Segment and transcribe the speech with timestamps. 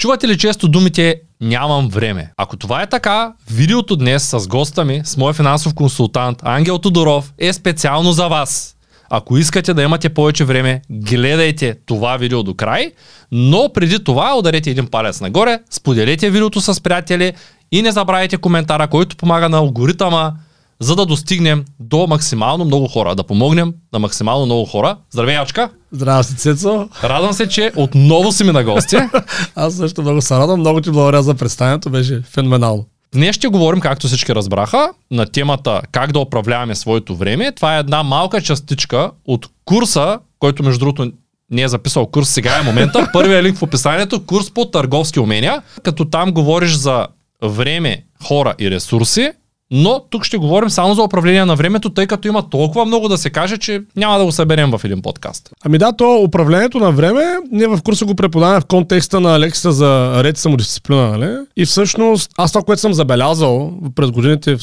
[0.00, 2.32] Чувате ли често думите нямам време?
[2.36, 7.32] Ако това е така, видеото днес с госта ми, с моя финансов консултант Ангел Тодоров
[7.38, 8.76] е специално за вас.
[9.10, 12.92] Ако искате да имате повече време, гледайте това видео до край,
[13.32, 17.32] но преди това ударете един палец нагоре, споделете видеото с приятели
[17.72, 20.32] и не забравяйте коментара, който помага на алгоритъма
[20.80, 24.96] за да достигнем до максимално много хора, да помогнем на максимално много хора.
[25.10, 25.70] Здравей, Ачка!
[25.96, 26.88] Здрасти, Цецо!
[27.04, 28.96] Радвам се, че отново си ми на гости.
[29.54, 32.84] Аз също много се радвам, много ти благодаря за представянето, беше феноменално.
[33.12, 37.52] Днес ще говорим, както всички разбраха, на темата как да управляваме своето време.
[37.52, 41.12] Това е една малка частичка от курса, който между другото
[41.50, 43.08] не е записал курс, сега е момента.
[43.12, 47.06] Първият линк в описанието, курс по търговски умения, като там говориш за
[47.42, 49.32] време, хора и ресурси,
[49.70, 53.18] но тук ще говорим само за управление на времето, тъй като има толкова много да
[53.18, 55.50] се каже, че няма да го съберем в един подкаст.
[55.64, 59.72] Ами да, то управлението на време, ние в курса го преподаваме в контекста на лекцията
[59.72, 61.36] за ред самодисциплина, нали?
[61.56, 64.56] И всъщност, аз това, което съм забелязал през годините,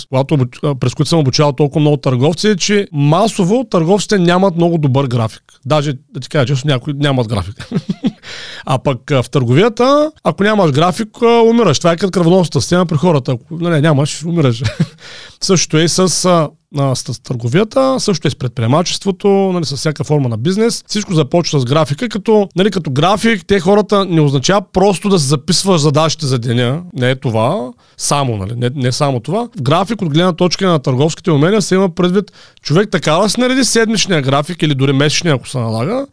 [0.79, 5.43] през които съм обучавал толкова много търговци, е, че масово търговците нямат много добър график.
[5.65, 7.69] Даже, да ти кажа, че някои нямат график.
[8.65, 11.79] а пък в търговията, ако нямаш график, умираш.
[11.79, 13.31] Това е като кръвоносната система при хората.
[13.31, 14.63] Ако нали, нямаш, умираш.
[15.41, 16.49] Също е с, а,
[16.95, 20.83] с търговията, също е с предприемачеството, нали, с всяка форма на бизнес.
[20.87, 25.27] Всичко започва с графика, като, нали, като график те хората не означава просто да се
[25.27, 26.81] записваш задачите за деня.
[26.93, 29.47] Не е това, само, нали, не, не само това.
[29.61, 33.63] График от гледна точка на търговските умения се има предвид човек така да се нареди
[33.63, 36.05] седмичния график или дори месечния, ако се налага,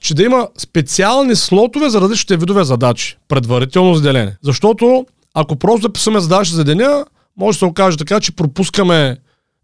[0.00, 4.36] че да има специални слотове за различните видове задачи, предварително заделение.
[4.42, 7.04] Защото ако просто записваме задачи за деня,
[7.36, 9.16] може да се окаже така, че пропускаме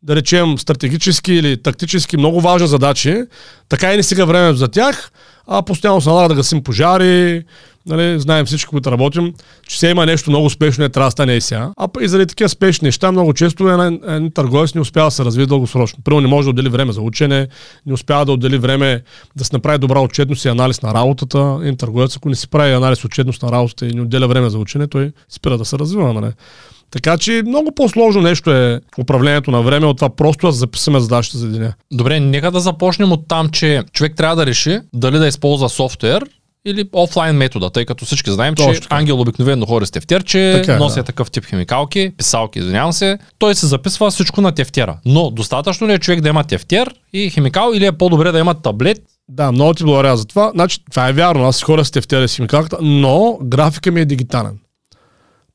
[0.02, 3.22] да речем стратегически или тактически много важни задачи,
[3.68, 5.10] така и не стига време за тях,
[5.46, 7.44] а постоянно се налага да гасим пожари,
[7.86, 9.34] нали, знаем всички, които работим,
[9.68, 11.70] че се има нещо много спешно, не трябва да стане и сега.
[11.76, 15.24] А и заради такива спешни неща, много често един, един търговец не успява да се
[15.24, 15.98] развие дългосрочно.
[16.04, 17.48] Първо не може да отдели време за учене,
[17.86, 19.02] не успява да отдели време
[19.36, 21.58] да се направи добра отчетност и анализ на работата.
[21.62, 24.58] Един търговец, ако не си прави анализ отчетност на работата и не отделя време за
[24.58, 26.12] учене, той спира да се развива.
[26.12, 26.32] Нали?
[26.90, 31.38] Така че много по-сложно нещо е управлението на време от това просто да записаме задачите
[31.38, 31.74] за деня.
[31.92, 36.24] Добре, нека да започнем от там, че човек трябва да реши дали да използва софтуер
[36.66, 40.74] или офлайн метода, тъй като всички знаем, Точно че ангел обикновено хори с тефтерче, така,
[40.74, 41.02] е, носи да.
[41.02, 43.18] такъв тип химикалки, писалки, извинявам се.
[43.38, 44.98] Той се записва всичко на тефтера.
[45.04, 48.54] Но достатъчно ли е човек да има тефтер и химикал или е по-добре да има
[48.54, 48.98] таблет
[49.28, 50.50] да, много ти благодаря за това.
[50.54, 54.58] Значи, това е вярно, аз хора с тефтера и химикалката, но графика ми е дигитален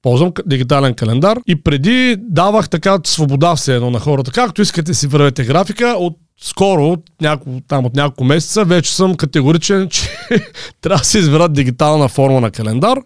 [0.02, 4.32] ползвам дигитален календар и преди давах така свобода все едно на хората.
[4.32, 9.16] Както искате си вървете графика, от скоро, от няколко, там от няколко месеца, вече съм
[9.16, 10.10] категоричен, че
[10.82, 12.98] трябва да се изберат дигитална форма на календар,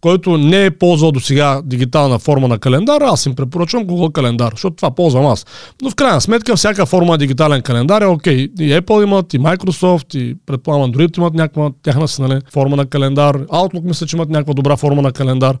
[0.00, 4.52] който не е ползвал до сега дигитална форма на календар, аз им препоръчвам Google календар,
[4.52, 5.46] защото това ползвам аз.
[5.82, 8.36] Но в крайна сметка всяка форма на дигитален календар е окей.
[8.36, 12.86] И Apple имат, и Microsoft, и предполагам Android имат някаква тяхна си, нали, форма на
[12.86, 13.38] календар.
[13.38, 15.56] Outlook мисля, че имат някаква добра форма на календар.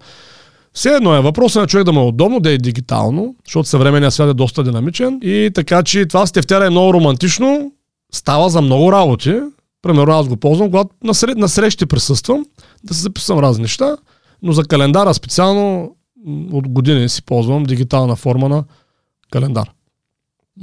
[0.76, 4.14] Все едно е въпросът на човек да му е удобно, да е дигитално, защото съвременният
[4.14, 7.72] свят е доста динамичен и така, че това с тефтера е много романтично,
[8.12, 9.40] става за много работи.
[9.82, 12.46] Примерно аз го ползвам, когато на, сред, на срещи присъствам,
[12.84, 13.96] да се записвам разни неща,
[14.42, 15.96] но за календара специално
[16.52, 18.64] от години си ползвам дигитална форма на
[19.30, 19.70] календар.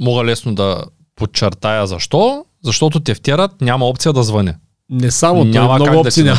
[0.00, 0.84] Мога лесно да
[1.16, 2.44] подчертая защо.
[2.64, 4.56] Защото тефтерът няма опция да звъне.
[4.90, 6.38] Не само, няма той много опции няма.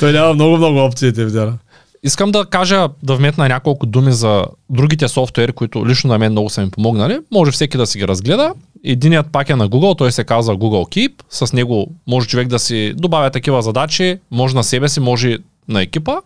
[0.00, 1.58] той няма много-много опции тефтера.
[2.04, 6.50] Искам да кажа, да вметна няколко думи за другите софтуери, които лично на мен много
[6.50, 7.18] са ми помогнали.
[7.32, 8.54] Може всеки да си ги разгледа.
[8.84, 11.12] Единият пак е на Google, той се казва Google Keep.
[11.30, 15.38] С него може човек да си добавя такива задачи, може на себе си, може
[15.68, 16.16] на екипа.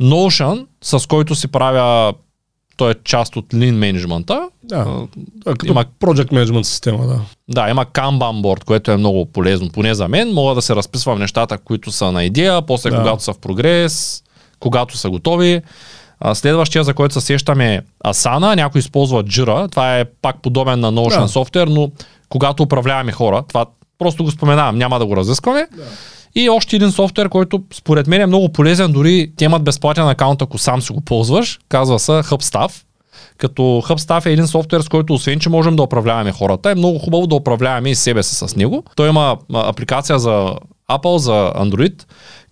[0.00, 2.14] Notion, с който си правя
[2.76, 4.48] той е част от Lean менеджмента.
[4.62, 5.06] Да,
[5.44, 7.20] като има Project Management система, да.
[7.48, 10.32] Да, има Kanban board, което е много полезно, поне за мен.
[10.32, 12.96] Мога да се разписвам нещата, които са на идея, после да.
[12.96, 14.22] когато са в прогрес,
[14.66, 15.62] когато са готови.
[16.34, 20.92] Следващия, за който се сещаме е Asana, някой използва Jira, това е пак подобен на
[20.92, 21.28] Notion да.
[21.28, 21.90] софтуер, но
[22.28, 23.66] когато управляваме хора, това
[23.98, 25.68] просто го споменавам, няма да го разискваме.
[25.76, 25.82] Да.
[26.34, 30.42] И още един софтуер, който според мен е много полезен, дори те имат безплатен акаунт,
[30.42, 32.82] ако сам си го ползваш, казва се HubStaff.
[33.38, 36.98] Като HubStaff е един софтуер, с който освен, че можем да управляваме хората, е много
[36.98, 38.84] хубаво да управляваме и себе си с него.
[38.96, 40.54] Той има апликация за
[40.90, 42.04] Apple, за Android,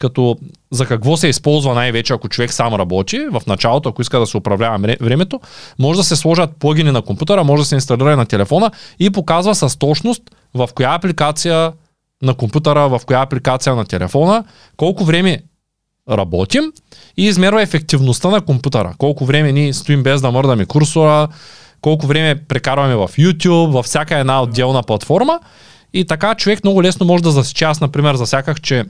[0.05, 0.37] като
[0.73, 4.37] за какво се използва най-вече, ако човек сам работи, в началото, ако иска да се
[4.37, 5.41] управлява времето,
[5.79, 9.55] може да се сложат плагини на компютъра, може да се инсталира на телефона и показва
[9.55, 10.23] с точност
[10.55, 11.73] в коя апликация
[12.23, 14.45] на компютъра, в коя апликация на телефона,
[14.77, 15.43] колко време
[16.11, 16.73] работим
[17.17, 18.95] и измерва ефективността на компютъра.
[18.99, 21.29] Колко време ни стоим без да мърдаме курсора,
[21.81, 25.41] колко време прекарваме в YouTube, във всяка една отделна платформа.
[25.93, 27.65] И така човек много лесно може да засече.
[27.65, 28.85] Аз, например, засяках, че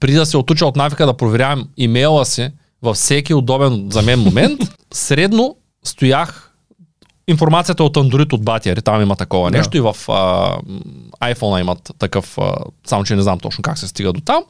[0.00, 2.50] преди да се отуча от навика да проверявам имейла си
[2.82, 4.60] във всеки удобен за мен момент,
[4.92, 6.52] средно стоях
[7.28, 9.58] информацията от Android от батери, там има такова да.
[9.58, 10.56] нещо и в а,
[11.22, 12.54] iPhone имат такъв, а,
[12.86, 14.44] само че не знам точно как се стига до там.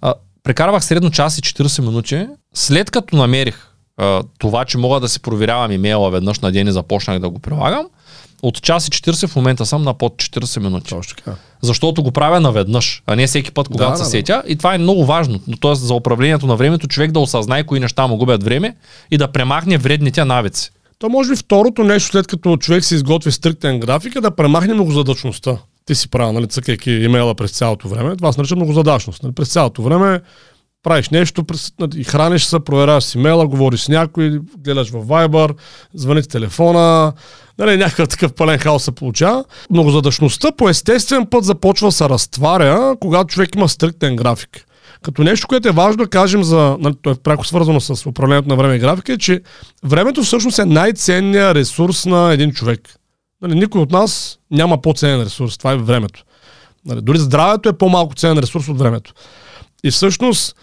[0.00, 5.08] А, прекарвах средно час и 40 минути, след като намерих а, това, че мога да
[5.08, 7.86] си проверявам имейла веднъж на ден и започнах да го прилагам,
[8.42, 10.88] от час и 40 в момента съм на под 40 минути.
[10.90, 11.36] Точно така.
[11.62, 14.42] Защото го правя наведнъж, а не всеки път, когато да, се да, сетя.
[14.46, 15.40] И това е много важно.
[15.60, 18.76] Тоест за управлението на времето човек да осъзнае кои неща му губят време
[19.10, 20.70] и да премахне вредните навици.
[20.98, 24.74] То може би второто нещо, след като човек се изготви стриктен график, е да премахне
[24.74, 25.56] многозадачността.
[25.86, 28.16] Ти си правил, нали, цъкайки имейла през цялото време.
[28.16, 29.22] Това се нарича многозадачност.
[29.22, 30.20] Нали, през цялото време
[30.82, 31.44] правиш нещо,
[31.96, 35.54] и храниш се, проверяваш си имейла, говориш с някой, гледаш в Viber,
[35.94, 37.12] звъни телефона,
[37.58, 39.44] нали, някакъв такъв пълен хаос се получава.
[39.70, 44.66] Многозадачността по естествен път започва се разтваря, когато човек има стриктен график.
[45.02, 48.48] Като нещо, което е важно да кажем за, нали, то е пряко свързано с управлението
[48.48, 49.40] на време и графика, е, че
[49.84, 52.94] времето всъщност е най-ценният ресурс на един човек.
[53.42, 56.24] Нали, никой от нас няма по-ценен ресурс, това е времето.
[56.86, 59.14] Нали, дори здравето е по-малко ценен ресурс от времето.
[59.84, 60.56] И всъщност,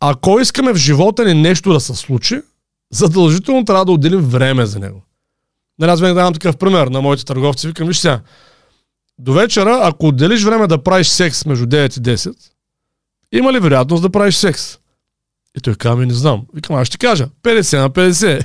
[0.00, 2.40] ако искаме в живота ни нещо да се случи,
[2.92, 5.02] задължително трябва да отделим време за него.
[5.78, 7.66] Нали, аз винаги давам такъв пример на моите търговци.
[7.66, 8.20] Викам, виж сега,
[9.18, 12.36] до вечера, ако отделиш време да правиш секс между 9 и 10,
[13.32, 14.78] има ли вероятност да правиш секс?
[15.56, 16.42] И той казва, не знам.
[16.54, 18.44] Викам, аз ще кажа, 50 на 50.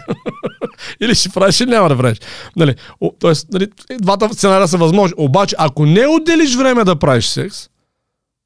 [1.01, 2.17] или ще правиш, или няма да правиш.
[2.55, 3.67] Нали, о, тоест, нали,
[4.01, 5.15] двата сценария са възможни.
[5.17, 7.69] Обаче, ако не отделиш време да правиш секс,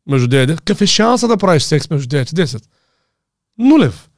[0.09, 2.63] между 9 и 10, какъв е шанса да правиш секс между 9 и 10?
[3.59, 4.09] Нулев.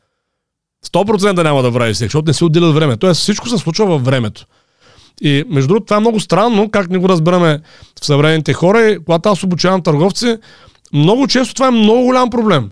[0.86, 2.98] 100% няма да правиш секс, защото не си отделят време.
[2.98, 4.46] Тоест всичко се случва във времето.
[5.22, 7.62] И между другото, това е много странно, как не го разбираме
[8.02, 8.82] в съвременните хора.
[8.82, 10.38] И когато аз обучавам търговци,
[10.94, 12.70] много често това е много голям проблем.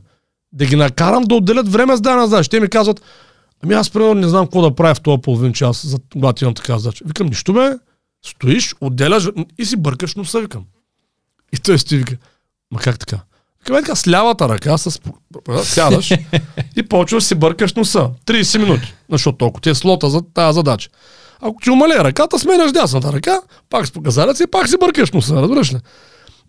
[0.53, 2.49] Да ги накарам да отделят време с дана задача.
[2.49, 3.01] Те ми казват,
[3.63, 6.53] ами аз примерно не знам какво да правя в този половин час, за, когато имам
[6.53, 7.05] така задача.
[7.07, 7.71] Викам, нищо бе,
[8.25, 9.27] стоиш, отделяш
[9.57, 10.63] и си бъркаш носа, викам.
[11.53, 12.17] И той стои вика,
[12.71, 13.19] ма как така?
[13.65, 14.99] Така с лявата ръка с...
[15.63, 16.11] сядаш
[16.75, 18.09] и почваш си бъркаш носа.
[18.25, 20.89] 30 минути, защото толкова ти е слота за тази задача.
[21.41, 23.39] Ако ти умалее ръката, сменяш дясната ръка,
[23.69, 25.77] пак с показалец и пак си бъркаш носа, разбираш ли?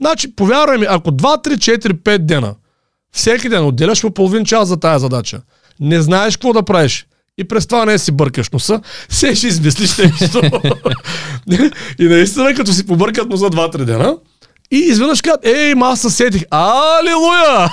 [0.00, 2.54] Значи, повярвай ми, ако 2, 3, 4, 5 дена,
[3.12, 5.40] всеки ден отделяш по половин час за тая задача,
[5.80, 7.06] не знаеш какво да правиш,
[7.38, 10.42] и през това не си бъркаш носа, се ще измислиш нещо.
[11.98, 14.16] и наистина, като си побъркат носа 2-3 дена,
[14.70, 16.42] и изведнъж казват, ей, ма аз съсетих.
[16.50, 17.70] Алилуя!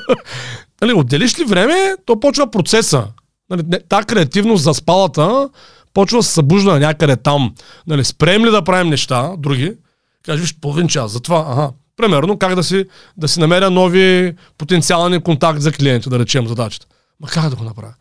[0.80, 3.06] нали, отделиш ли време, то почва процеса.
[3.50, 5.48] Нали, та креативност за спалата
[5.94, 7.54] почва да се събужда някъде там.
[7.86, 9.72] Нали, спрем ли да правим неща, други,
[10.26, 11.12] Кажеш, половин час.
[11.12, 11.70] Затова, ага.
[11.96, 12.84] Примерно, как да си,
[13.16, 16.86] да си намеря нови потенциални контакт за клиенти, да речем задачата.
[17.20, 17.94] Ма как да го направя?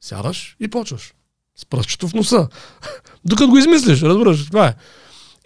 [0.00, 1.14] Сядаш и почваш.
[1.56, 2.48] С пръстчето в носа.
[3.24, 4.74] Докато го измислиш, разбираш, това е.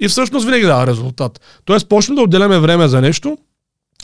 [0.00, 1.40] И всъщност винаги дава резултат.
[1.64, 3.38] Тоест, почнем да отделяме време за нещо,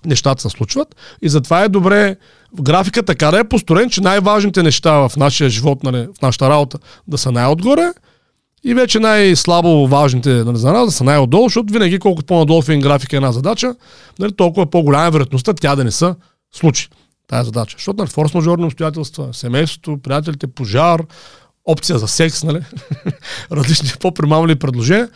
[0.06, 2.16] нещата се случват и затова е добре
[2.58, 6.50] в графика така да е построен, че най-важните неща в нашия живот, нали, в нашата
[6.50, 6.78] работа
[7.08, 7.92] да са най-отгоре,
[8.64, 12.68] и вече най-слабо важните нали, за нас да са най-отдолу, защото винаги колкото по-надолу в
[12.68, 13.74] един е една задача,
[14.18, 16.14] нали, толкова по-голяма е вероятността тя да не се
[16.54, 16.88] случи.
[17.28, 17.76] Тая задача.
[17.78, 21.02] Защото на нали, форс-мажорни обстоятелства, семейството, приятелите, пожар,
[21.64, 22.60] опция за секс, нали?
[23.52, 25.08] различни по-примамли предложения.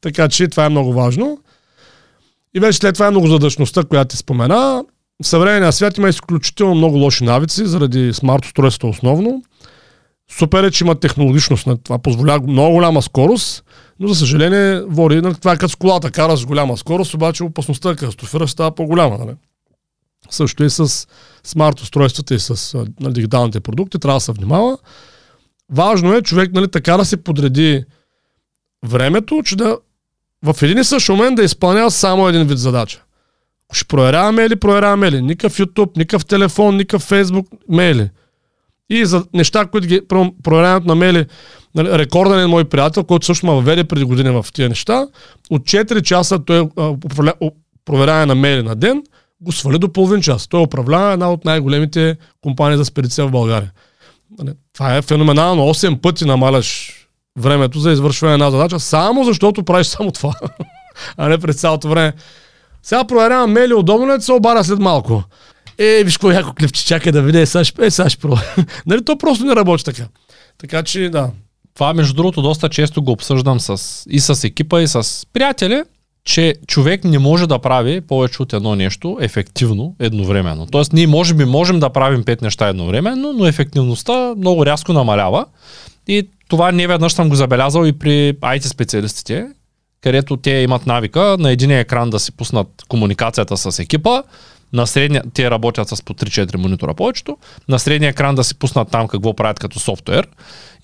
[0.00, 1.38] Така че това е много важно.
[2.54, 4.84] И вече след това е многозадачността, която ти спомена.
[5.22, 9.42] В съвременния свят има изключително много лоши навици, заради смарт устройството основно.
[10.30, 11.68] Супер е, че има технологичност.
[11.84, 13.64] Това позволява много голяма скорост,
[14.00, 17.44] но за съжаление води, нали, това е като с колата, кара с голяма скорост, обаче
[17.44, 19.18] опасността да катастрофираш става по-голяма.
[19.18, 19.36] Нали?
[20.30, 21.06] Също и с
[21.44, 24.78] смарт устройствата и с нали, дигиталните продукти трябва да се внимава.
[25.70, 27.84] Важно е човек нали, така да се подреди
[28.86, 29.78] времето, че да
[30.44, 33.02] в един и същ момент да изпълнява само един вид задача.
[33.72, 35.22] Ще проверява мейли, проверява мейли.
[35.22, 38.10] Никакъв YouTube, никакъв телефон, никакъв Facebook, мейли.
[38.90, 40.00] И за неща, които ги
[40.42, 41.26] проверяват на мели,
[41.74, 45.06] нали, рекорден е мой приятел, който също ме въведе преди години в тия неща.
[45.50, 46.68] От 4 часа той
[47.84, 49.02] проверява на мели на ден,
[49.40, 50.48] го свали до половин час.
[50.48, 53.72] Той управлява една от най-големите компании за спедиция в България.
[54.38, 55.62] Нали, това е феноменално.
[55.62, 56.99] 8 пъти намаляш
[57.38, 60.32] времето за извършване на задача, само защото правиш само това.
[61.16, 62.12] а не през цялото време.
[62.82, 65.22] Сега проверявам мели, удобно ли се обаря след малко.
[65.78, 68.28] Е, виж какво яко клипче, чакай да видя, сега ще, е, сега ще
[68.86, 70.02] нали, то просто не работи така.
[70.58, 71.30] Така че, да.
[71.74, 75.82] Това, между другото, доста често го обсъждам с, и с екипа, и с приятели,
[76.24, 80.66] че човек не може да прави повече от едно нещо ефективно едновременно.
[80.66, 85.46] Тоест, ние може би можем да правим пет неща едновременно, но ефективността много рязко намалява.
[86.08, 89.46] И това не веднъж съм го забелязал и при IT специалистите,
[90.00, 94.22] където те имат навика на един екран да си пуснат комуникацията с екипа,
[94.72, 97.36] на средния, те работят с по 3-4 монитора повечето,
[97.68, 100.28] на средния екран да си пуснат там какво правят като софтуер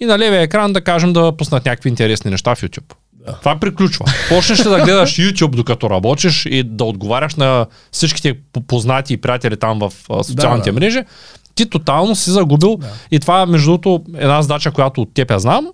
[0.00, 2.94] и на левия екран да кажем да пуснат някакви интересни неща в YouTube.
[3.12, 3.32] Да.
[3.32, 4.04] Това приключва.
[4.28, 9.78] Почнеш да гледаш YouTube докато работиш и да отговаряш на всичките познати и приятели там
[9.78, 9.92] в
[10.22, 10.80] социалните да, да.
[10.80, 11.02] мрежи,
[11.56, 12.76] ти тотално си загубил.
[12.76, 12.86] Да.
[13.10, 15.66] И това, между другото, една задача, която от теб я знам.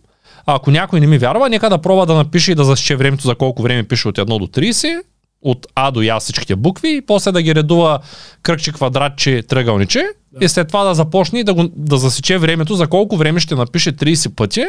[0.47, 3.35] Ако някой не ми вярва, нека да пробва да напише и да засече времето за
[3.35, 5.03] колко време пише от 1 до 30,
[5.43, 7.99] от А до Я всичките букви и после да ги редува
[8.43, 10.45] кръгче, квадратче, тръгълниче да.
[10.45, 13.55] и след това да започне и да, го, да засече времето за колко време ще
[13.55, 14.65] напише 30 пъти.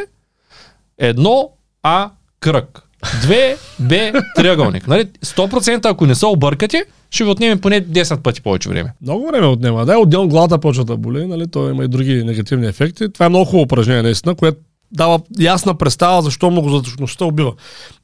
[0.98, 1.50] Едно
[1.82, 2.82] А кръг.
[3.20, 4.88] Две Б триъгълник.
[4.88, 5.04] Нали?
[5.04, 6.82] 100% ако не са объркати,
[7.14, 8.92] ще ви отнеме поне 10 пъти повече време.
[9.02, 9.86] Много време отнема.
[9.86, 11.46] Да, отделно главата почва да боли, нали?
[11.46, 13.12] то има и други негативни ефекти.
[13.12, 14.58] Това е много хубаво упражнение, наистина, което
[14.92, 17.52] дава ясна представа защо многозадачността убива.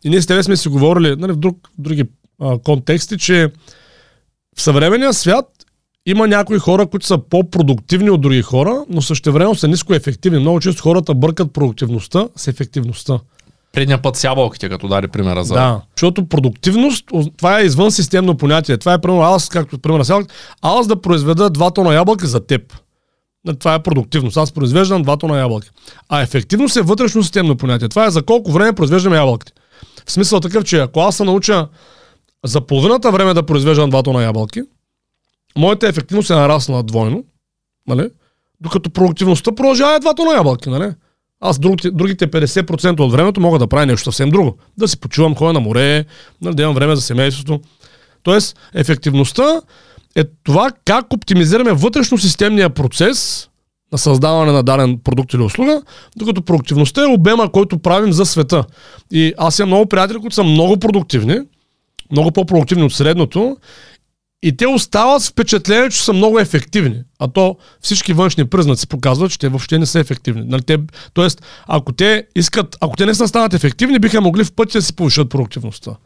[0.05, 2.05] И ние с тебе сме си говорили нали, в друг, други
[2.41, 3.49] а, контексти, че
[4.57, 5.47] в съвременния свят
[6.07, 10.39] има някои хора, които са по-продуктивни от други хора, но същевременно са ниско ефективни.
[10.39, 13.19] Много често хората бъркат продуктивността с ефективността.
[13.73, 15.55] Предния път с ябълките, като даде примера за...
[15.55, 17.05] Да, защото продуктивност,
[17.37, 18.79] това е извън системно понятие.
[18.79, 20.25] Това е, примерно, аз, както пример с
[20.63, 22.75] аз да произведа два тона ябълки за теб.
[23.59, 24.37] Това е продуктивност.
[24.37, 25.69] Аз произвеждам два тона ябълки.
[26.09, 27.89] А ефективност е вътрешно системно понятие.
[27.89, 29.53] Това е за колко време произвеждам ябълките.
[30.07, 31.69] В смисъл такъв, че ако аз се науча
[32.45, 34.63] за половината време да произвеждам два тона ябълки,
[35.59, 37.25] моята ефективност е нараснала двойно,
[37.87, 38.11] нали?
[38.61, 40.69] докато продуктивността продължава е два тона ябълки.
[40.69, 40.93] Нали?
[41.41, 44.57] Аз другите, другите 50% от времето мога да правя нещо съвсем друго.
[44.79, 46.05] Да си почувам, ходя на море,
[46.43, 47.61] нали, да имам време за семейството.
[48.23, 49.61] Тоест, ефективността
[50.17, 53.49] е това как оптимизираме вътрешно системния процес
[53.93, 55.83] на създаване на даден продукт или услуга,
[56.17, 58.65] докато продуктивността е обема, който правим за света.
[59.11, 61.39] И аз имам много приятели, които са много продуктивни,
[62.13, 63.57] много по-продуктивни от средното
[64.43, 67.03] и те остават с впечатление, че са много ефективни.
[67.19, 70.43] А то всички външни признаци показват, че те въобще не са ефективни.
[70.45, 70.79] Нали, те,
[71.15, 74.83] тоест, ако те искат, ако те не са станат ефективни, биха могли в пътя да
[74.83, 75.97] си повишат продуктивността.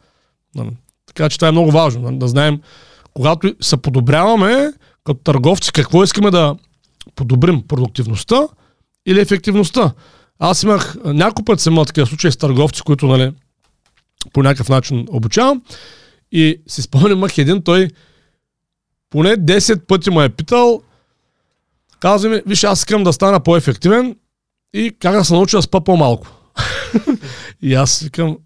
[0.55, 0.69] Нали.
[1.07, 2.61] Така че това е много важно, нали, да знаем,
[3.13, 4.73] когато се подобряваме
[5.03, 6.55] като търговци, какво искаме да
[7.15, 8.47] подобрим продуктивността
[9.05, 9.91] или ефективността.
[10.39, 13.31] Аз имах няколко пъти съм такива случаи с търговци, които нали,
[14.33, 15.61] по някакъв начин обучавам.
[16.31, 17.89] И си спомням, имах един, той
[19.09, 20.81] поне 10 пъти ме е питал,
[21.99, 24.15] казва ми, виж, аз искам да стана по-ефективен
[24.73, 26.27] и как да се науча да спа по-малко.
[27.61, 28.37] и аз викам,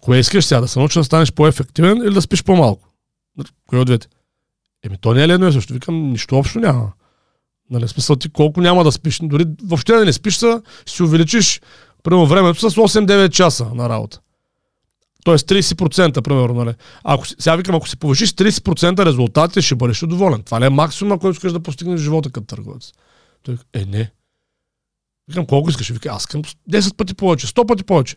[0.00, 2.88] кое искаш сега, да се науча да станеш по-ефективен или да спиш по-малко?
[3.66, 4.08] Кое от двете?
[4.84, 5.72] Еми, то не е ледно също.
[5.72, 6.92] Викам, нищо общо няма.
[7.70, 9.20] Нали, смисъл ти колко няма да спиш.
[9.22, 11.60] Дори въобще да не спиш, ще си увеличиш
[12.02, 14.20] примерно времето с 8-9 часа на работа.
[15.24, 16.64] Тоест 30%, примерно.
[16.64, 16.74] Нали.
[17.04, 20.42] Ако, сега викам, ако си повишиш 30% резултатите, ще бъдеш доволен.
[20.42, 22.92] Това не е максимум, който искаш да постигнеш в живота като търговец.
[23.42, 24.10] Той е, не.
[25.28, 25.90] Викам, колко искаш?
[25.90, 28.16] Вика, аз искам 10 пъти повече, 100 пъти повече.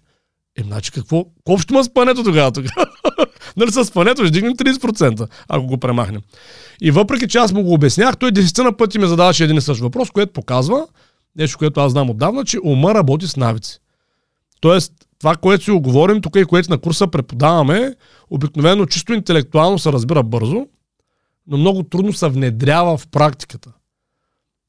[0.58, 1.26] Е, значи какво?
[1.44, 2.52] Колко ще има спането тогава?
[2.52, 2.86] тогава?
[3.58, 6.22] нали с спането ще дигнем 30%, ако го премахнем.
[6.82, 9.62] И въпреки, че аз му го обяснях, той 10 на пъти ме задаваше един и
[9.62, 10.88] същ въпрос, което показва,
[11.36, 13.80] нещо, което аз знам отдавна, че ума работи с навици.
[14.62, 17.96] Тоест, това, което си оговорим тук и което на курса преподаваме,
[18.30, 20.68] обикновено чисто интелектуално се разбира бързо,
[21.48, 23.72] но много трудно се внедрява в практиката.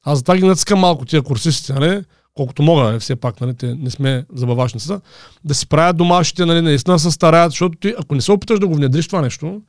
[0.03, 2.03] Аз затова ги натискам малко тия курсисти, нали?
[2.33, 2.99] колкото мога, нали?
[2.99, 3.53] все пак, нали?
[3.53, 5.01] Те не сме забавашницата,
[5.43, 6.61] да си правят домашните, нали?
[6.61, 9.61] наистина се стараят, защото ти, ако не се опиташ да го внедриш това нещо,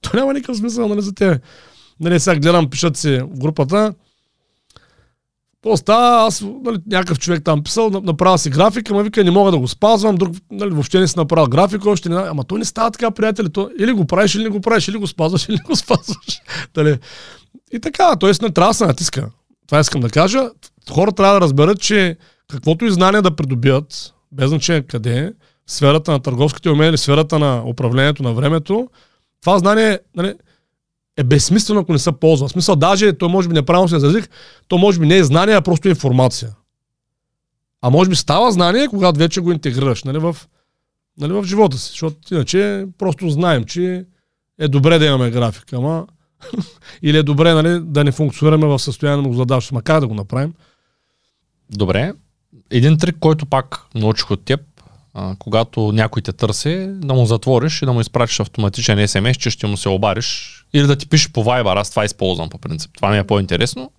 [0.00, 1.40] то няма никакъв смисъл нали, за те.
[2.00, 3.94] Нали, сега гледам, пишат си в групата,
[5.62, 6.26] какво става?
[6.26, 9.68] Аз, нали, някакъв човек там писал, направя си графика, ма вика, не мога да го
[9.68, 12.16] спазвам, друг, нали, въобще не си направил графика, още не.
[12.16, 13.48] Ама то не става така, приятели.
[13.48, 16.40] То, или го правиш, или не го правиш, или го спазваш, или не го спазваш.
[16.74, 16.98] Дали?
[17.72, 18.32] И така, т.е.
[18.42, 19.30] не трябва да се натиска.
[19.66, 20.50] Това искам да кажа.
[20.90, 22.16] Хора трябва да разберат, че
[22.50, 25.32] каквото и знание да придобият, без значение къде,
[25.66, 28.88] в сферата на търговските умения или сферата на управлението на времето,
[29.40, 30.34] това знание нали,
[31.18, 32.48] е безсмислено, ако не се ползва.
[32.48, 34.28] В смисъл, даже то може би неправилно се изразих,
[34.68, 36.56] то може би не е знание, а просто информация.
[37.82, 40.36] А може би става знание, когато вече го интегрираш нали, в,
[41.18, 41.90] нали, в живота си.
[41.90, 44.04] Защото иначе просто знаем, че
[44.58, 45.76] е добре да имаме графика.
[45.76, 46.06] Ама
[47.02, 50.54] Или е добре нали, да не функционираме в състояние на задача, макар да го направим.
[51.70, 52.12] Добре.
[52.70, 54.60] Един трик, който пак научих от теб,
[55.14, 59.50] а, когато някой те търси, да му затвориш и да му изпратиш автоматичен СМС, че
[59.50, 60.54] ще му се обариш.
[60.72, 62.90] Или да ти пише по Viber, аз това използвам по принцип.
[62.94, 63.90] Това ми е по-интересно.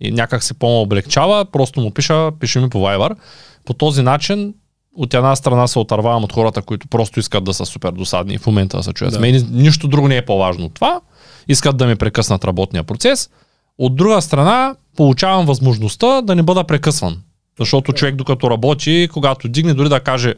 [0.00, 3.16] И някак се по-облегчава, просто му пиша, пише ми по Viber.
[3.64, 4.54] По този начин
[4.96, 8.38] от една страна се отървавам от хората, които просто искат да са супер досадни и
[8.38, 9.12] в момента да се чуят.
[9.12, 9.20] Да.
[9.20, 11.00] Мен нищо друго не е по-важно от това.
[11.48, 13.30] Искат да ми прекъснат работния процес.
[13.78, 17.22] От друга страна, получавам възможността да не бъда прекъсван.
[17.58, 20.34] Защото човек докато работи, когато дигне дори да каже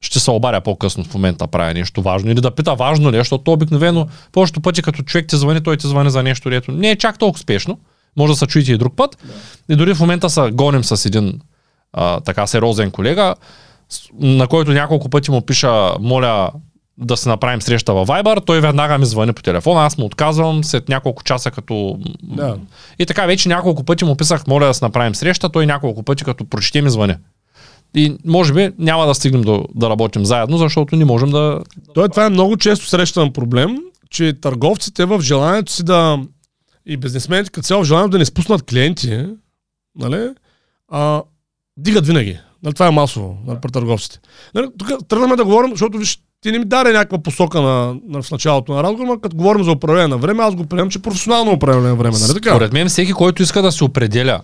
[0.00, 3.20] ще се обаря по-късно в момента правя нещо важно или да пита важно ли, е,
[3.20, 6.90] защото обикновено повечето пъти като човек ти звъни, той ти звъни за нещо, дето не
[6.90, 7.78] е чак толкова спешно.
[8.16, 9.16] Може да се чуете и друг път.
[9.24, 9.74] Да.
[9.74, 11.40] И дори в момента се гоним с един
[11.92, 13.34] а, така сериозен колега,
[14.20, 16.50] на който няколко пъти му пиша, моля
[17.00, 20.64] да се направим среща във Viber, той веднага ми звъни по телефона, аз му отказвам
[20.64, 21.98] след няколко часа като...
[22.22, 22.56] Да.
[22.98, 26.24] И така вече няколко пъти му писах, моля да се направим среща, той няколко пъти
[26.24, 27.14] като прочете ми звъни.
[27.94, 31.60] И може би няма да стигнем до, да работим заедно, защото не можем да...
[31.94, 33.78] Той това е много често срещан проблем,
[34.10, 36.18] че търговците в желанието си да...
[36.86, 39.26] И бизнесмените като цяло в желанието да не спуснат клиенти,
[39.96, 40.28] нали,
[40.88, 41.22] а,
[41.76, 42.38] дигат винаги.
[42.62, 44.18] Нали, това е масово нали, при търговците.
[44.54, 48.22] Нали, тук тръгнахме да говорим, защото виж, ти не ми даде някаква посока на, на,
[48.22, 50.98] в началото на разговора, но като говорим за управление на време, аз го приемам, че
[51.02, 52.16] професионално управление на време.
[52.20, 52.50] Нали, така?
[52.50, 54.40] Според мен всеки, който иска да се определя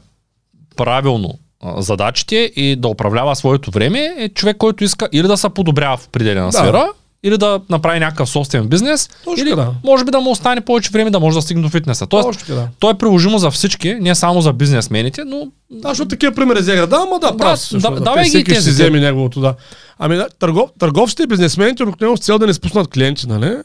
[0.76, 1.34] правилно
[1.76, 6.06] задачите и да управлява своето време, е човек, който иска или да се подобрява в
[6.06, 6.52] определена Да.
[6.52, 6.88] сфера,
[7.26, 9.68] или да направи някакъв собствен бизнес, Точно или така.
[9.84, 12.06] може би да му остане повече време да може да стигне до фитнеса.
[12.06, 12.68] Тоест, Точно да.
[12.78, 16.86] то е приложимо за всички, не само за бизнесмените, но Да, защото такива примери взеха.
[16.86, 17.60] Да, ама да, Да, прав.
[17.60, 19.54] си, да, давай те ги всеки ще вземе неговото, да.
[19.98, 23.56] Ами да, търгов, търговците и бизнесмените обикновено с цел да не спуснат клиенти, нали?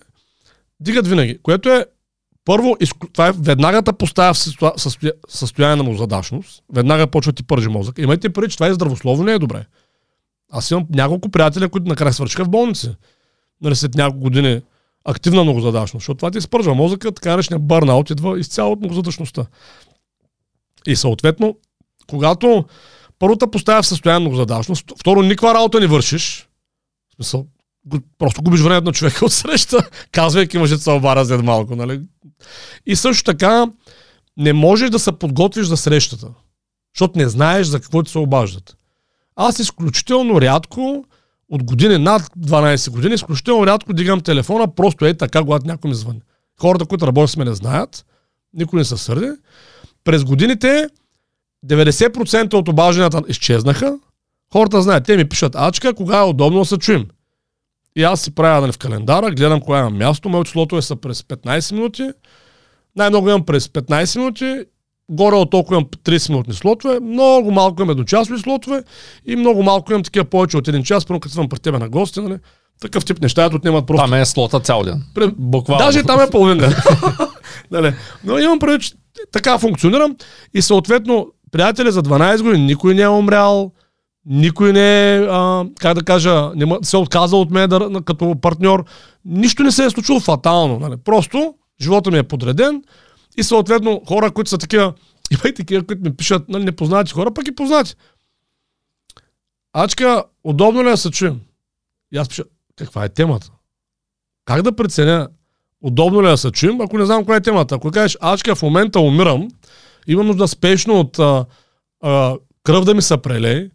[0.80, 1.86] Дигат винаги, което е
[2.46, 2.76] първо,
[3.14, 7.68] това е веднага те поставя в състоя- състоя- състояние на мозадашност, веднага почва ти пържи
[7.68, 7.96] мозък.
[7.98, 9.66] Имайте преди, че това и здравословно не е добре.
[10.52, 12.90] Аз имам няколко приятеля, които накрая свършиха в болници.
[13.62, 14.62] Нали, след няколко години
[15.06, 19.46] активна многозадачност, защото това ти изпържва мозъка, така наречения бърнаут идва изцяло от многозадачността.
[20.88, 21.58] И съответно,
[22.08, 22.66] когато
[23.20, 26.48] първо те поставя в състояние многозадачност, второ, никаква работа не вършиш,
[27.10, 27.46] в смисъл,
[28.18, 32.02] просто губиш времето на човека от среща, казвайки мъжете се обара след малко, нали?
[32.86, 33.66] И също така,
[34.38, 36.28] не можеш да се подготвиш за срещата,
[36.96, 38.78] защото не знаеш за какво ти се обаждат.
[39.36, 41.06] Аз изключително рядко,
[41.52, 45.96] от години, над 12 години, изключително рядко дигам телефона, просто е така, когато някой ми
[45.96, 46.22] звъни.
[46.62, 48.06] Хората, които работят с мен, не знаят,
[48.54, 49.32] никой не се сърди.
[50.04, 50.88] През годините
[51.66, 54.00] 90% от обажданията изчезнаха.
[54.54, 57.06] Хората знаят, те ми пишат ачка, кога е удобно да се чуем.
[57.96, 61.22] И аз си правя нали, в календара, гледам кога имам място, моето слотове са през
[61.22, 62.10] 15 минути.
[62.96, 64.64] Най-много имам през 15 минути,
[65.12, 68.84] горе от толкова имам 30 минутни слотове, много малко имам едночасови слотове
[69.26, 71.90] и много малко имам такива повече от един час, първо като съм при тебе на
[71.90, 72.38] гости, нали?
[72.82, 74.06] Такъв тип неща, отнемат просто.
[74.06, 75.04] там е слота цял ден.
[75.38, 75.86] Буквално.
[75.86, 76.74] Даже там е половин ден.
[77.72, 77.94] нали?
[78.24, 78.94] Но имам предвид, че
[79.32, 80.16] така функционирам
[80.54, 83.72] и съответно, приятели, за 12 години никой не е умрял,
[84.26, 88.36] никой не е, а, как да кажа, не се е отказал от мен да, като
[88.42, 88.86] партньор.
[89.26, 90.80] Нищо не се е случило фатално.
[90.80, 90.96] Нали?
[91.06, 92.84] Просто живота ми е подреден
[93.38, 94.94] и съответно хора, които са такива,
[95.32, 97.96] има и такива, които ми пишат, нали, непознати хора, пък и познати.
[99.74, 101.40] Ачка, удобно ли е да се чуем?
[102.14, 102.44] И аз пиша,
[102.76, 103.52] каква е темата?
[104.46, 105.28] Как да преценя
[105.82, 107.76] удобно ли е да се чуем, ако не знам коя е темата?
[107.76, 109.48] Ако кажеш, ачка, в момента умирам,
[110.08, 111.46] имам нужда спешно от а,
[112.02, 113.70] а, кръв да ми се прелее,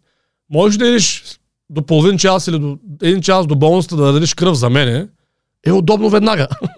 [0.49, 1.23] можеш да идеш
[1.69, 5.07] до половин час или до един час до болницата да дадеш кръв за мене,
[5.65, 6.47] е удобно веднага.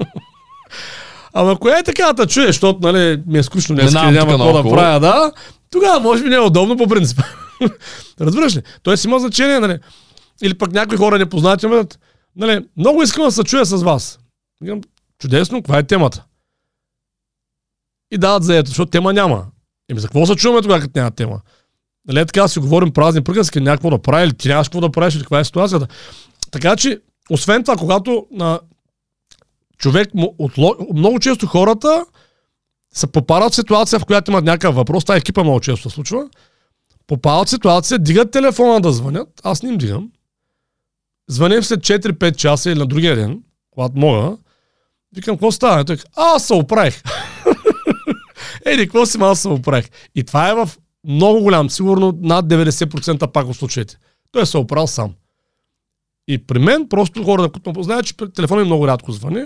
[1.34, 4.64] Ама коя е така да чуеш, защото нали, ми е скучно днес, Минавам няма какво
[4.64, 5.32] да правя, да,
[5.70, 7.22] тогава може би не е удобно по принцип.
[8.22, 8.62] Разбираш ли?
[8.84, 9.80] Тоест има значение, нали?
[10.44, 11.84] Или пък някои хора непознати ме,
[12.36, 14.20] нали, много искам да се чуя с вас.
[15.20, 16.24] Чудесно, каква е темата?
[18.12, 19.46] И дават заето, защото тема няма.
[19.90, 21.42] Еми за какво се чуваме тогава, като няма тема?
[22.08, 24.92] Нали, е така си говорим празни приказки, някакво да прави, или ти нямаш какво да
[24.92, 25.88] правиш, или каква е ситуацията.
[26.52, 28.60] Така че, освен това, когато на
[29.80, 30.10] човек,
[30.94, 32.06] много често хората
[32.94, 36.30] се попадат в ситуация, в която имат някакъв въпрос, това екипа много често се случва,
[37.08, 40.12] попадат в ситуация, дигат телефона да звънят, аз не им дигам,
[41.28, 44.38] звънем след 4-5 часа или на другия ден, когато мога,
[45.16, 45.86] викам, какво става?
[45.86, 47.04] Той, а, аз се оправих.
[48.66, 49.90] Еди, какво си, аз се оправих.
[50.16, 50.70] И това е в
[51.04, 53.98] много голям, сигурно над 90% пак от случаите.
[54.32, 55.14] Той се е оправил сам.
[56.28, 59.46] И при мен, просто хората, които ме познават, че телефона ми много рядко звъни,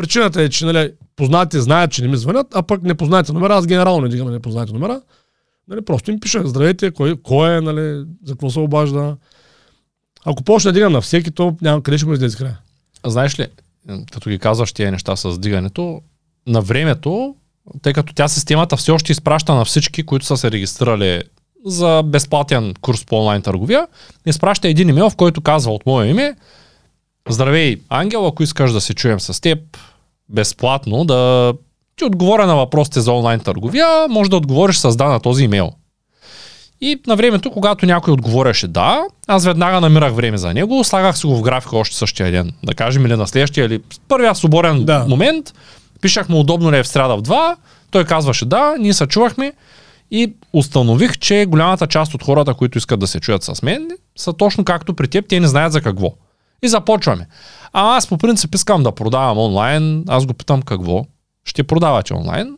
[0.00, 3.66] Причината е, че нали, познатите знаят, че не ми звънят, а пък непознатите номера, аз
[3.66, 5.00] генерално не дигам непознатите номера.
[5.68, 9.16] Нали, просто им пиша, здравейте, кой, кой е, нали, за какво се обажда.
[10.24, 12.58] Ако почне да дигам на всеки, то няма къде ще му излезе края.
[13.06, 13.46] Знаеш ли,
[14.12, 16.00] като ги казваш тия неща с дигането,
[16.46, 17.34] на времето,
[17.82, 21.22] тъй като тя системата все още изпраща на всички, които са се регистрирали
[21.66, 23.86] за безплатен курс по онлайн търговия,
[24.26, 26.36] изпраща един имейл, в който казва от мое име,
[27.28, 29.58] Здравей, Ангел, ако искаш да се чуем с теб
[30.28, 31.52] безплатно, да
[31.96, 35.72] ти отговоря на въпросите за онлайн търговия, може да отговориш с да на този имейл.
[36.80, 41.26] И на времето, когато някой отговоряше да, аз веднага намирах време за него, слагах си
[41.26, 45.04] го в графика още същия ден, да кажем или на следващия, или първия свободен да.
[45.08, 45.54] момент,
[46.00, 47.56] пишах му удобно ли е в среда в 2,
[47.90, 49.52] той казваше да, ние се чувахме
[50.10, 54.32] и установих, че голямата част от хората, които искат да се чуят с мен, са
[54.32, 56.12] точно както при теб, те не знаят за какво.
[56.62, 57.26] И започваме.
[57.72, 61.04] А аз по принцип искам да продавам онлайн, аз го питам какво.
[61.44, 62.56] Ще продавате онлайн?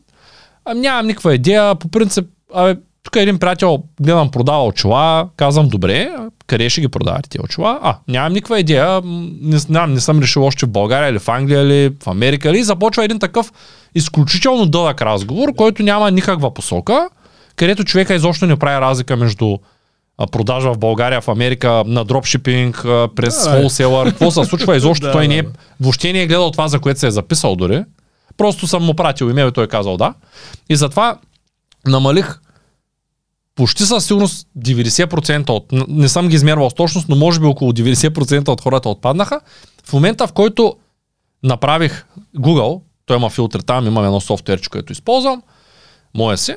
[0.64, 6.10] А, нямам никаква идея, по принцип, абе, тук един приятел, гледам, продава очила, казвам, добре,
[6.46, 7.78] къде ще ги продавате тези очила?
[7.82, 11.62] А, нямам никаква идея, не, не, не съм решил още в България или в Англия
[11.62, 13.52] или в Америка или започва един такъв
[13.94, 17.08] изключително дълъг разговор, който няма никаква посока,
[17.56, 19.56] където човека изобщо не прави разлика между
[20.26, 22.82] продажа в България, в Америка, на дропшипинг,
[23.16, 25.42] през холселър, какво се случва изобщо, той не е,
[25.80, 27.84] въобще не е гледал това, за което се е записал дори.
[28.36, 30.14] Просто съм му пратил имейл и той е казал да.
[30.68, 31.18] И затова
[31.86, 32.40] намалих
[33.54, 37.72] почти със сигурност 90% от, не съм ги измервал с точност, но може би около
[37.72, 39.40] 90% от хората отпаднаха.
[39.84, 40.76] В момента, в който
[41.42, 42.04] направих
[42.36, 45.42] Google, той има филтър там, имам едно софтуерче, което използвам,
[46.14, 46.54] моя си,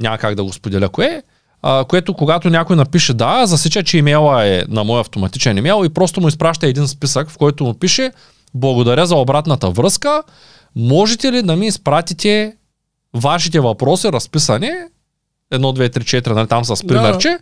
[0.00, 1.22] няма как да го споделя кое е,
[1.62, 5.88] а, което когато някой напише да, засича, че имейла е на мой автоматичен имейл и
[5.88, 8.12] просто му изпраща един списък, в който му пише
[8.54, 10.22] благодаря за обратната връзка,
[10.76, 12.56] можете ли да ми изпратите
[13.14, 14.70] вашите въпроси разписани,
[15.52, 17.38] 1, 2, 3, 4, нали, там с примерче, да.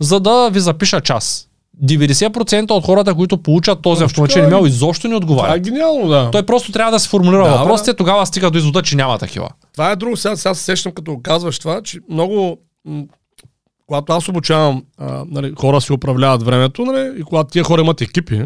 [0.00, 1.48] за да ви запиша час.
[1.84, 5.46] 90% от хората, които получат този Но, автоматичен имейл, изобщо не отговарят.
[5.46, 6.30] Това е гениално, да.
[6.30, 7.96] Той просто трябва да се формулира да, въпросите, бе.
[7.96, 9.48] тогава стига до извода, че няма такива.
[9.72, 10.16] Това е друго.
[10.16, 12.58] Сега, сега се сещам, като казваш това, че много
[13.86, 18.00] когато аз обучавам а, нали, хора си управляват времето, нали, и когато тия хора имат
[18.00, 18.44] екипи,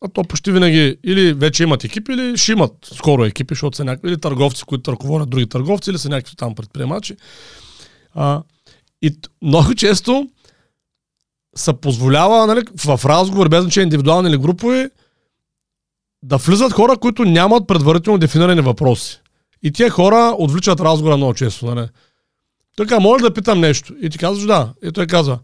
[0.00, 3.84] а то почти винаги или вече имат екипи, или ще имат скоро екипи, защото са
[3.84, 7.16] някакви, или търговци, които ръководят други търговци, или са някакви там предприемачи.
[8.14, 8.42] А,
[9.02, 10.28] и много често
[11.56, 14.88] се позволява нали, в разговор, без значение индивидуални или групови,
[16.22, 19.20] да влизат хора, които нямат предварително дефинирани въпроси.
[19.62, 21.74] И тия хора отвличат разговора много често.
[21.74, 21.88] Нали.
[22.78, 23.94] Казва, може да питам нещо.
[24.02, 24.68] И ти казваш да.
[24.84, 25.38] И той казва,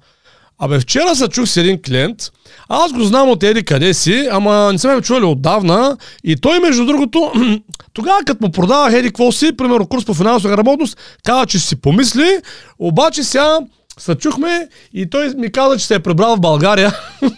[0.60, 2.32] Абе, вчера се чух с един клиент,
[2.68, 6.86] аз го знам от еди къде си, ама не сме чували отдавна и той, между
[6.86, 7.32] другото,
[7.92, 11.76] тогава като му продавах еди какво си, примерно курс по финансова грамотност, каза, че си
[11.76, 12.38] помисли,
[12.78, 13.58] обаче сега
[13.98, 16.96] се чухме и той ми каза, че се е пребрал в България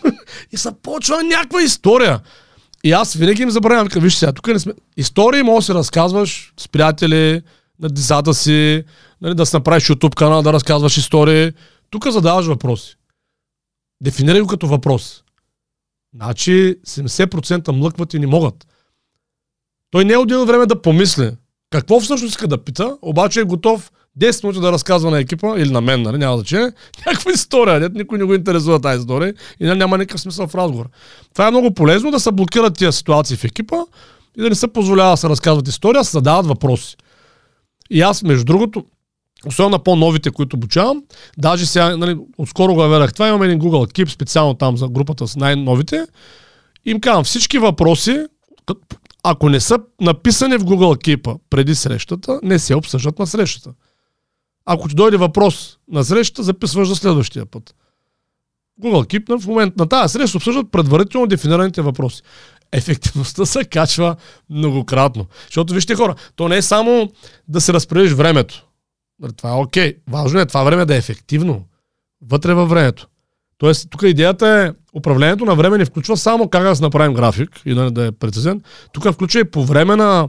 [0.53, 2.20] и се почва някаква история.
[2.85, 4.72] И аз винаги им забравям, виж сега, тук не сме...
[4.96, 7.42] Истории може да се разказваш с приятели,
[7.80, 8.84] на децата си,
[9.20, 11.52] нали, да си направиш YouTube канал, да разказваш истории.
[11.90, 12.96] Тук задаваш въпроси.
[14.02, 15.24] Дефинирай го като въпрос.
[16.14, 18.66] Значи 70% млъкват и не могат.
[19.90, 21.30] Той не е отделно време да помисли
[21.70, 25.70] какво всъщност иска да пита, обаче е готов 10 минути да разказва на екипа или
[25.70, 26.72] на мен, нали, няма значение,
[27.06, 30.54] някаква история, дет никой не го интересува тази история и нали, няма никакъв смисъл в
[30.54, 30.88] разговор.
[31.32, 33.76] Това е много полезно да се блокират тия ситуации в екипа
[34.38, 36.96] и да не се позволява да се разказват история, да се задават въпроси.
[37.90, 38.85] И аз, между другото,
[39.46, 41.03] особено на по-новите, които обучавам,
[41.38, 45.29] даже сега, нали, отскоро го верах това, имам един Google Keep специално там за групата
[45.29, 46.07] с най-новите.
[46.85, 48.26] Им казвам всички въпроси,
[49.22, 53.70] ако не са написани в Google Keep преди срещата, не се обсъждат на срещата.
[54.66, 57.74] Ако ти дойде въпрос на срещата, записваш за следващия път.
[58.83, 62.22] Google Keep в момент на тази среща обсъждат предварително дефинираните въпроси
[62.72, 64.16] ефективността се качва
[64.50, 65.26] многократно.
[65.46, 67.12] Защото вижте хора, то не е само
[67.48, 68.66] да се разпределиш времето.
[69.20, 69.94] Нали, това е окей.
[70.09, 71.64] Важно е това време да е ефективно.
[72.22, 73.06] Вътре във времето.
[73.59, 77.74] Тоест, тук идеята е, управлението на време не включва само как да направим график и
[77.74, 78.62] да, да е прецизен.
[78.92, 80.28] Тук включва и по време на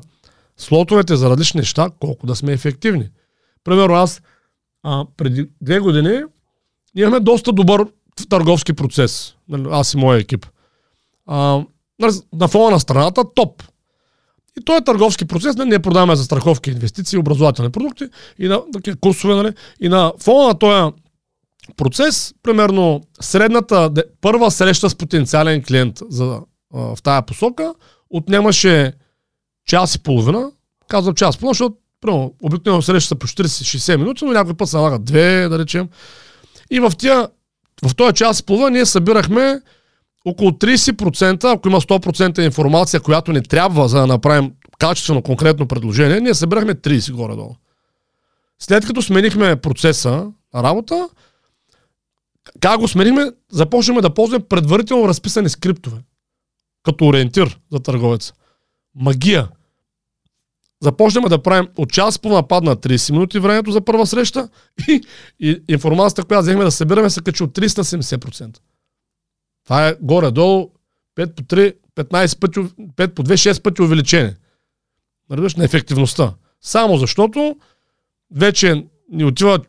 [0.57, 3.09] слотовете за различни неща, колко да сме ефективни.
[3.63, 4.21] Примерно аз
[4.83, 6.21] а, преди две години
[6.95, 7.85] имахме доста добър
[8.29, 9.35] търговски процес.
[9.49, 10.45] Нали, аз и моя екип.
[11.27, 11.63] А,
[12.33, 13.63] на фона на страната топ.
[14.59, 18.05] И този е търговски процес, нали, ние продаваме за страховки, инвестиции, образователни продукти
[18.39, 20.91] и на такива курсове, нали, и на фона на този
[21.77, 26.39] процес, примерно средната първа среща с потенциален клиент за,
[26.73, 27.73] а, в тая посока
[28.09, 28.93] отнемаше
[29.67, 30.51] час и половина,
[30.87, 34.69] казвам час и половина, защото примерно, обикновено среща са по 40-60 минути, но някой път
[34.69, 35.89] се налага две, да речем.
[36.71, 37.27] И в, тия,
[37.85, 39.61] в този час и половина ние събирахме
[40.25, 46.19] около 30%, ако има 100% информация, която ни трябва за да направим качествено, конкретно предложение,
[46.19, 47.55] ние събирахме 30 горе-долу.
[48.59, 51.09] След като сменихме процеса на работа,
[52.59, 55.97] как го сменихме, започнахме да ползваме предварително разписани скриптове.
[56.83, 58.33] Като ориентир за търговеца.
[58.95, 59.47] Магия.
[60.81, 64.49] Започнахме да правим от час по напад на 30 минути времето за първа среща
[64.87, 65.01] и,
[65.39, 68.57] и информацията, която взехме да събираме, се качи от 30 на 70%.
[69.71, 70.69] Това е горе-долу
[71.17, 74.35] 5 по 3, 15 пъти, 5 по 2, 6 пъти увеличение.
[75.31, 76.33] Разбираш, на ефективността.
[76.61, 77.55] Само защото
[78.35, 79.59] вече ни отива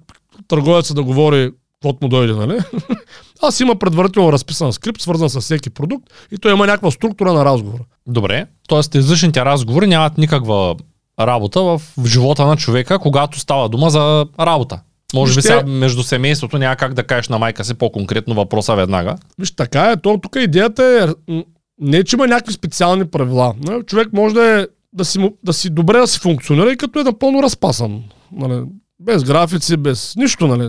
[0.49, 2.59] търговеца да говори каквото му дойде, нали?
[3.43, 7.45] Аз има предварително разписан скрипт, свързан с всеки продукт и той има някаква структура на
[7.45, 7.83] разговора.
[8.07, 8.99] Добре, т.е.
[8.99, 10.77] излишните разговори нямат никаква
[11.21, 14.81] работа в живота на човека, когато става дума за работа.
[15.15, 18.75] Може би Ще- сега между семейството няма как да кажеш на майка си по-конкретно въпроса
[18.75, 19.17] веднага.
[19.39, 19.97] Виж, така е.
[19.97, 21.33] То, тук идеята е
[21.81, 23.55] не, че има някакви специални правила.
[23.87, 27.05] Човек може да, е, да, си, да си добре да си функционира и като е
[27.05, 28.03] напълно разпасан.
[28.33, 28.63] Нали?
[29.01, 30.47] Без графици, без нищо.
[30.47, 30.69] Нали?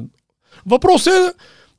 [0.65, 1.33] Въпросът е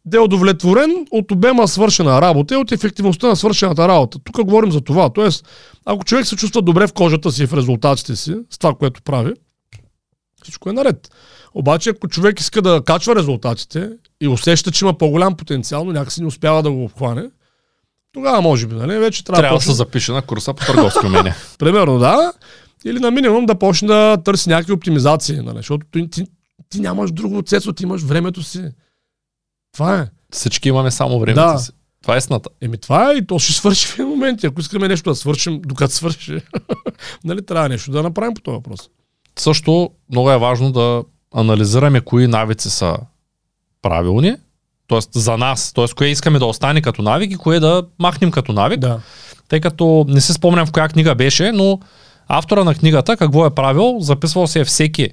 [0.05, 4.19] да е удовлетворен от обема свършена работа и от ефективността на свършената работа.
[4.25, 5.13] Тук говорим за това.
[5.13, 5.49] Тоест,
[5.85, 9.03] ако човек се чувства добре в кожата си и в резултатите си, с това, което
[9.03, 9.33] прави,
[10.43, 11.11] всичко е наред.
[11.55, 13.91] Обаче, ако човек иска да качва резултатите
[14.21, 17.31] и усеща, че има по-голям потенциал, но някакси не успява да го обхване,
[18.13, 21.37] тогава може би, нали, вече трябва, Трябва да се запише на курса по търговски умения.
[21.59, 22.33] Примерно, да.
[22.85, 25.57] Или на минимум да почне да търси някакви оптимизации, нали?
[25.57, 26.27] защото ти, ти,
[26.69, 28.65] ти нямаш друго средство, ти имаш времето си.
[29.73, 30.07] Това е.
[30.33, 31.59] Всички имаме само времето Да.
[31.59, 31.71] си.
[32.03, 32.51] Това е истината.
[32.61, 34.43] Еми това е и то ще свърши в един момент.
[34.43, 36.41] И Ако искаме нещо да свършим, докато свърши,
[37.25, 38.81] нали, трябва нещо да направим по този въпрос.
[39.39, 41.03] Също много е важно да
[41.35, 42.97] анализираме кои навици са
[43.83, 44.37] правилни,
[44.89, 45.01] т.е.
[45.13, 45.85] за нас, т.е.
[45.97, 49.01] кое искаме да остане като навик и кое да махнем като навик, Да.
[49.49, 51.81] тъй като не си спомням в коя книга беше, но
[52.29, 55.09] автора на книгата какво е правил, записвал се е всеки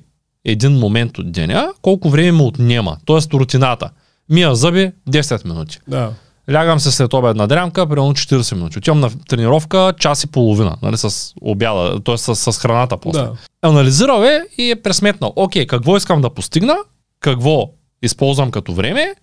[0.45, 3.37] един момент от деня, колко време му отнема, т.е.
[3.37, 3.89] рутината.
[4.29, 5.79] Мия зъби 10 минути.
[5.87, 6.11] Да.
[6.51, 8.77] Лягам се след обедна дрямка, примерно 40 минути.
[8.77, 12.17] Отивам на тренировка час и половина, нали, с обяда, т.е.
[12.17, 13.21] С, с храната после.
[13.21, 13.31] Да.
[13.61, 15.33] Анализирал е и е пресметнал.
[15.35, 16.75] Окей, какво искам да постигна,
[17.19, 17.69] какво
[18.01, 19.15] използвам като време,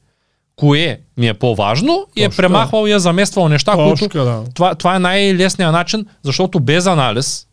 [0.57, 4.25] кое ми е по-важно и е премахвал и е замествал неща, Точно, които...
[4.25, 4.43] да.
[4.55, 7.47] Това, това е най-лесният начин, защото без анализ,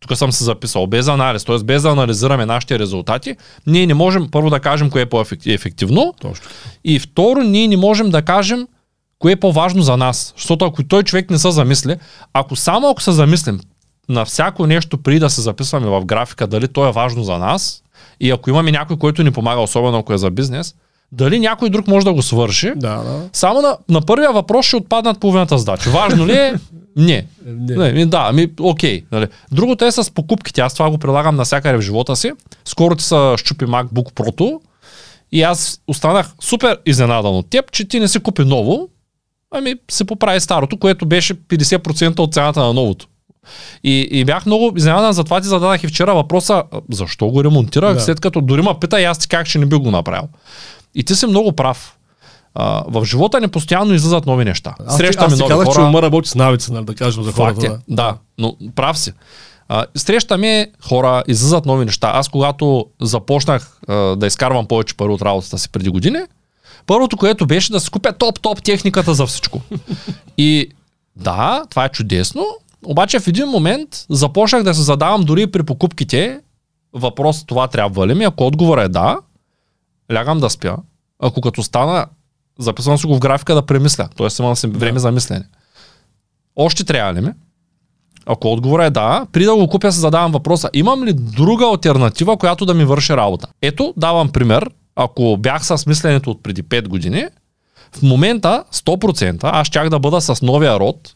[0.00, 1.58] тук съм се записал, без анализ, т.е.
[1.58, 6.46] без да анализираме нашите резултати, ние не можем първо да кажем кое е по-ефективно, Точно.
[6.84, 8.66] и второ, ние не можем да кажем
[9.18, 10.34] кое е по-важно за нас.
[10.36, 11.96] Защото ако той човек не се замисли,
[12.32, 13.60] ако само ако се замислим
[14.08, 17.82] на всяко нещо преди да се записваме в графика, дали то е важно за нас,
[18.20, 20.74] и ако имаме някой, който ни помага, особено ако е за бизнес,
[21.12, 23.28] дали някой друг може да го свърши, Да, да.
[23.32, 25.88] само на, на първия въпрос ще отпаднат половината задачи.
[25.88, 26.54] Важно ли е?
[26.96, 27.26] Не.
[27.46, 27.76] Не.
[27.76, 29.04] Не, ми, да, ами окей.
[29.12, 29.26] Нали.
[29.52, 30.60] Другото е с покупките.
[30.60, 32.32] Аз това го прилагам навсякъде в живота си.
[32.64, 34.58] Скоро ти са щупи MacBook Pro
[35.32, 38.88] и аз останах супер изненадан от теб, че ти не си купи ново,
[39.50, 43.06] ами се поправи старото, което беше 50% от цената на новото.
[43.84, 48.00] И, и бях много изненадан, затова ти зададах и вчера въпроса, защо го ремонтирах, Да.
[48.00, 50.28] след като дори ме пита и аз ти как ще не би го направил.
[50.94, 51.94] И ти си много прав.
[52.54, 54.74] А, в живота ни постоянно излизат нови неща.
[54.86, 55.74] Аз, Срещаме аз нови казах, хора.
[55.74, 57.66] че ума работи с навици, нали, да кажем за Факт хората.
[57.66, 57.78] е, Да.
[57.88, 59.12] да, но прав си.
[59.68, 62.10] А, срещаме хора, излизат нови неща.
[62.14, 66.18] Аз когато започнах а, да изкарвам повече пари от работата си преди години,
[66.88, 69.60] първото, което беше да си купя топ-топ техниката за всичко.
[70.38, 70.68] И
[71.16, 72.46] да, това е чудесно,
[72.84, 76.40] обаче в един момент започнах да се задавам дори при покупките
[76.92, 79.18] въпрос това трябва ли ми, ако отговорът е да,
[80.14, 80.76] лягам да спя.
[81.22, 82.06] Ако като стана,
[82.58, 84.28] записвам си го в графика да премисля, т.е.
[84.42, 85.44] имам си време за мислене.
[86.56, 87.30] Още трябва ли ми?
[88.26, 92.36] Ако отговорът е да, при да го купя се задавам въпроса, имам ли друга альтернатива,
[92.36, 93.48] която да ми върши работа?
[93.62, 94.70] Ето, давам пример.
[95.00, 97.26] Ако бях с мисленето от преди 5 години,
[97.92, 101.14] в момента 100% аз щях да бъда с новия род,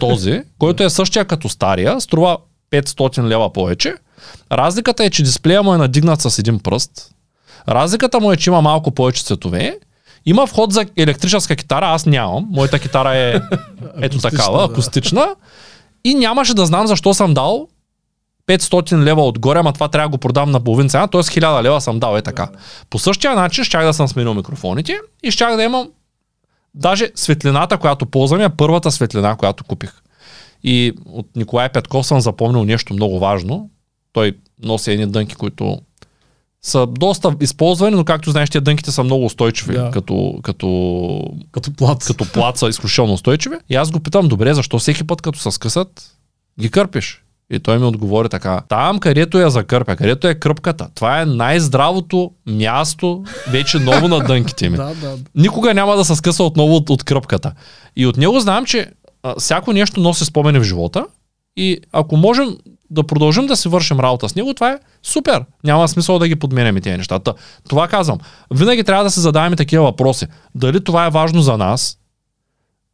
[0.00, 2.38] този, който е същия като стария, струва
[2.70, 3.94] 500 лева повече.
[4.52, 7.10] Разликата е, че дисплея му е надигнат с един пръст.
[7.68, 9.78] Разликата му е, че има малко повече цветове.
[10.26, 12.46] Има вход за електрическа китара, аз нямам.
[12.50, 13.34] Моята китара е
[14.00, 14.64] ето Акустична, такава, да.
[14.64, 15.34] акустична.
[16.04, 17.68] И нямаше да знам защо съм дал
[18.58, 21.20] 500 лева отгоре, ама това трябва да го продам на половин цена, т.е.
[21.20, 22.48] 1000 лева съм дал е така.
[22.90, 25.88] По същия начин щях да съм сменил микрофоните и щях да имам
[26.74, 29.92] даже светлината, която ползвам е първата светлина, която купих.
[30.64, 33.70] И от Николай Петков съм запомнил нещо много важно.
[34.12, 34.32] Той
[34.62, 35.78] носи едни дънки, които
[36.62, 39.90] са доста използвани, но както знаеш, тия дънките са много устойчиви, Да.
[39.90, 42.04] като, като, Като плат.
[42.04, 43.56] като плат са изключително устойчиви.
[43.70, 46.16] И аз го питам, добре, защо всеки път като се скъсат,
[46.60, 47.24] ги кърпиш?
[47.50, 52.30] И той ми отговори така, там където я закърпя, където е кръпката, това е най-здравото
[52.46, 54.76] място вече ново на дънките ми.
[54.80, 55.18] Да, да.
[55.34, 57.52] Никога няма да се скъса отново от, от кръпката.
[57.96, 58.86] И от него знам, че
[59.22, 61.06] а, всяко нещо носи спомени в живота
[61.56, 62.56] и ако можем
[62.90, 65.44] да продължим да си вършим работа с него, това е супер.
[65.64, 67.34] Няма смисъл да ги подменяме тези нещата.
[67.68, 68.18] Това казвам.
[68.54, 70.26] Винаги трябва да се задаваме такива въпроси.
[70.54, 71.98] Дали това е важно за нас?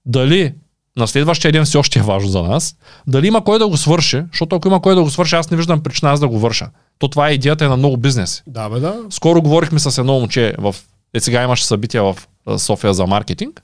[0.06, 0.54] Дали
[0.96, 2.76] на следващия ден все още е важно за нас?
[3.06, 4.22] Дали има кой да го свърши?
[4.32, 6.68] Защото ако има кой да го свърши, аз не виждам причина аз да го върша.
[6.98, 8.42] То това е идеята и на много бизнеси.
[8.46, 8.96] Да, бе, да.
[9.10, 10.74] Скоро говорихме с едно момче в...
[11.14, 12.16] Е, сега имаше събития в
[12.58, 13.62] София за маркетинг.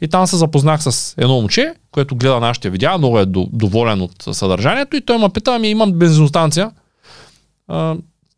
[0.00, 4.00] И там се запознах с едно момче, което гледа нашите видеа, много е до- доволен
[4.00, 6.70] от съдържанието и той ме пита, ами имам бензиностанция,
[7.68, 7.94] а,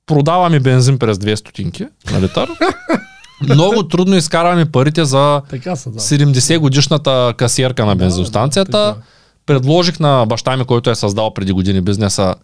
[0.06, 2.50] продава ми бензин през 2 стотинки на литър.
[3.42, 6.00] Много трудно изкарваме парите за Така са, да.
[6.00, 8.94] 70 годишната касиерка на бензиностанцията.
[8.94, 9.06] така.
[9.46, 12.34] Предложих на баща ми, който е създал преди години бизнеса,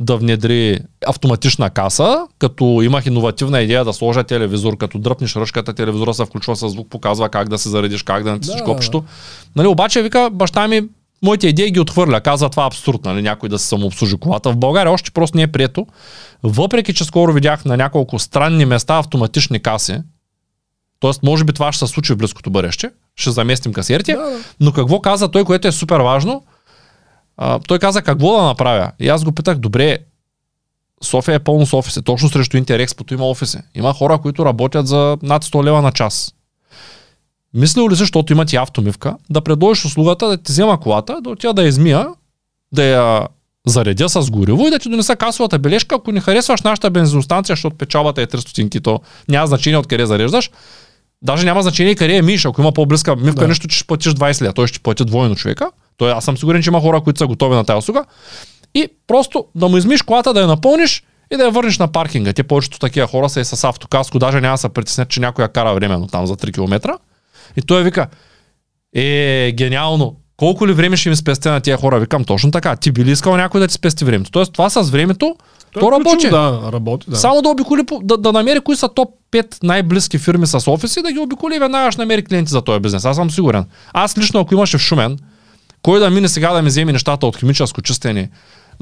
[0.00, 6.14] да внедри автоматична каса, като имах иновативна идея да сложа телевизор, като дръпнеш ръчката, телевизора
[6.14, 9.04] се включва с звук, показва как да се заредиш, как да натиснеш Да, копчето.
[9.56, 10.82] Нали, обаче вика, баща ми
[11.22, 12.20] моите идеи ги отхвърля.
[12.20, 14.52] Казва това абсурд, нали, някой да се самообслужи колата.
[14.52, 15.86] В България още просто не е прието.
[16.42, 19.98] Въпреки, че скоро видях на няколко странни места автоматични каси,
[21.00, 22.90] Тоест, може би това ще се случи в близкото бъдеще.
[23.16, 24.14] Ще заместим касиерите.
[24.14, 24.38] Да, да.
[24.60, 26.44] Но какво каза той, което е супер важно?
[27.36, 28.92] А, той каза какво да направя.
[28.98, 29.98] И аз го питах, добре,
[31.04, 32.02] София е пълно с офиси.
[32.02, 33.58] Точно срещу Интерекспото има офиси.
[33.74, 36.34] Има хора, които работят за над 100 лева на час.
[37.54, 41.30] Мислил ли си, защото имат и автомивка, да предложиш услугата да ти взема колата, да
[41.30, 42.06] отида да я измия,
[42.72, 43.26] да я
[43.66, 45.94] заредя с гориво и да ти донеса касовата бележка.
[45.94, 50.50] Ако не харесваш нашата бензиностанция, защото печалбата е 300 стотинки, то няма значение откъде зареждаш.
[51.22, 52.44] Даже няма значение къде е миш.
[52.44, 53.48] Ако има по-близка мивка, Да.
[53.48, 54.52] нещо, че ще платиш 20 лева.
[54.52, 55.70] Той ще ти плати двойно човека.
[55.96, 58.04] Той, аз съм сигурен, че има хора, които са готови на тази услуга.
[58.74, 62.32] И просто да му измиш колата, да я напълниш и да я върнеш на паркинга.
[62.32, 65.42] Те повечето такива хора са и с автокаско, даже няма да се притеснят, че някой
[65.44, 66.98] я кара временно там за 3 км.
[67.56, 68.06] И той вика,
[68.94, 70.16] е, гениално.
[70.36, 72.00] Колко ли време ще ми спестя на тия хора?
[72.00, 72.76] Викам, точно така.
[72.76, 74.30] Ти би ли искал някой да ти спести времето?
[74.30, 75.36] Тоест, това с времето,
[75.72, 76.30] Той то е работи.
[76.30, 77.16] Да, работи, да.
[77.16, 81.12] Само да обиколи, да, да намери кои са топ 5 най-близки фирми с офиси, да
[81.12, 83.04] ги обиколи и веднага ще намери клиенти за този бизнес.
[83.04, 83.64] Аз съм сигурен.
[83.92, 85.18] Аз лично, ако имаше в Шумен,
[85.82, 88.30] кой да мине сега да ми вземе нещата от химическо чистене,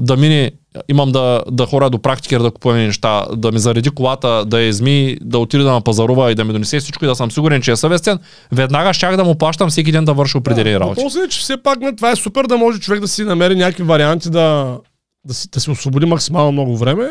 [0.01, 0.51] да мине,
[0.87, 4.67] имам да, да хора до практикер да купуваме неща, да ми зареди колата, да я
[4.67, 7.61] изми, да отиде да ме пазарува и да ми донесе всичко и да съм сигурен,
[7.61, 8.19] че е съвестен,
[8.51, 11.01] веднага щях да му плащам всеки ден да върши определени Да, работи.
[11.01, 13.83] Въпросът е, че все пак това е супер да може човек да си намери някакви
[13.83, 14.77] варианти да,
[15.25, 17.09] да, си, да си освободи максимално много време.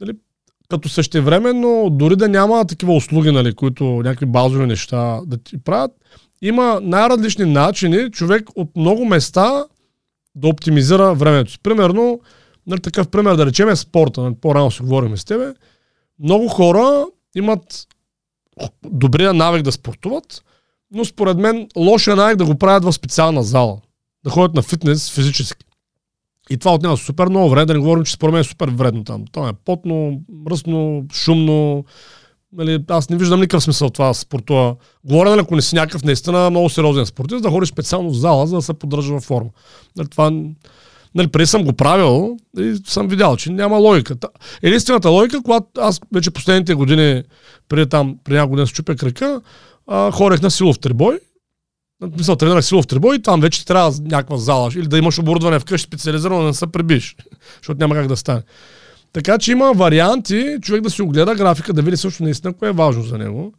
[0.00, 0.12] Нали,
[0.70, 5.90] като същевременно, дори да няма такива услуги, нали, които някакви базови неща да ти правят,
[6.42, 9.64] има най-различни начини човек от много места
[10.34, 11.58] да оптимизира времето си.
[11.62, 12.20] Примерно,
[12.66, 14.20] нали, такъв пример да речем е спорта.
[14.20, 15.54] Нали, по-рано си говорим с тебе.
[16.18, 17.86] Много хора имат
[18.84, 20.44] добрия навик да спортуват,
[20.92, 23.80] но според мен лошия навик да го правят в специална зала.
[24.24, 25.64] Да ходят на фитнес физически.
[26.50, 29.04] И това отнема супер много време, да не говорим, че според мен е супер вредно
[29.04, 29.24] там.
[29.32, 31.84] То е потно, мръсно, шумно.
[32.52, 34.76] Нали, аз не виждам никакъв смисъл това да спортува.
[35.04, 38.46] Говоря, нали, ако не си някакъв наистина много сериозен спортист, да ходиш специално в зала,
[38.46, 39.50] за да се поддържа във форма.
[39.96, 40.32] Нали, това
[41.14, 44.16] Нали, преди съм го правил и съм видял, че няма логика.
[44.16, 44.28] Та-
[44.62, 47.22] Единствената логика, когато аз вече последните години,
[47.68, 49.40] преди там, преди няколко години се чупя крака,
[49.86, 51.18] а, ходех на силов трибой.
[52.18, 55.86] Мисля, тренирах силов трибой и там вече трябва някаква зала или да имаш оборудване вкъщи
[55.86, 57.16] специализирано, да не се прибиш,
[57.56, 58.42] защото няма как да стане.
[59.12, 62.72] Така че има варианти, човек да си огледа графика, да види също наистина кое е
[62.72, 63.54] важно за него.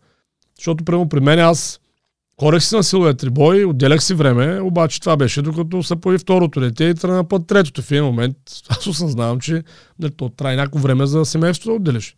[0.57, 1.81] Защото, примерно, при мен аз
[2.41, 6.59] Ходех си на силовия трибой, отделях си време, обаче това беше докато се появи второто
[6.59, 7.81] дете и тръгна път третото.
[7.81, 8.37] В един момент
[8.69, 9.63] аз осъзнавам, че
[9.99, 12.15] нали, то трябва някакво време за семейството да отделиш.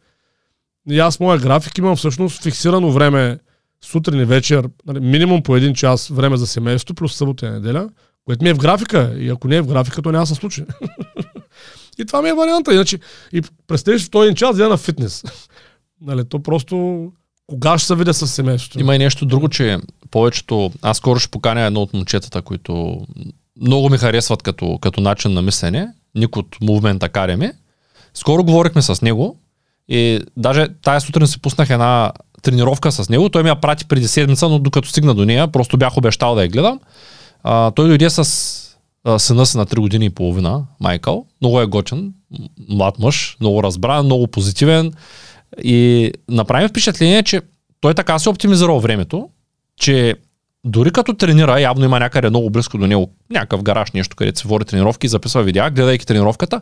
[0.90, 3.40] И аз моя график имам всъщност фиксирано време
[3.86, 7.90] сутрин и вечер, нали, минимум по един час време за семейството, плюс събота и неделя,
[8.26, 9.16] което ми е в графика.
[9.18, 10.66] И ако не е в графика, то няма да се случи.
[12.00, 12.74] и това ми е варианта.
[12.74, 13.00] Иначе,
[13.34, 15.24] и представиш в този един час я на фитнес.
[16.02, 17.08] нали, то просто
[17.48, 18.80] кога ще се видя с семейството?
[18.80, 19.78] Има и нещо друго, че
[20.12, 20.72] повечето...
[20.82, 23.02] Аз скоро ще поканя едно от момчетата, които
[23.62, 25.88] много ми харесват като, като начин на мислене.
[26.16, 27.52] Ник от Movement Academy.
[28.14, 29.38] Скоро говорихме с него
[29.88, 33.30] и даже тая сутрин си пуснах една тренировка с него.
[33.30, 36.42] Той ми я прати преди седмица, но докато стигна до нея, просто бях обещал да
[36.42, 36.80] я гледам.
[37.44, 38.63] А, той дойде с
[39.18, 41.26] сина си на 3 години и половина, Майкъл.
[41.42, 44.94] Много е готин, м- млад мъж, много разбран, много позитивен.
[45.64, 47.42] И направим впечатление, че
[47.82, 49.30] той така си оптимизирал времето,
[49.78, 50.16] че
[50.66, 54.48] дори като тренира, явно има някъде много близко до него, някакъв гараж, нещо, където се
[54.48, 56.62] води тренировки и записва видеа, гледайки тренировката.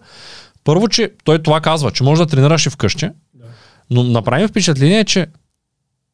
[0.63, 3.09] Първо, че той това казва, че може да тренираш и вкъщи,
[3.89, 5.27] но направим впечатление, че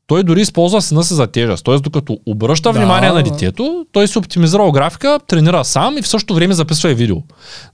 [0.08, 1.66] той дори използва сина си за тежест.
[1.66, 1.80] Т.е.
[1.80, 2.80] докато обръща Да.
[2.80, 6.94] внимание на детето, той си оптимизирал графика, тренира сам и в същото време записва и
[6.94, 7.18] видео.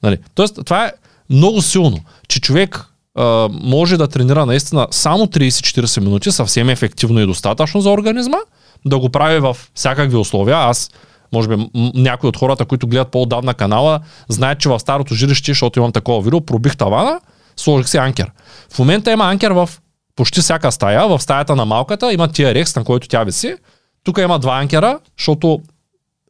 [0.04, 0.18] Нали?
[0.36, 0.92] Тоест, това е
[1.30, 7.26] много силно, че човек а, може да тренира наистина само 30-40 минути, съвсем ефективно и
[7.26, 8.38] достатъчно за организма,
[8.86, 10.58] да го прави в всякакви условия.
[10.58, 10.92] Аз,
[11.34, 15.80] може би, някои от хората, които гледат по-отдавна канала, знаят, че в старото жилище, защото
[15.80, 17.20] имам такова видео, пробих тавана,
[17.58, 18.32] сложих си анкер.
[18.70, 19.70] В момента има анкер в
[20.16, 21.08] почти всяка стая.
[21.08, 23.56] В стаята на малката има тия рекс, на който тя виси.
[24.04, 25.62] Тук има два анкера, защото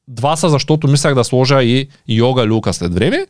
[0.07, 3.27] два са, защото мислях да сложа и йога люка след време.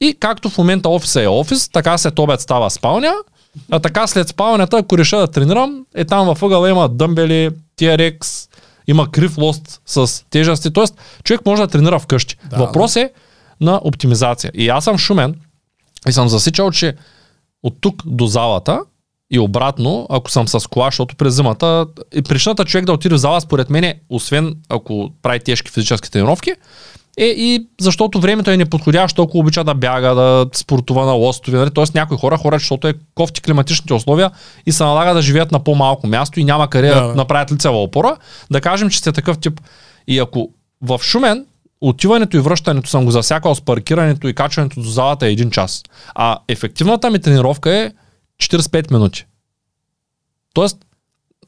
[0.00, 3.14] И както в момента офиса е офис, така след обед става спалня,
[3.70, 8.48] а така след спалнята, ако реша да тренирам, е там във ъгъла има дъмбели, TRX,
[8.86, 10.72] има крив лост с тежести.
[10.72, 10.94] Тоест,
[11.24, 12.36] човек може да тренира вкъщи.
[12.50, 13.12] Да, Въпрос е
[13.60, 14.50] на оптимизация.
[14.54, 15.34] И аз съм шумен
[16.08, 16.94] и съм засичал, че
[17.62, 18.80] от тук до залата
[19.30, 23.18] и обратно, ако съм с кола, защото през зимата, и причината човек да отиде в
[23.18, 26.52] зала, според мен, освен ако прави тежки физически тренировки,
[27.18, 31.58] е и защото времето е неподходящо, ако обича да бяга, да спортува на лостове.
[31.58, 31.70] Нали?
[31.70, 34.30] Тоест някои хора хорат, защото е кофти климатичните условия
[34.66, 37.06] и се налага да живеят на по-малко място и няма къде да.
[37.06, 37.14] да.
[37.14, 38.16] направят лицева опора.
[38.50, 39.60] Да кажем, че сте такъв тип.
[40.08, 40.48] И ако
[40.82, 41.46] в Шумен
[41.80, 45.82] отиването и връщането съм го засякал с паркирането и качването до залата е един час.
[46.14, 47.92] А ефективната ми тренировка е
[48.42, 49.26] 45 минути.
[50.54, 50.78] Тоест,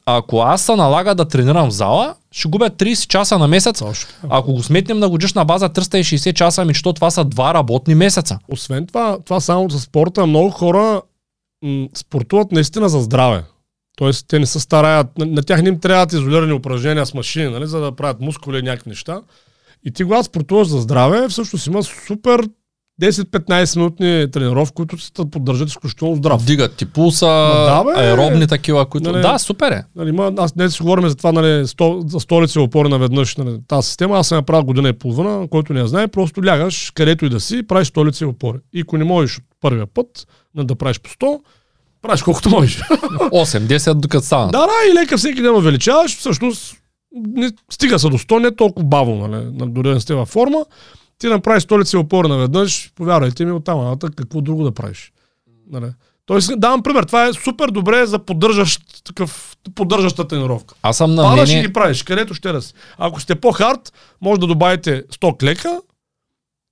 [0.07, 3.79] ако аз се налага да тренирам в зала, ще губя 30 часа на месец.
[3.79, 4.09] Точно.
[4.29, 8.39] Ако го сметнем на годишна база 360 часа, ми че това са два работни месеца.
[8.49, 11.03] Освен това, това само за спорта, много хора
[11.63, 13.45] м- спортуват наистина за здраве.
[13.97, 17.49] Тоест, те не се стараят, на, на тях не им трябват изолирани упражнения с машини,
[17.49, 19.21] нали, за да правят мускули и някакви неща.
[19.85, 22.49] И ти, когато спортуваш за здраве, всъщност има супер
[23.01, 26.43] 10-15 минутни тренировки, които се поддържат изключително здрав.
[26.43, 28.01] Вдигат ти пулса, да, бе.
[28.01, 29.13] аеробни такива, които...
[29.13, 29.23] Нали?
[29.23, 29.85] Да, супер е.
[29.97, 33.37] Нали, има, аз днес си говорим за това, нали, сто, за столици и опори наведнъж.
[33.37, 36.47] Нали, тази система, аз съм я правил година и половина, който не я знае, просто
[36.47, 38.59] лягаш където и да си, правиш столици и опори.
[38.73, 41.39] И ако не можеш от първия път нали, да правиш по 100,
[42.03, 42.81] правиш колкото можеш.
[43.21, 44.53] 8-10 докато стана.
[44.53, 46.77] да, да, и лека всеки ден увеличаваш, всъщност
[47.29, 50.29] не, стига се до 100, не толкова бавно, нали, на- дори да не сте във
[50.29, 50.65] форма.
[51.21, 55.13] Ти направиш столици и опори наведнъж, повярвайте ми, оттам нататък какво друго да правиш.
[55.71, 55.93] Нали.
[56.27, 60.75] Тоест, давам пример, това е супер добре за поддържащ, такъв, поддържаща тренировка.
[60.83, 61.69] Аз съм на Падаш и мнение...
[61.69, 62.75] ги правиш, където ще си.
[62.99, 65.81] Ако сте по-хард, може да добавите 100 клека.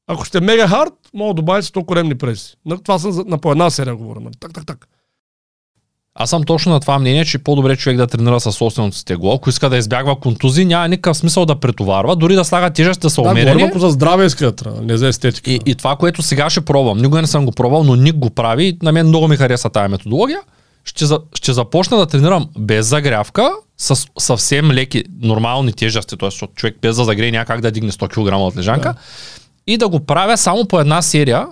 [0.07, 2.57] Ако сте мега хард, може да добавите 100 коремни преси.
[2.67, 4.21] На, това съм на по една серия говоря.
[4.21, 4.35] Нали?
[4.41, 4.89] Так, так, так.
[6.21, 9.05] Аз съм точно на това мнение, че е по-добре човек да тренира със собственото си
[9.05, 9.35] тегло.
[9.35, 13.11] Ако иска да избягва контузии, няма никакъв смисъл да претоварва, дори да слага тежест да
[13.11, 13.53] са Да, умерени.
[13.53, 15.51] говорим ако за здраве искат, не за естетика.
[15.51, 18.31] И, и това, което сега ще пробвам, никога не съм го пробвал, но Ник го
[18.31, 20.41] прави и на мен много ми хареса тази методология.
[20.85, 21.05] Ще,
[21.35, 26.29] ще започна да тренирам без загрявка, с съвсем леки, нормални тежести, т.е.
[26.55, 28.93] човек без да загрее няма как да дигне 100 кг от лежанка.
[28.93, 28.99] Да.
[29.67, 31.47] И да го правя само по една серия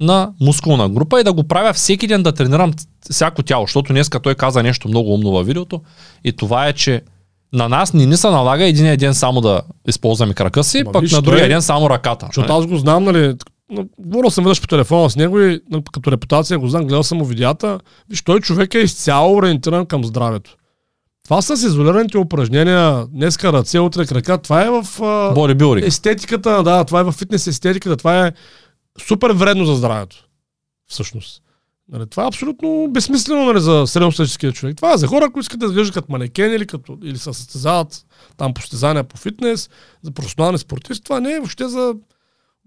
[0.00, 2.72] на мускулна група и да го правя всеки ден да тренирам
[3.10, 5.80] всяко тяло, защото днеска той каза нещо много умно във видеото
[6.24, 7.02] и това е, че
[7.52, 11.02] на нас не ни се налага един ден само да използваме крака си, Ма пък
[11.02, 12.26] виж, на другия той- ден само ръката.
[12.26, 12.58] Защото нали?
[12.58, 13.34] аз го знам, нали,
[13.98, 17.18] говорил съм веднъж по телефона с него и нали, като репутация го знам, гледал съм
[17.18, 17.80] му видеята.
[18.10, 20.56] Виж, той човек е изцяло ориентиран към здравето.
[21.24, 27.00] Това с изолираните упражнения, днеска ръце, утре крака, това е в а, естетиката, да, това
[27.00, 28.32] е в фитнес естетиката, това е
[29.00, 30.24] супер вредно за здравето.
[30.88, 31.42] Всъщност.
[31.92, 34.76] Нали, това е абсолютно безсмислено нали, за средностатическия човек.
[34.76, 38.06] Това е за хора, които искат да изглеждат като манекен или, като, или се състезават
[38.36, 39.70] там по състезания по фитнес,
[40.02, 41.04] за професионални спортисти.
[41.04, 41.94] Това не е въобще за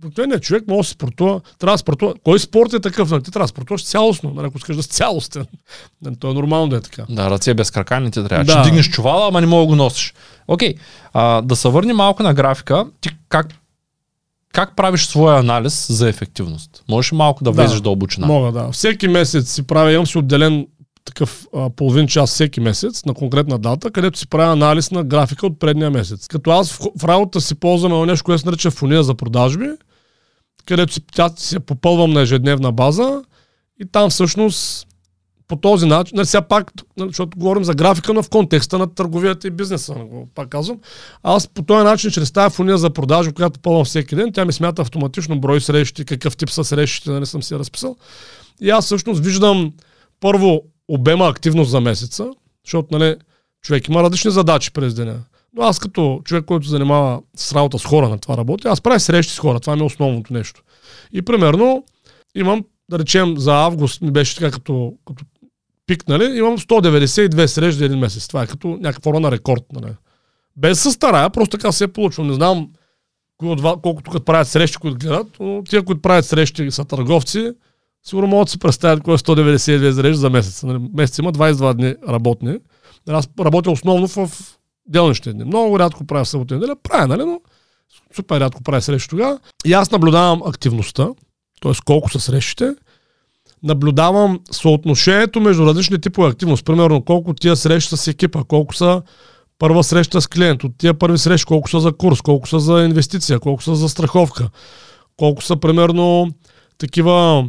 [0.06, 2.14] обикновения човек може да се спортува, трябва да спортува.
[2.24, 3.12] Кой спорт е такъв?
[3.12, 3.24] Нали?
[3.24, 4.48] Ти трябва да спортуваш цялостно, нали?
[4.48, 5.46] ако искаш да си цялостен.
[6.02, 7.06] Нали, То е нормално да е така.
[7.10, 8.46] Да, ръце без крака не ти трябва.
[8.46, 8.52] Да.
[8.52, 10.14] Ще дигнеш чувала, ама не мога да го носиш.
[10.48, 10.76] Окей,
[11.14, 12.86] а, да се върнем малко на графика.
[13.02, 13.48] Ти как,
[14.54, 16.84] как правиш своя анализ за ефективност?
[16.90, 17.56] Можеш малко да Да.
[17.62, 18.28] влезеш дълбочина?
[18.28, 18.72] Мога, да.
[18.72, 20.68] Всеки месец си правя, имам си отделен
[21.06, 25.48] такъв а, половин час всеки месец на конкретна дата, където си правя анализ на графика
[25.48, 26.28] от предния месец.
[26.28, 29.68] Като аз в, в работа си ползвам нещо, което се нарича фония за продажби,
[30.66, 33.22] където си, тя си я попълвам на ежедневна база
[33.82, 34.88] и там всъщност
[35.52, 38.94] по този начин, нали, сега пак, нали, защото говорим за графика, но в контекста на
[38.94, 40.80] търговията и бизнеса, нали, пак казвам.
[41.24, 44.54] Аз по този начин, чрез тази фуния за продажа, която ползвам всеки ден, тя ми
[44.54, 47.96] смята автоматично брой срещи, какъв тип са срещите, нали, съм си разписал.
[48.62, 49.74] И аз всъщност виждам
[50.20, 52.30] първо обема активност за месеца,
[52.66, 53.16] защото нали,
[53.62, 55.20] човек има различни задачи през деня.
[55.54, 59.00] Но аз като човек, който занимава с работа с хора на това работа, аз правя
[59.00, 59.60] срещи с хора.
[59.60, 60.64] Това ми е основното нещо.
[61.14, 61.84] И примерно
[62.36, 65.26] имам, да речем, за август ми беше така като, като
[65.88, 66.38] пик, нали?
[66.38, 68.28] Имам 192 срещи един месец.
[68.28, 69.94] Това е като някаква форма на рекорд, нали?
[70.56, 72.28] Без се старая, просто така се е получило.
[72.28, 72.70] Не знам
[73.62, 77.52] колко тук правят срещи, които гледат, но тия, които правят срещи са търговци,
[78.04, 80.64] сигурно могат да си представят кой е 192 срещи за месец.
[80.64, 80.90] Нали?
[80.94, 82.58] Месец има 22 дни работни.
[83.10, 84.32] Аз работя основно в
[84.88, 85.44] делнищите дни.
[85.44, 86.76] Много рядко правя събота неделя.
[86.84, 87.26] Правя, нали?
[87.26, 87.42] Но
[88.16, 89.40] супер рядко правя срещи тогава.
[89.66, 91.10] И аз наблюдавам активността,
[91.62, 91.72] т.е.
[91.86, 92.76] колко са срещите.
[93.64, 96.66] Наблюдавам съотношението между различни типове активност.
[96.66, 99.02] Примерно колко тия среща с екипа, колко са
[99.60, 102.84] първа среща с клиент, от тия първи срещи, колко са за курс, колко са за
[102.84, 104.50] инвестиция, колко са за страховка,
[105.18, 106.28] колко са примерно
[106.78, 107.46] такива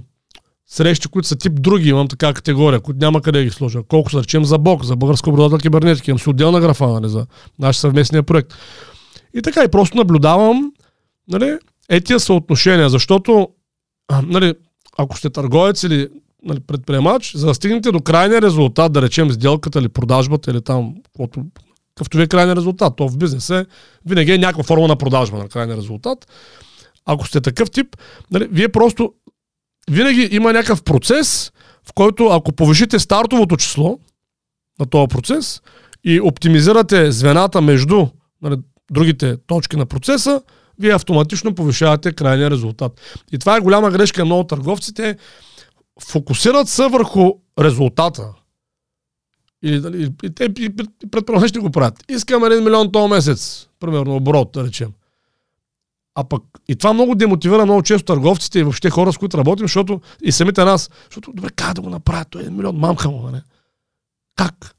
[0.67, 3.83] срещи, които са тип други, имам така категория, които няма къде да ги сложа.
[3.89, 7.27] Колко са, речем, за БОК, за българска образователна кибернетика, имам си отделна графа, нали, за
[7.59, 8.55] наш съвместния проект.
[9.35, 10.73] И така, и просто наблюдавам,
[11.29, 11.59] нали,
[11.89, 13.49] етия съотношения, защото,
[14.23, 14.55] нали,
[14.99, 16.09] ако сте търговец или
[16.45, 20.95] нали, предприемач, за да стигнете до крайния резултат, да речем сделката или продажбата или там,
[21.05, 21.45] каквото,
[21.95, 23.66] какъвто ви е крайния резултат, то в бизнес е,
[24.07, 26.26] винаги е някаква форма на продажба на крайния резултат.
[27.05, 27.97] Ако сте такъв тип,
[28.30, 29.12] нали, вие просто
[29.90, 31.53] винаги има някакъв процес,
[31.88, 33.99] в който ако повишите стартовото число
[34.80, 35.62] на този процес
[36.05, 38.07] и оптимизирате звената между
[38.43, 38.57] нали,
[38.90, 40.43] другите точки на процеса,
[40.79, 43.01] вие автоматично повишавате крайния резултат.
[43.33, 45.16] И това е голяма грешка на търговците.
[46.01, 48.35] Фокусират се върху резултата.
[49.62, 52.05] И, и, и, те и ще го правят.
[52.09, 54.93] Искам 1 милион този месец, примерно оборот, да речем.
[56.14, 59.64] А пък и това много демотивира много често търговците и въобще хора, с които работим,
[59.64, 63.31] защото и самите нас, защото добре, как да го направя, той е милион, мамка му,
[63.31, 63.43] не?
[64.37, 64.77] Как?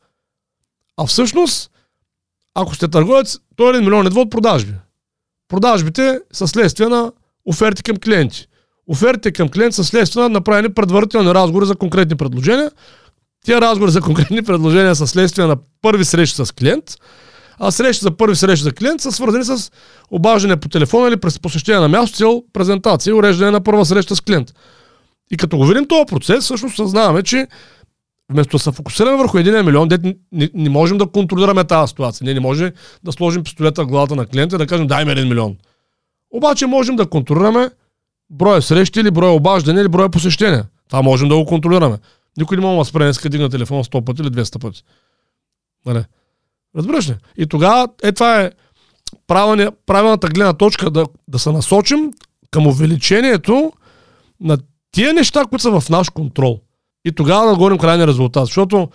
[0.98, 1.72] А всъщност,
[2.54, 4.74] ако сте търговец, той е един милион едва от продажби.
[5.50, 7.12] Продажбите са следствие на
[7.46, 8.48] оферти към клиенти.
[8.88, 12.72] Офертите към клиент са следствие на направени предварителни разговори за конкретни предложения.
[13.46, 16.84] Тия разговори за конкретни предложения са следствие на първи срещи с клиент,
[17.60, 19.72] а срещи за първи срещи за клиент са свързани с
[20.12, 24.16] обаждане по телефона или през посещение на място, цел презентация и уреждане на първа среща
[24.16, 24.54] с клиент.
[25.32, 27.48] И като го видим този процес, всъщност съзнаваме, че
[28.34, 32.26] вместо да се фокусираме върху един милион, дет не, не, можем да контролираме тази ситуация.
[32.26, 32.72] Ние не можем
[33.04, 35.56] да сложим пистолета в главата на клиента и да кажем дай ми един милион.
[36.32, 37.70] Обаче можем да контролираме
[38.30, 40.66] броя срещи или броя обаждане или броя посещения.
[40.90, 41.98] Това можем да го контролираме.
[42.38, 44.84] Никой не може да спре днес дигна телефона 100 пъти или 200 пъти.
[45.86, 46.04] Нали?
[46.76, 47.16] Разбираш ли?
[47.38, 48.52] И тогава е това е
[49.86, 52.14] правилната гледна точка да, да се насочим
[52.52, 53.72] към увеличението
[54.40, 54.58] на
[54.92, 56.60] тия неща, които са в наш контрол.
[57.06, 58.46] И тогава да гоним крайния резултат.
[58.46, 58.90] Защото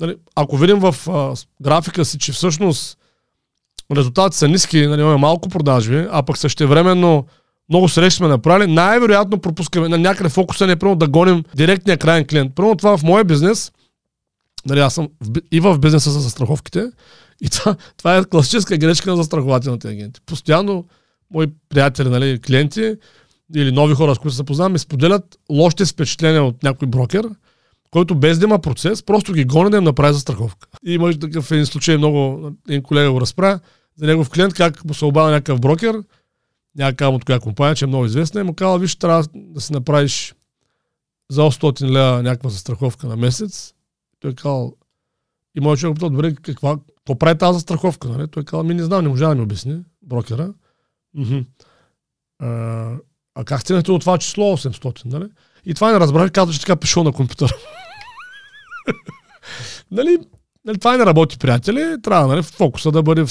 [0.00, 2.98] нали, ако видим в а, графика си, че всъщност
[3.96, 7.26] резултатите са ниски, нали, имаме малко продажби, а пък същевременно
[7.68, 12.26] много срещи сме направили, най-вероятно пропускаме на някъде фокуса не е да гоним директния крайен
[12.26, 12.52] клиент.
[12.54, 13.72] Първо това в моя бизнес
[14.66, 16.90] Нали, аз съм в, и в бизнеса за застраховките.
[17.40, 20.20] И това, това е класическа грешка на застрахователните агенти.
[20.26, 20.84] Постоянно
[21.30, 22.94] мои приятели, нали, клиенти
[23.54, 27.28] или нови хора, с които се познавам, ми споделят лошите впечатления от някой брокер,
[27.90, 30.68] който без да има процес, просто ги гони да им направи застраховка.
[30.86, 33.60] И има такъв един случай, много, един колега го разправя,
[33.96, 36.02] за негов клиент, как му се обада някакъв брокер,
[36.76, 39.72] някакъв от коя компания, че е много известна, и му казва, виж, трябва да си
[39.72, 40.34] направиш
[41.30, 43.74] за 800 лева някаква застраховка на месец,
[44.20, 44.74] той е казал,
[45.56, 48.08] и моят човек добре, каква, какво прави тази страховка?
[48.08, 48.28] Нали?
[48.28, 50.54] Той е казал, ми не знам, не може да ми обясни, брокера.
[51.16, 51.44] Mm-hmm.
[52.38, 52.96] А,
[53.34, 55.28] а как стигнахте от това число 800, нали?
[55.64, 57.54] И това не разбрах, казва, че така пише на компютъра.
[59.90, 60.18] нали,
[60.64, 62.02] нали, това не работи, приятели.
[62.02, 63.24] Трябва нали, фокуса да бъде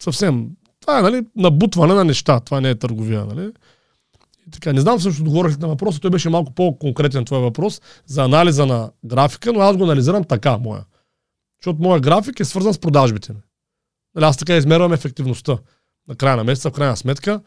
[0.00, 0.48] съвсем...
[0.80, 2.40] Това е нали, набутване на неща.
[2.40, 3.24] Това не е търговия.
[3.24, 3.52] Нали?
[4.50, 8.66] така, не знам всъщност отговорих на въпроса, той беше малко по-конкретен твой въпрос за анализа
[8.66, 10.84] на графика, но аз го анализирам така, моя.
[11.62, 13.38] Защото моя график е свързан с продажбите ми.
[14.14, 15.58] Нали, аз така измервам ефективността
[16.08, 17.40] на края на месеца, в крайна сметка.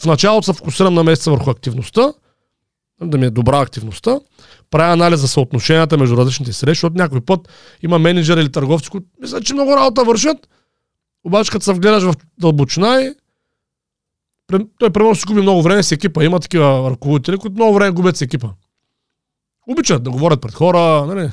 [0.00, 2.12] В началото се фокусирам на месеца върху активността,
[3.02, 4.20] да ми е добра активността.
[4.70, 7.48] Правя анализ за съотношенията между различните срещи, защото някой път
[7.82, 10.48] има менеджери или търговци, които мислят, че много работа вършат,
[11.24, 13.14] обаче като се вгледаш в дълбочина и
[14.78, 16.24] той примерно си губи много време с екипа.
[16.24, 18.48] Има такива ръководители, които много време губят с екипа.
[19.66, 21.30] Обичат да говорят пред хора, нали?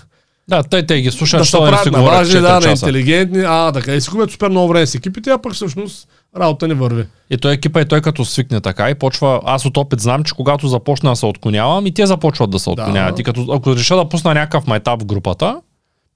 [0.48, 3.94] Да, те, те ги слушат, да важни, 4 да, на интелигентни, а така.
[3.94, 6.08] И си губят супер много време с екипите, а пък всъщност
[6.40, 7.06] работа не върви.
[7.30, 10.34] И той екипа и той като свикне така и почва, аз от опит знам, че
[10.34, 13.16] когато започна да се отклонявам и те започват да се отклоняват.
[13.16, 13.22] Да.
[13.22, 15.62] И като, ако реша да пусна някакъв майтап в групата,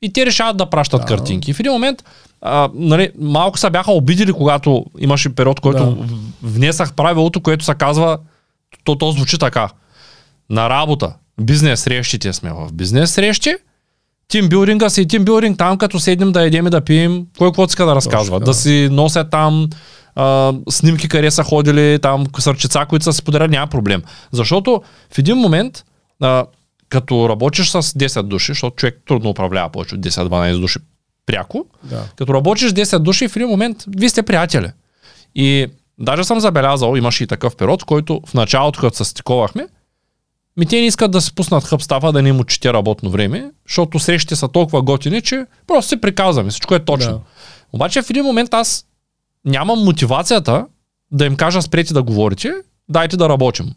[0.01, 1.07] и те решават да пращат Да.
[1.07, 1.53] картинки.
[1.53, 2.03] В един момент,
[2.41, 6.05] а, нали, малко се бяха обидили, когато имаше период, който Да.
[6.43, 8.17] внесах правилото, което се казва,
[8.83, 9.69] то, то звучи така.
[10.49, 13.55] На работа, бизнес срещите сме в бизнес срещи,
[14.27, 17.95] тимбилдинга си тимбилдинг, там като седнем да едем и да пием, кой какво иска да
[17.95, 18.39] разказва.
[18.39, 18.45] така.
[18.45, 19.67] Да си носят там
[20.19, 24.03] а, снимки къде са ходили, там сърчица, които са си подарили, няма проблем.
[24.31, 24.81] Защото
[25.13, 25.83] в един момент,
[26.21, 26.45] а,
[26.89, 30.79] като работиш с 10 души, защото човек трудно управлява повече от 10-12 души
[31.25, 32.03] пряко, Да.
[32.15, 34.71] като работиш с 10 души, в един момент вие сте приятели.
[35.35, 35.67] И
[35.99, 39.67] даже съм забелязал, имаше и такъв период, който в началото, като се стиковахме,
[40.57, 43.99] ми те не искат да се пуснат хъбстафа, да не им отчете работно време, защото
[43.99, 47.11] срещите са толкова готини, че просто се приказваме, всичко е точно.
[47.13, 47.19] Да.
[47.73, 48.85] Обаче в един момент аз
[49.45, 50.65] нямам мотивацията
[51.11, 52.53] да им кажа спрете да говорите,
[52.89, 53.71] дайте да работим.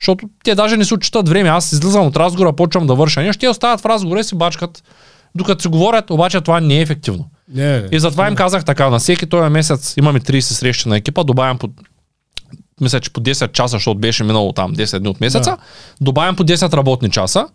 [0.00, 1.48] Защото те даже не се отчитат време.
[1.48, 4.82] Аз излизам от разговора, почвам да върша нещо, те остават в разговора и си бачкат,
[5.34, 7.30] докато си говорят, обаче това не е ефективно.
[7.48, 7.88] Не, не.
[7.92, 11.58] И затова им казах така, на всеки този месец имаме 30 срещи на екипа, добавям
[11.58, 11.68] по
[12.80, 15.56] мисля, че по 10 часа, защото беше минало там 10 дни от месеца, Да.
[16.00, 17.46] добавям по 10 работни часа.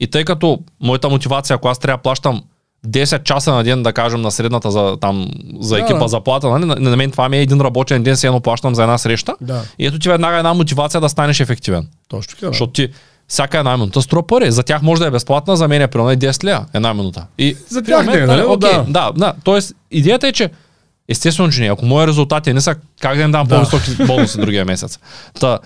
[0.00, 2.42] И тъй като моята мотивация, ако аз трябва да плащам
[2.86, 5.28] 10 часа на ден, да кажем, на средната за, там,
[5.60, 6.08] за екипа да.
[6.08, 6.64] заплата, нали?
[6.64, 9.34] на, на мен това ми е един работен ден, се едно плащам за една среща.
[9.40, 11.88] Да, И ето ти веднага една мотивация да станеш ефективен.
[12.08, 12.46] точно така.
[12.46, 12.52] Да.
[12.52, 12.88] Защото ти
[13.28, 14.50] всяка една минута струва пари.
[14.50, 17.26] За тях може да е безплатна, за мен е примерно 10 лева една минута.
[17.38, 18.42] И За тях един не е, нали?
[18.42, 18.84] окей, Да.
[18.88, 19.32] да, да.
[19.44, 20.50] Тоест, идеята е, че
[21.08, 21.70] естествено, че не.
[21.70, 23.54] Ако моят резултат е нисък, как да им дам Да.
[23.54, 24.98] по-високи бонуси другия месец?
[25.40, 25.58] Та,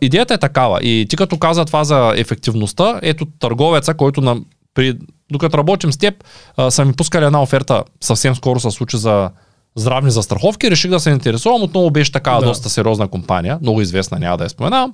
[0.00, 0.78] идеята е такава.
[0.82, 4.36] И ти като каза това за ефективността, ето търговеца, който на,
[4.76, 4.98] при,
[5.32, 6.24] докато работим с теб,
[6.56, 9.30] а, са ми пускали една оферта, съвсем скоро се случи за
[9.76, 11.62] здравни застраховки, реших да се интересувам.
[11.62, 12.46] Отново беше такава Да.
[12.46, 14.92] доста сериозна компания, много известна, няма да я споменавам.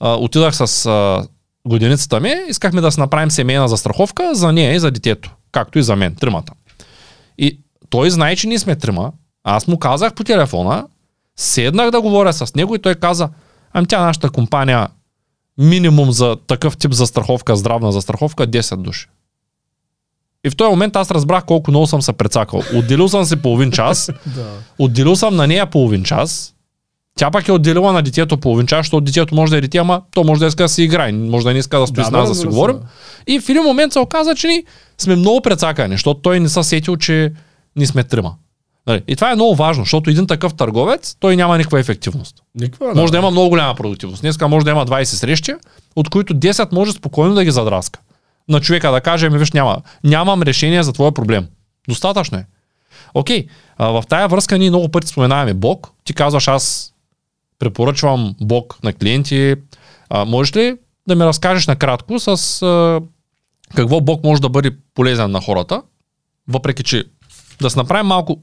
[0.00, 1.26] А, отидах с а,
[1.68, 5.82] годиницата ми, искахме да си направим семейна застраховка за нея и за детето, както и
[5.82, 6.52] за мен, тримата.
[7.38, 7.60] И
[7.90, 9.12] той знае, че ние сме трима.
[9.44, 10.86] Аз му казах по телефона,
[11.36, 13.28] седнах да говоря с него и той каза,
[13.72, 14.88] ами тя нашата компания
[15.58, 19.06] минимум за такъв тип застраховка, здравна застраховка, 10 души.
[20.44, 22.62] И в този момент аз разбрах колко много съм се прецакал.
[22.74, 24.46] Отделил съм си половин час, да.
[24.78, 26.54] отделил съм на нея половин час,
[27.18, 30.02] тя пак е отделила на детето половин час, защото детето може да е дете, ама
[30.14, 32.10] то може да иска да си играе, може да не иска да стои Да, с
[32.10, 32.76] нас да си разбира се, говорим.
[32.76, 32.86] да.
[33.26, 34.64] И в един момент се оказа, че ни
[34.98, 37.32] сме много прецакани, защото той не се сетил, че
[37.76, 38.34] ни сме трима.
[38.88, 39.02] Нали?
[39.08, 42.42] И това е много важно, защото един такъв търговец, той няма никаква ефективност.
[42.54, 44.22] Никаква, Може да има много голяма продуктивност.
[44.22, 45.54] Днеска може да има 20 срещи,
[45.96, 48.00] от които 10 може спокойно да ги задраска.
[48.48, 51.46] На човека да каже, ми виж, няма, нямам решение за твоя проблем.
[51.88, 52.46] Достатъчно е.
[53.14, 55.90] Окей, а, в тая връзка ние много пъти споменаваме Бог.
[56.04, 56.94] Ти казваш, аз
[57.58, 59.54] препоръчвам Бог на клиенти.
[60.10, 60.76] А, можеш ли
[61.08, 63.00] да ми разкажеш накратко с а,
[63.74, 65.82] какво Бог може да бъде полезен на хората,
[66.48, 67.04] въпреки че
[67.60, 68.38] да се направим малко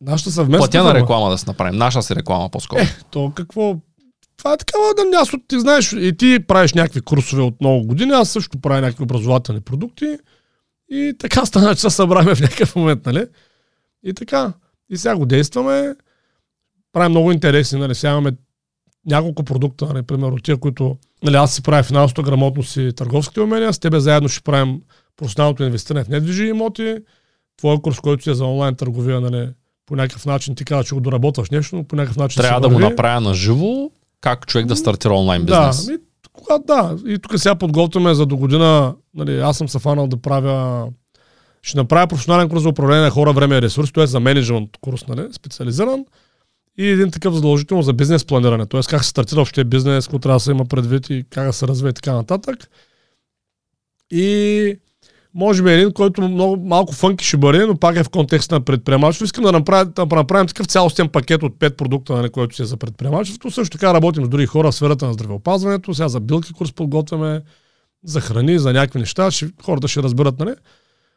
[0.00, 1.00] Нашата съвместна платена фирма.
[1.00, 2.80] реклама да се направим, наша си реклама по-скоро.
[2.80, 3.76] Е, то какво...
[4.36, 8.12] Това е такава, да, аз, ти знаеш, и ти правиш някакви курсове от много години,
[8.12, 10.18] аз също правя някакви образователни продукти
[10.90, 13.26] и така стана, че се събрахме в някакъв момент, нали?
[14.04, 14.52] И така.
[14.90, 15.94] И сега го действаме.
[16.92, 17.94] Правим много интересни, нали?
[17.94, 18.32] Сега имаме
[19.06, 20.02] няколко продукта, нали?
[20.02, 24.28] Примерно тия, които нали, аз си правя финансовата грамотност и търговските умения, с тебе заедно
[24.28, 24.82] ще правим
[25.16, 26.96] професионалното инвестиране в недвижими имоти,
[27.56, 29.48] твоя курс, който си е за онлайн търговия, нали,
[29.88, 32.68] по някакъв начин ти казва, че го доработваш нещо, но по някакъв начин Трябва да
[32.68, 35.86] го направя на живо, как човек да стартира онлайн бизнес.
[35.86, 35.96] Да, и,
[36.32, 36.96] кога, да.
[37.06, 38.94] И тук сега подготвяме за до година.
[39.14, 40.88] Нали, аз съм се фанал да правя.
[41.62, 44.06] Ще направя професионален курс за управление на хора, време и ресурси, т.е.
[44.06, 46.04] за менеджмент курс, нали, специализиран.
[46.78, 48.80] И един такъв задължително за бизнес планиране, т.е.
[48.88, 51.68] как се стартира въобще бизнес, какво трябва да се има предвид и как да се
[51.68, 52.68] развие и така нататък.
[54.10, 54.78] И
[55.38, 58.60] може би един, който много малко фънки ще бъде, но пак е в контекста на
[58.60, 59.24] предприемачество.
[59.24, 62.64] Искам да направим, да направим такъв цялостен пакет от 5 продукта, нали, който си е
[62.64, 63.50] за предприемачество.
[63.50, 65.94] Също така работим с други хора в сферата на здравеопазването.
[65.94, 67.40] Сега за билки курс подготвяме,
[68.04, 69.30] за храни, за някакви неща.
[69.30, 70.54] Ще, хората ще разберат, нали?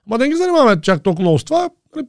[0.08, 2.08] Ма да не ги занимаваме чак толкова много с това, нали?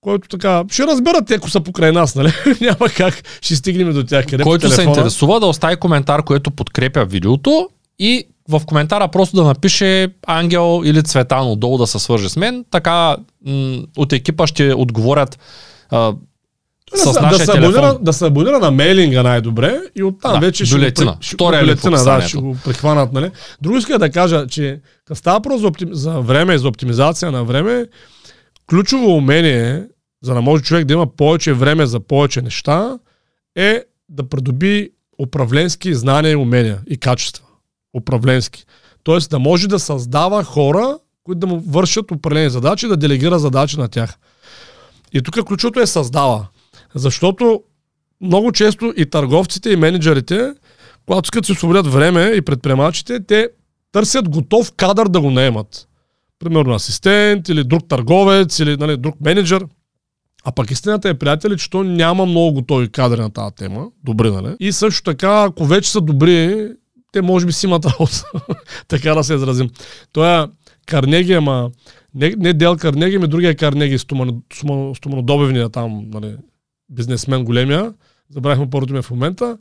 [0.00, 2.32] който така, ще разберат те, ако са покрай нас, нали?
[2.60, 4.26] Няма как, ще стигнем до тях.
[4.26, 7.68] Къде Който се интересува да остави коментар, който подкрепя видеото
[7.98, 12.64] и в коментара просто да напише Ангел или Цветан отдолу да се свърже с мен.
[12.70, 13.16] Така
[13.46, 15.38] м- от екипа ще отговорят
[15.90, 16.12] а,
[16.94, 17.74] с да, нашия да, се телефон.
[17.84, 21.12] абонира, да се абонира на мейлинга най-добре и оттам Да, вече ще бюлетина.
[21.12, 23.12] го, при- ще, Втория бюлетина, да, ще го прихванат.
[23.12, 23.30] Нали?
[23.62, 24.80] Друго иска да кажа, че
[25.14, 25.88] става просто за, оптим...
[25.92, 27.86] за време и за оптимизация на време,
[28.70, 29.82] ключово умение,
[30.22, 32.98] за да може човек да има повече време за повече неща,
[33.56, 37.45] е да придоби управленски знания и умения и качества.
[37.96, 38.64] Управленски.
[39.02, 43.78] Тоест да може да създава хора, които да му вършат определени задачи, да делегира задачи
[43.78, 44.18] на тях.
[45.12, 46.46] И тук ключото е създава.
[46.94, 47.62] Защото
[48.20, 50.52] много често и търговците, и менеджерите,
[51.06, 53.48] когато искат да си освободят време и предприемачите, те
[53.92, 55.88] търсят готов кадър да го наемат.
[56.38, 59.66] Примерно асистент или друг търговец или нали, друг менеджер.
[60.44, 63.86] А пък истината е, приятели, че то няма много готови кадри на тази тема.
[64.04, 64.56] Добри, нали?
[64.60, 66.68] И също така, ако вече са добри,
[67.12, 68.24] те може би си имат работа.
[68.88, 69.70] така да се изразим.
[70.12, 70.46] Той е
[70.86, 71.70] Карнеги, ама
[72.14, 76.36] не, не Дел Карнеги, ми другия Карнеги, стомано- стомано- стоманодобивния там, нали,
[76.90, 77.92] бизнесмен големия.
[78.30, 79.58] Забравихме първото име в момента.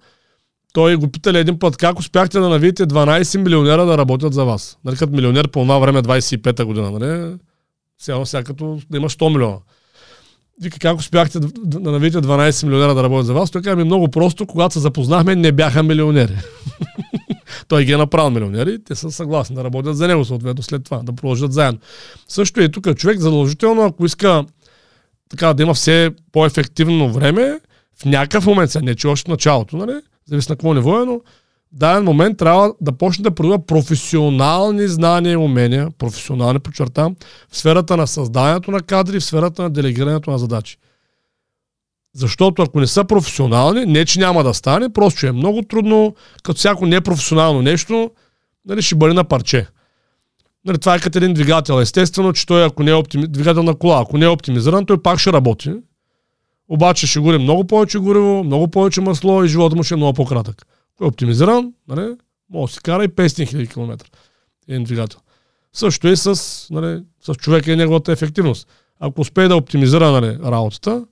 [0.73, 4.77] Той го питали един път, как успяхте да навиете 12 милионера да работят за вас?
[4.85, 7.35] Нали, като милионер по това време 25-та година, нали?
[8.01, 9.57] Сега, сега като да има 100 милиона.
[10.61, 13.51] Вика, как успяхте да навиете 12 милионера да работят за вас?
[13.51, 16.35] Той каза ми много просто, когато се запознахме, не бяха милионери.
[17.67, 20.97] Той ги е направил милионери, те са съгласни да работят за него, съответно след това,
[20.97, 21.79] да продължат заедно.
[22.27, 24.45] Също и тук човек задължително, ако иска
[25.29, 27.59] така да има все по-ефективно време,
[28.01, 29.93] в някакъв момент, сега не че още в началото, нали?
[30.25, 31.19] зависи на какво ниво е, но
[31.73, 37.15] в даден момент трябва да почне да придобива професионални знания и умения, професионални, подчертавам,
[37.51, 40.77] в сферата на създанието на кадри, в сферата на делегирането на задачи.
[42.15, 46.57] Защото ако не са професионални, не че няма да стане, просто е много трудно, като
[46.57, 48.11] всяко непрофесионално нещо,
[48.65, 49.67] нали, ще бъде на парче.
[50.65, 51.81] Нали, това е като един двигател.
[51.81, 53.27] Естествено, че той, ако не е оптими...
[53.27, 55.73] двигател на кола, ако не е оптимизиран, той пак ще работи.
[56.69, 60.13] Обаче ще гори много повече гориво, много повече масло и живота му ще е много
[60.13, 60.65] по-кратък.
[60.95, 62.15] Ако е оптимизиран, нали,
[62.49, 64.05] може да си кара и 500 000 км.
[64.67, 65.19] Един двигател.
[65.73, 66.35] Също и с,
[66.71, 68.67] нали, с човека и неговата ефективност.
[68.99, 71.05] Ако успее да оптимизира нали, работата,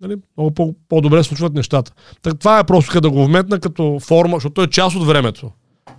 [0.00, 1.92] нали, много по- по-добре случват нещата.
[2.22, 5.50] Так, това е просто да го вметна като форма, защото е част от времето.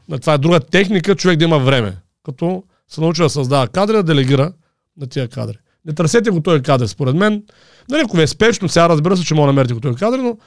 [0.10, 1.98] Нали, Това е друга техника, човек да има време.
[2.24, 4.54] Като се научи да създава кадри, да делегира
[4.98, 5.58] на тия кадри.
[5.86, 7.44] Не търсете го този кадър, според мен.
[7.90, 10.20] Нали, ако ви е спешно, сега разбира се, че може да намерите го този кадър,
[10.20, 10.38] но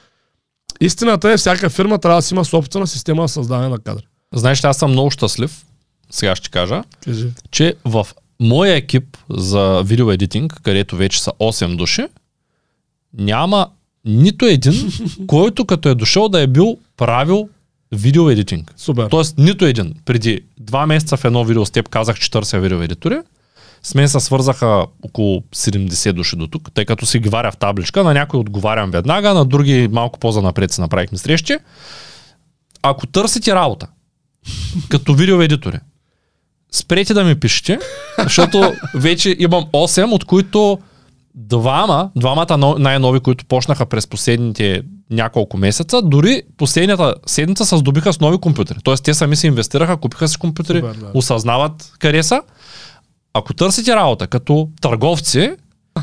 [0.81, 4.03] истината е, всяка фирма трябва да си има собствена система за създаване на кадри.
[4.33, 5.65] Знаеш, аз съм много щастлив,
[6.09, 7.29] сега ще кажа, Кажи.
[7.51, 8.07] че в
[8.39, 12.05] моя екип за видеоедитинг, където вече са 8 души,
[13.17, 13.67] няма
[14.05, 14.91] нито един,
[15.27, 17.49] който като е дошъл да е бил правил
[17.91, 18.73] видеоедитинг.
[18.77, 19.07] Супер.
[19.09, 19.93] Тоест нито един.
[20.05, 23.19] Преди два месеца в едно видео с теб казах, че търся видеоедитори.
[23.83, 27.57] С мен се свързаха около 70 души до тук, тъй като си ги варя в
[27.57, 28.03] табличка.
[28.03, 31.57] На някой отговарям веднага, на други малко по-занапред се направихме срещи.
[32.81, 33.87] Ако търсите работа,
[34.89, 35.79] като видеоедитори,
[36.71, 37.79] спрете да ми пишете,
[38.23, 40.79] защото вече имам 8, от които
[41.35, 48.13] двама, двамата но- най-нови, които почнаха през последните няколко месеца, дори последната седмица се здобиха
[48.13, 48.75] с нови компютри.
[48.83, 51.11] Тоест те сами се инвестираха, купиха си компютри, Супер, да.
[51.13, 52.41] осъзнават къде са.
[53.33, 55.51] Ако търсите работа като търговци,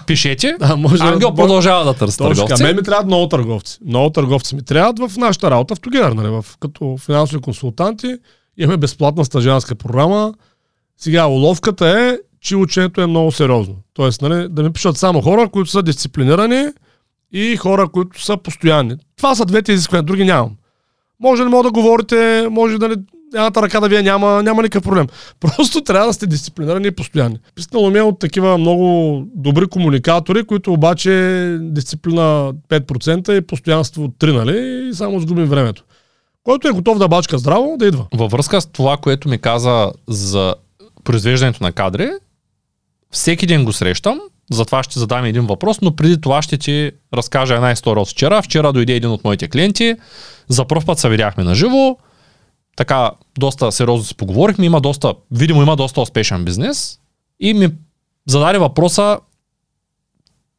[0.07, 0.57] пишете.
[0.59, 2.62] Да, може Ангел да- продължава да търси Точно търговци.
[2.62, 3.78] Мен ми трябват много търговци.
[3.87, 8.16] Много търговци ми трябват в нашата работа в Тугер, нали, в, като финансови консултанти.
[8.59, 10.35] Имаме безплатна стажанска програма.
[10.99, 13.74] Сега уловката е, че ученето е много сериозно.
[13.95, 16.64] Тоест, нали, да ми пишат само хора, които са дисциплинирани
[17.32, 18.97] и хора, които са постоянни.
[19.16, 20.51] Това са двете изисквания, други нямам.
[21.20, 22.95] Може не мога да говорите, може да не,
[23.34, 25.07] едната ръка да ви я няма, няма никакъв проблем.
[25.40, 27.38] Просто трябва да сте дисциплинирани и постоянни.
[27.55, 34.32] Писнало ми е от такива много добри комуникатори, които обаче дисциплина 5% и постоянство 3,
[34.32, 34.88] нали?
[34.88, 35.84] И само сгубим времето.
[36.45, 38.07] Който е готов да бачка здраво, да идва.
[38.14, 40.55] Във връзка с това, което ми каза за
[41.05, 42.11] произвеждането на кадри,
[43.13, 47.55] всеки ден го срещам, затова ще задам един въпрос, но преди това ще ти разкажа
[47.55, 48.43] една история от вчера.
[48.43, 49.95] Вчера дойде един от моите клиенти,
[50.49, 51.97] за първ път се видяхме на живо,
[52.77, 56.99] така доста сериозно си поговорихме, има доста, видимо има доста успешен бизнес
[57.41, 57.69] и ми
[58.27, 59.19] зададе въпроса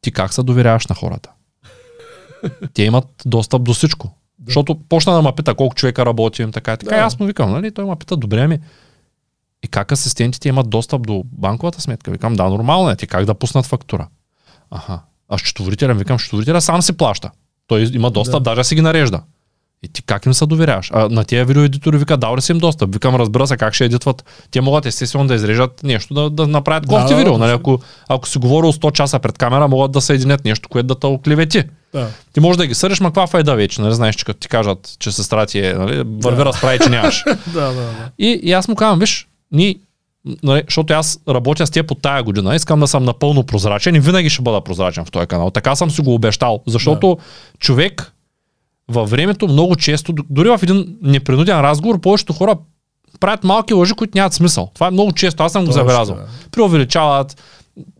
[0.00, 1.30] ти как се доверяваш на хората?
[2.74, 4.10] Те имат достъп до всичко.
[4.38, 4.44] Да.
[4.46, 6.90] Защото почна да ме пита колко човека работим, така и така.
[6.90, 6.96] Да.
[6.96, 7.06] Да.
[7.06, 7.74] Аз му викам, нали?
[7.74, 8.58] Той ме пита, добре ми.
[9.64, 12.10] И как асистентите имат достъп до банковата сметка?
[12.10, 12.96] Викам, да, нормално е.
[12.96, 14.08] Ти как да пуснат фактура?
[14.70, 15.00] Аха.
[15.28, 17.30] А счетоводителя, викам, счетоводителя сам си плаща.
[17.66, 18.40] Той има достъп, Да.
[18.40, 18.50] да.
[18.50, 19.20] даже си ги нарежда.
[19.82, 20.90] И ти как им се доверяваш?
[20.94, 22.94] А на тия видеоедитори вика, дал ли си им достъп?
[22.94, 24.24] Викам, разбира се, как ще едитват.
[24.50, 27.38] Те могат естествено да изрежат нещо, да, да направят кофти да, видео.
[27.38, 27.52] Нали?
[27.52, 31.06] Ако, ако си говорил 100 часа пред камера, могат да съединят нещо, което да те
[31.06, 31.64] оклевети.
[31.94, 32.08] Да.
[32.32, 33.94] Ти можеш да ги съдиш, ма каква файда вече, нали?
[33.94, 36.02] Знаеш, че като ти кажат, че сестра ти е, нали?
[36.06, 36.44] Върви да.
[36.44, 37.24] разправи, че нямаш.
[37.46, 38.10] да, да, да.
[38.18, 39.78] И, и аз му казвам, виж, ни,
[40.42, 44.00] нали, защото аз работя с теб от тая година, искам да съм напълно прозрачен и
[44.00, 45.50] винаги ще бъда прозрачен в този канал.
[45.50, 47.22] Така съм си го обещал, защото да.
[47.58, 48.14] човек
[48.88, 52.56] във времето много често, дори в един непринуден разговор, повечето хора
[53.20, 54.70] правят малки лъжи, които нямат смисъл.
[54.74, 56.16] Това е много често, аз съм го забелязал.
[56.16, 56.26] Да.
[56.50, 57.42] Преувеличават,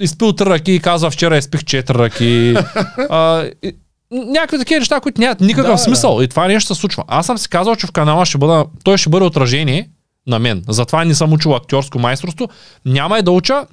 [0.01, 2.55] изпил три ръки и казва вчера изпих четири ръки.
[3.11, 3.73] а, и,
[4.11, 6.17] някакви такива неща, които нямат никакъв да, смисъл.
[6.17, 6.25] Да.
[6.25, 7.05] И това нещо се случва.
[7.09, 9.89] Аз съм си казал, че в канала ще бъда, той ще бъде отражение
[10.27, 10.65] на мен.
[10.69, 12.49] Затова не съм учил актьорско майсторство.
[12.85, 13.67] Няма и да уча.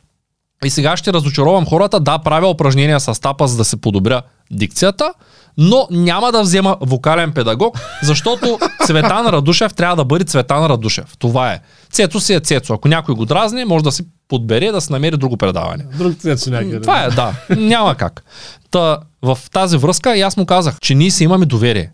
[0.65, 1.99] И сега ще разочаровам хората.
[1.99, 4.21] Да, правя упражнения с тапа, за да се подобря
[4.51, 5.13] дикцията,
[5.57, 11.17] но няма да взема вокален педагог, защото Цветан Радушев трябва да бъде Цветан Радушев.
[11.19, 11.59] Това е.
[11.91, 12.73] Цето си е Цецо.
[12.73, 15.85] Ако някой го дразни, може да си подбере да се намери друго предаване.
[15.97, 16.81] Друг Цецо някъде.
[16.81, 17.33] Това е, да.
[17.57, 18.23] Няма как.
[18.71, 21.91] Та, в тази връзка и аз му казах, че ние си имаме доверие.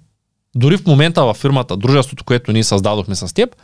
[0.55, 3.55] Дори в момента във фирмата, дружеството, което ние създадохме с теб,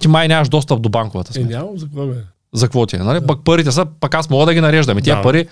[0.00, 1.52] ти май нямаш достъп до банковата сметка.
[1.52, 2.14] Е, нямам, за какво бе?
[2.54, 3.20] За какво ти е, нали?
[3.20, 3.26] Да.
[3.26, 4.98] Пък парите са, пък аз мога да ги нареждам.
[4.98, 5.22] И тия да.
[5.22, 5.46] пари,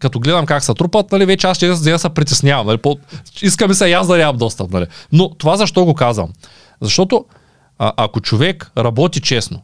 [0.00, 2.66] като гледам как се трупат, нали, вече аз ще да се притеснявам.
[2.66, 2.78] Нали?
[2.78, 2.98] По...
[3.42, 4.70] Искаме се и аз да нямам достъп.
[4.70, 4.86] Нали?
[5.12, 6.32] Но това защо го казвам?
[6.80, 7.24] Защото
[7.78, 9.62] а, ако човек работи честно,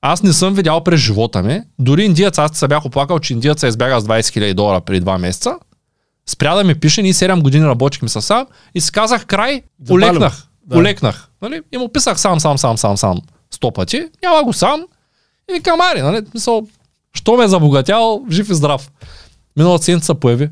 [0.00, 3.62] аз не съм видял през живота ми, дори индиец, аз се бях оплакал, че индиец
[3.62, 5.54] е избяга с 20 000 долара преди 2 месеца,
[6.26, 10.46] спря да ми пише, ние 7 години работихме с сам и си казах край, улекнах,
[10.66, 10.78] да.
[10.78, 11.28] улекнах.
[11.42, 11.62] Нали?
[11.72, 14.86] И му писах сам, сам, сам, сам, сам, сто пъти, няма го сам
[15.50, 16.20] и викам, ари, нали?
[16.34, 16.66] Мисъл,
[17.14, 18.90] що ме е забогатял, жив и здрав.
[19.56, 20.50] Миналата седмица се появи.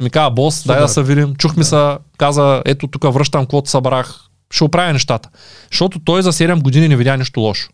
[0.00, 1.34] И ми каза, бос, дай да се видим.
[1.34, 1.64] Чух ми да.
[1.64, 4.20] се, каза, ето тук връщам, каквото събрах.
[4.50, 5.28] Ще оправя нещата.
[5.70, 7.70] Защото той за 7 години не видя нищо лошо.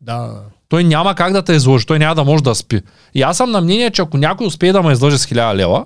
[0.00, 0.40] Да.
[0.68, 2.80] Той няма как да те излъжи, той няма да може да спи.
[3.14, 5.84] И аз съм на мнение, че ако някой успее да ме излъже с 1000 лева,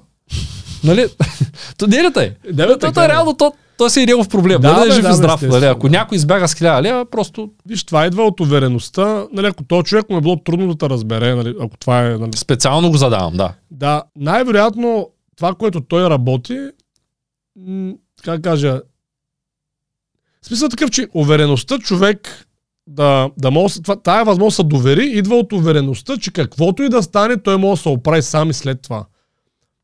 [0.84, 1.08] нали?
[1.78, 2.34] то не ли тъй?
[2.52, 4.60] Да, бе, е реално, то, то си е негов проблем.
[4.60, 5.42] Да, нали, да, е жив да, и здрав.
[5.42, 5.64] Нали?
[5.64, 7.50] Ако някой избяга с 1000 лева, просто...
[7.66, 9.26] Виж, това идва от увереността.
[9.32, 12.08] Нали, ако този човек му е било трудно да те разбере, нали, ако това е...
[12.08, 12.30] Нали...
[12.36, 13.52] Специално го задавам, да.
[13.70, 16.58] Да, най-вероятно това, което той работи,
[17.56, 17.92] м-
[18.24, 18.80] как кажа,
[20.42, 22.48] смисъл такъв, че увереността човек
[22.86, 27.02] да, да може, това, тая възможност да довери, идва от увереността, че каквото и да
[27.02, 29.04] стане, той може да се оправи сам и след това.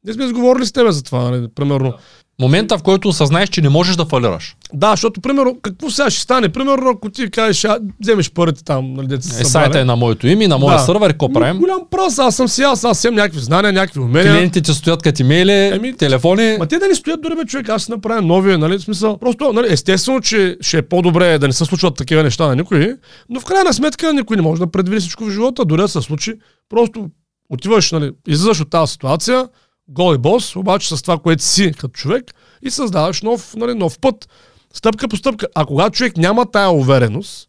[0.04, 1.90] Ние сме изговорили с тебе за това, нали, примерно.
[1.90, 1.98] Да.
[2.40, 4.56] Момента, в който осъзнаеш, че не можеш да фалираш.
[4.72, 6.48] Да, защото, примерно, какво сега ще стане?
[6.48, 10.26] Примерно, ако ти кажеш, а, вземеш парите там, нали, деца е, сайта е на моето
[10.26, 10.82] име, на моя да.
[10.82, 11.58] сървър, какво правим?
[11.58, 14.32] Голям прос, аз съм си, аз, аз съм някакви знания, някакви умения.
[14.32, 16.56] Клиентите стоят като имейли, Еми, телефони.
[16.58, 19.18] Ма те дали стоят дори бе, човек, аз ще направя новия, нали, смисъл.
[19.18, 22.96] Просто, нали, естествено, че ще е по-добре да не се случват такива неща на никой,
[23.28, 26.00] но в крайна сметка никой не може да предвиди всичко в живота, дори да се
[26.00, 26.34] случи.
[26.68, 27.06] Просто
[27.50, 29.48] отиваш, нали, излизаш от тази ситуация,
[29.88, 33.98] гол и бос, обаче с това, което си като човек и създаваш нов, нали, нов
[33.98, 34.28] път,
[34.74, 35.46] стъпка по стъпка.
[35.54, 37.48] А когато човек няма тая увереност,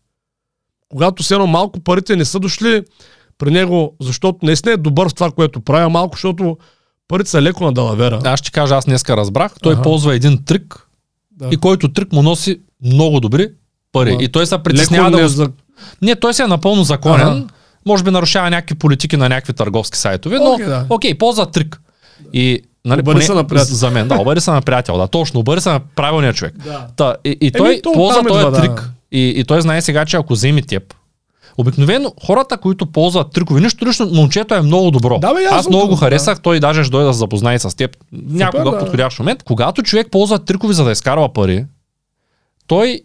[0.90, 2.84] когато все едно малко парите не са дошли
[3.38, 6.58] при него, защото наистина е добър в това, което прави, малко, защото
[7.08, 8.22] парите са леко на далавера.
[8.24, 9.82] Аз ще кажа, аз днеска разбрах, той ага.
[9.82, 10.88] ползва един трик,
[11.32, 11.50] да.
[11.52, 13.50] и който трик му носи много добри
[13.92, 14.12] пари.
[14.12, 15.22] Ама, и той се притеснява да...
[15.22, 15.28] Го...
[15.28, 15.52] За...
[16.02, 17.28] Не, той си е напълно законен.
[17.28, 17.48] Ага.
[17.86, 20.86] Може би нарушава някакви политики на някакви търговски сайтове, но окей, да.
[20.90, 21.82] окей ползва трик.
[22.34, 23.76] И Нали, обари се на приятел.
[23.76, 26.53] За мен, да, обари се на приятел, да, точно, обари се на правилния човек.
[26.63, 26.88] Да.
[26.95, 28.53] Та, и, и той Еми, ползва този да.
[28.53, 28.89] трик.
[29.11, 30.93] И, и той знае сега, че ако вземе теб,
[31.57, 35.19] Обикновено хората, които ползват трикове, нищо лично, момчето е много добро.
[35.19, 36.41] Да, бе, аз много го харесах, да.
[36.41, 38.80] той даже ще дойде да се запознае с теб някога да.
[38.80, 39.43] подходящ момент.
[39.43, 41.65] Когато човек ползва трикове за да изкарва пари,
[42.67, 43.01] той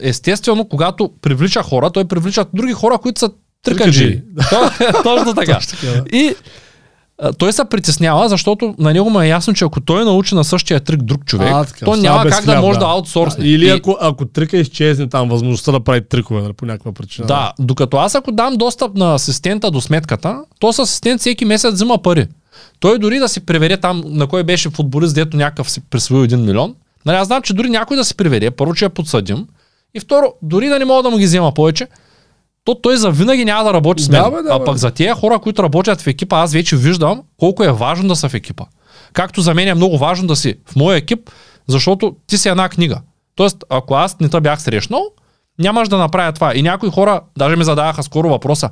[0.00, 3.30] естествено, когато привлича хора, той привлича други хора, които са
[3.62, 4.22] трикаджи.
[5.02, 5.58] Точно така.
[6.12, 6.34] И
[7.38, 10.80] той се притеснява, защото на него му е ясно, че ако той научи на същия
[10.80, 13.44] трик друг човек, а, така, то няма как да може да, да аутсорсне.
[13.44, 13.70] Или и...
[13.70, 17.26] ако, ако трика изчезне там, възможността да прави трикове нали, по някаква причина.
[17.26, 21.74] Да, докато аз ако дам достъп на асистента до сметката, то с асистент всеки месец
[21.74, 22.26] взима пари.
[22.80, 26.44] Той дори да си превере там, на кой беше футболист, дето някакъв си присвоил един
[26.44, 26.74] милион.
[27.06, 29.46] Нали, аз знам, че дори някой да си превере, първо, че е подсъдим.
[29.94, 31.86] И второ, дори да не мога да му ги взема повече,
[32.64, 34.22] то той за винаги няма да работи с мен.
[34.22, 37.22] Да, бе, да, а пък за тези хора, които работят в екипа, аз вече виждам
[37.36, 38.64] колко е важно да са в екипа.
[39.12, 41.30] Както за мен е много важно да си в моя екип,
[41.68, 43.00] защото ти си една книга.
[43.34, 45.02] Тоест, ако аз не те бях срещнал,
[45.58, 46.52] нямаш да направя това.
[46.54, 48.70] И някои хора даже ми задаваха скоро въпроса.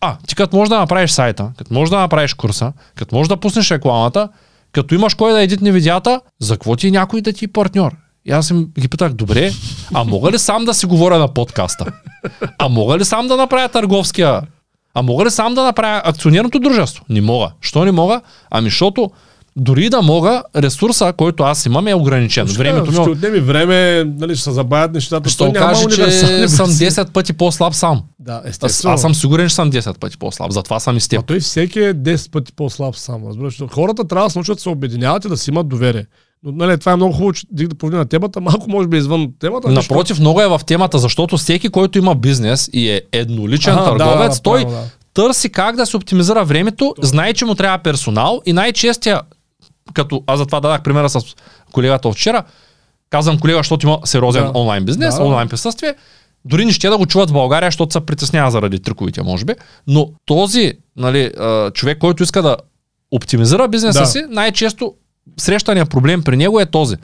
[0.00, 3.36] А, ти като можеш да направиш сайта, като можеш да направиш курса, като можеш да
[3.36, 4.28] пуснеш рекламата,
[4.72, 7.96] като имаш кой да едитне видеята, за какво ти е някой да ти е партньор?
[8.26, 9.52] И аз им ги питах, добре,
[9.94, 11.86] а мога ли сам да си говоря на подкаста?
[12.58, 14.42] А мога ли сам да направя търговския?
[14.94, 17.04] А мога ли сам да направя акционерното дружество?
[17.08, 17.50] Не мога.
[17.60, 18.20] Що не мога?
[18.50, 19.10] Ами защото
[19.56, 22.46] дори да мога, ресурса, който аз имам е ограничен.
[22.46, 25.30] Ще, Времето ми ще е отнеми време, нали, ще се забавят нещата.
[25.30, 26.10] ще окаже, че
[26.48, 26.86] съм версии.
[26.90, 28.02] 10 пъти по-слаб сам.
[28.18, 28.94] Да, Аз, естествено.
[28.94, 30.52] аз съм сигурен, че съм 10 пъти по-слаб.
[30.52, 31.26] Затова съм и с А теб.
[31.26, 33.22] той всеки е 10 пъти по-слаб сам.
[33.26, 33.62] Разбираш?
[33.70, 36.06] Хората трябва да се научат да се обединяват и да си имат доверие.
[36.44, 39.68] Но, нали, това е много хубаво, че да повдигна темата, малко може би извън темата.
[39.68, 44.36] Напротив, много е в темата, защото всеки, който има бизнес и е едноличен да, търговец,
[44.36, 44.82] да, той да.
[45.14, 49.20] търси как да се оптимизира времето, знае, че му трябва персонал и най-честия,
[49.94, 51.20] като аз затова дадах примера с
[51.72, 52.42] колегата от вчера,
[53.10, 54.58] казвам колега, защото има сериозен Да.
[54.58, 55.24] онлайн бизнес, Да.
[55.24, 55.94] онлайн присъствие,
[56.44, 59.52] дори не ще да го чуват в България, защото се притеснява заради триковите, може би.
[59.86, 61.30] Но този нали,
[61.74, 62.56] човек, който иска да
[63.10, 64.06] оптимизира бизнеса Да.
[64.06, 64.94] си, най-често
[65.36, 66.96] срещания проблем при него е този.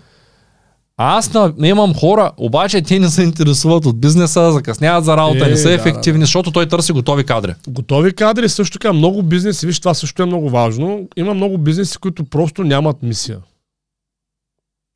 [0.97, 1.31] Аз
[1.63, 5.73] имам хора, обаче те не се интересуват от бизнеса, закъсняват за работа, Е, не са
[5.73, 6.27] ефективни, да, да.
[6.27, 7.55] защото той търси готови кадри.
[7.69, 11.09] Готови кадри също така, много бизнеси, виж, това също е много важно.
[11.17, 13.39] Има много бизнеси, които просто нямат мисия.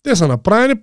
[0.02, 0.74] Те са направени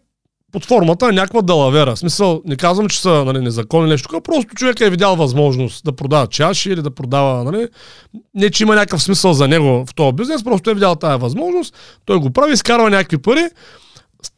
[0.52, 1.96] под формата на някаква далавера.
[1.96, 5.86] В смисъл, не казвам, че са нали, незаконни нещо такова, просто човек е видял възможност
[5.86, 7.68] да продава чаши или да продава, нали,
[8.36, 11.76] не че има някакъв смисъл за него в този бизнес, просто е видял тази възможност,
[12.06, 13.44] той го прави, изкарва някакви пари,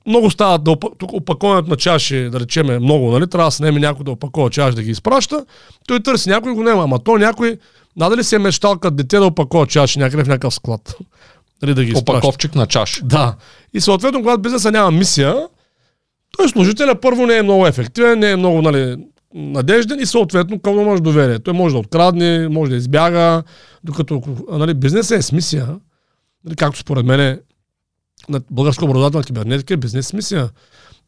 [0.06, 0.72] много стават да
[1.12, 3.28] опаковането на чаши, да речем, е много, нали?
[3.28, 5.46] Трябва да се наеме някой да опакова чаши да ги изпраща.
[5.88, 6.84] Той търси някой го няма.
[6.84, 7.58] Ама то някой,
[7.98, 10.96] надали си е мечтал като дете да опакова чаши някъде в някакъв склад.
[11.62, 12.12] Нали, да ги изпраща.
[12.12, 13.02] Опаковчик на чаш.
[13.04, 13.36] Да.
[13.74, 15.48] И съответно, когато бизнеса няма мисия,
[16.38, 18.98] той служителя първо не е много ефективен, не е много нали,
[19.34, 21.40] надежден и съответно към може доверие.
[21.40, 23.44] Той може да открадне, може да избяга,
[23.84, 24.22] докато
[24.52, 25.68] нали, бизнесът е с мисия,
[26.46, 27.40] нали, както според мен е
[28.30, 30.50] на българска образователна кибернетика е бизнес с мисия.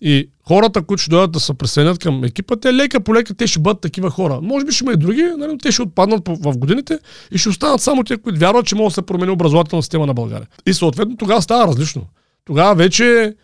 [0.01, 3.47] И хората, които ще дойдат да се присъединят към екипа, те лека по лека те
[3.47, 4.39] ще бъдат такива хора.
[4.41, 6.99] Може би ще има и други, нали, но те ще отпаднат в годините
[7.31, 10.13] и ще останат само те, които вярват, че може да се промени образователна система на
[10.13, 10.47] България.
[10.65, 12.05] И съответно тогава става различно.
[12.45, 13.35] Тогава вече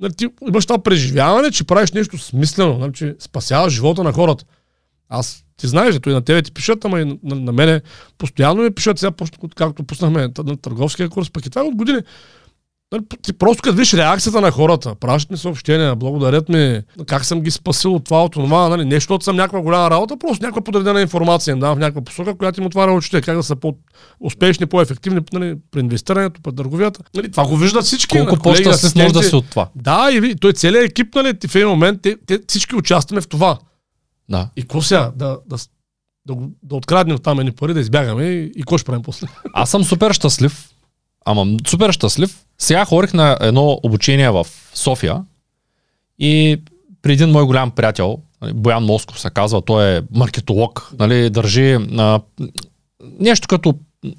[0.00, 4.44] нали, ти имаш това преживяване, че правиш нещо смислено, нали, че спасяваш живота на хората.
[5.08, 7.80] Аз ти знаеш, ето и на тебе ти пишат, ама и на, на, на мене
[8.18, 9.12] постоянно ми пишат, сега,
[9.56, 11.98] както пуснахме на търговския курс, пък и това е от години.
[12.92, 17.40] Нали, Ти просто като виж реакцията на хората, пращат ми съобщения, благодарят ми, как съм
[17.40, 20.62] ги спасил от това, от това, нали, не защото съм някаква голяма работа, просто някаква
[20.62, 24.66] подредена информация им давам в някаква посока, която им отваря очите, как да са по-успешни,
[24.66, 27.00] по-ефективни нали, при инвестирането, при търговията.
[27.14, 28.18] Нали, това го виждат всички.
[28.18, 29.68] Колко нали, по-щастлив може да си от това.
[29.76, 33.58] Да, и той целият екип, нали, в един момент, те, те всички участваме в това.
[34.30, 34.48] Да.
[34.56, 35.12] И сега?
[35.16, 35.56] Да, да,
[36.26, 39.26] да, да откраднем там едни пари, да избягаме и, и какво ще правим после?
[39.54, 40.68] Аз съм супер щастлив,
[41.24, 42.38] ама супер щастлив.
[42.58, 45.22] Сега ходих на едно обучение в София
[46.18, 46.60] и
[47.02, 51.76] при един мой голям приятел, нали, Боян Москов се казва, той е маркетолог, нали, държи
[51.80, 52.20] на
[53.20, 53.74] нещо като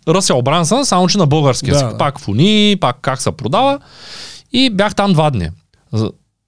[0.07, 1.87] Ръсел Брансън, само че на български език.
[1.87, 1.97] да.
[1.97, 3.79] Пак фони, пак как се продава.
[4.51, 5.49] И бях там два дни.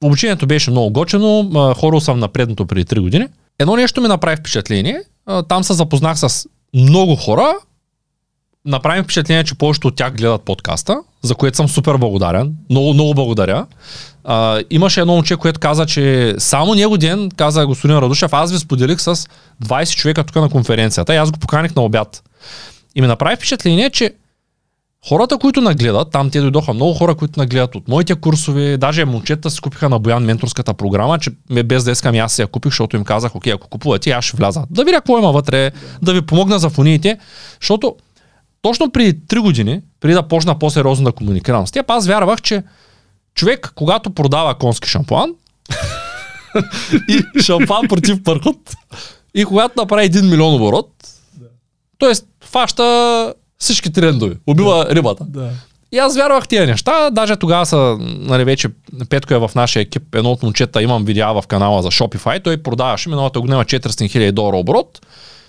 [0.03, 3.27] Обучението беше много гочено, а, ходил съм на предното преди 3 години.
[3.59, 5.01] Едно нещо ми направи впечатление.
[5.25, 7.53] а, Там се запознах с много хора,
[8.65, 12.55] направи ми впечатление, че повечето от тях гледат подкаста, за което съм супер благодарен.
[12.69, 13.65] Много, много благодаря.
[14.23, 18.59] А, имаше едно момче, което каза, че само него ден, каза господин Радушев, аз ви
[18.59, 19.15] споделих с
[19.65, 22.23] 20 човека тук на конференцията и аз го поканих на обяд.
[22.95, 24.13] И ми направи впечатление, че
[25.07, 29.49] хората, които нагледат, там те дойдоха много хора, които нагледат от моите курсове, даже момчета
[29.49, 31.31] си купиха на Боян менторската програма, че
[31.65, 34.37] без да искам аз си я купих, защото им казах, окей, ако купувате, аз ще
[34.37, 34.63] вляза.
[34.69, 37.17] Да видя какво има вътре, да ви помогна за фониите,
[37.61, 37.95] защото
[38.63, 42.63] точно преди 3 години, преди да почна по-сериозно да комуникирам с теб, аз вярвах, че
[43.35, 45.33] човек, когато продава конски шампуан
[47.09, 48.57] и шампуан против пърхот,
[49.35, 50.89] и когато направи 1 милион оборот,
[51.99, 52.11] т.е.
[52.45, 55.25] фаща всички трендове, убива рибата.
[55.29, 55.49] Да.
[55.91, 58.69] И аз вярвах тия неща, даже тогава са, нали вече
[59.09, 62.57] Петко е в нашия екип, едно от момчета имам видеа в канала за Shopify, той
[62.57, 65.05] продаваше миналата година 400 000 долара оборот.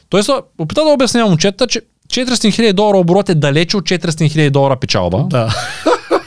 [0.09, 1.81] Той се опита да обясня момчета, че
[2.15, 5.25] 400 000 долара оборот е далече от 400 000 долара печалба.
[5.31, 5.55] Да.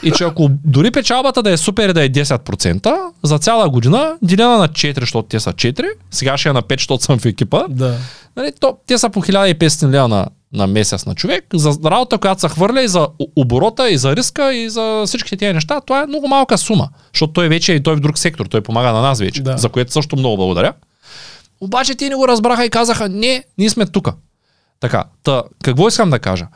[0.02, 4.58] И че ако дори печалбата да е супер да е 10%, за цяла година, делена
[4.58, 7.62] на 4, защото те са 4, сега ще е на 5, защото съм в екипа,
[7.68, 7.94] да.
[8.36, 11.44] нали, то, те са по 1500 лева на, на месец на човек.
[11.54, 15.52] За работа, която се хвърля и за оборота, и за риска, и за всичките тези
[15.54, 16.88] неща, това е много малка сума.
[17.14, 19.56] Защото той вече и той в друг сектор, той помага на нас вече, Да.
[19.58, 20.72] за което също много благодаря.
[21.60, 24.12] Обаче те не го разбраха и казаха, не, ние сме тука.
[24.80, 26.46] Така, та, какво искам да кажа?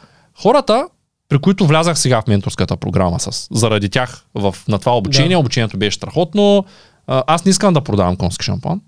[0.43, 0.89] Хората,
[1.29, 5.39] при които влязах сега в менторската програма с, заради тях в, на това обучение, Да.
[5.39, 6.65] обучението беше страхотно.
[7.07, 8.81] Аз не искам да продавам конски шампан.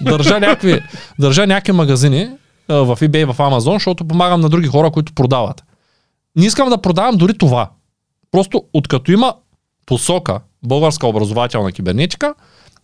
[0.00, 0.80] Държа някакви,
[1.18, 2.30] държа някакви магазини
[2.68, 5.64] в eBay, в Amazon, защото помагам на други хора, които продават.
[6.36, 7.70] Не искам да продавам дори това.
[8.30, 9.34] Просто откато има
[9.86, 12.34] посока българска образователна кибернетика,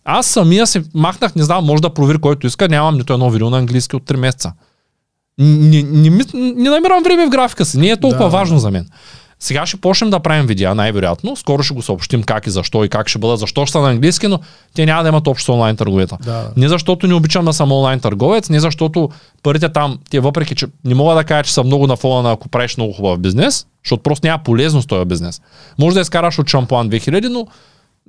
[0.05, 3.49] аз самия се махнах, не знам, може да провери който иска, нямам нито едно видео
[3.49, 4.53] на английски от 3 месеца.
[5.39, 8.29] Не, не, не, не намирам време в графика си, не е толкова Да.
[8.29, 8.87] важно за мен.
[9.41, 11.35] Сега ще почнем да правим видеа, най-вероятно.
[11.35, 13.39] Скоро ще го съобщим как и защо и как ще бъдат.
[13.39, 14.39] Защо ще са на английски, но
[14.75, 16.17] те няма да имат общо с онлайн търговията.
[16.23, 16.51] Да.
[16.57, 19.09] Не защото не обичам да съм онлайн търговец, не защото
[19.43, 22.31] парите там, те въпреки, че не мога да кажа, че са много на фона на
[22.31, 25.41] ако правиш много хубав бизнес, защото просто няма полезност този бизнес.
[25.79, 27.47] Може да изкараш от шампуан 2000, но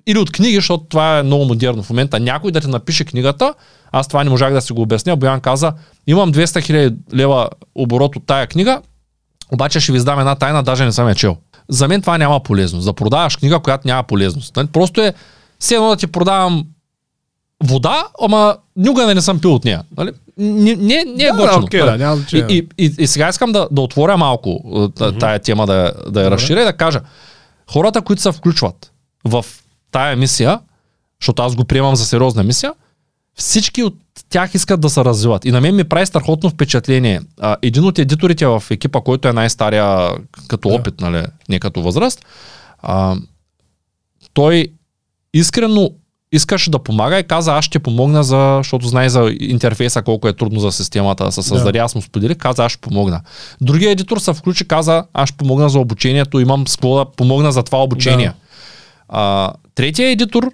[0.06, 2.20] или от книги, защото това е много модерно в момента.
[2.20, 3.54] Някой да ти напише книгата,
[3.92, 5.16] аз това не можах да си го обясня.
[5.16, 5.72] Боян каза,
[6.06, 8.82] имам 200 000 лева оборот от тая книга,
[9.52, 11.36] обаче ще ви издам една тайна, даже не съм я чел.
[11.68, 12.86] За мен това няма полезност.
[12.86, 14.56] Да продаваш книга, която няма полезност.
[14.56, 14.66] Нали?
[14.66, 15.14] Просто е
[15.58, 16.64] все едно да ти продавам
[17.64, 19.82] вода, ама никога не съм пил от нея.
[19.96, 20.10] Нали?
[20.38, 21.64] Не, не, не е Да, готино.
[21.64, 22.46] окей, да, няма значение.
[22.48, 25.20] и, и, и, и сега искам да, да отворя малко mm-hmm.
[25.20, 27.00] тая тема, да, да я разширя и да кажа.
[27.70, 28.92] Хората, които се включват
[29.24, 29.44] в
[29.90, 30.60] тая мисия,
[31.20, 32.72] защото аз го приемам за сериозна мисия,
[33.34, 33.96] всички от
[34.30, 35.44] тях искат да се развиват.
[35.44, 37.20] И на мен ми прави страхотно впечатление.
[37.40, 40.10] А, един от едиторите в екипа, който е най-стария
[40.48, 42.24] като опит, нали, не като възраст,
[42.78, 43.16] а,
[44.32, 44.66] той
[45.34, 45.90] искрено
[46.32, 50.32] искаше да помага и каза, аз ще помогна, за, защото знае за интерфейса колко е
[50.32, 51.78] трудно за системата да се създаде.
[51.78, 53.20] Аз му споделих, каза, аз ще помогна.
[53.60, 57.52] Другия едитор се включи, каза, аз ще помогна за обучението, имам с какво да помогна
[57.52, 58.26] за това обучение.
[58.26, 58.34] Да.
[59.10, 60.50] А, третия едитор,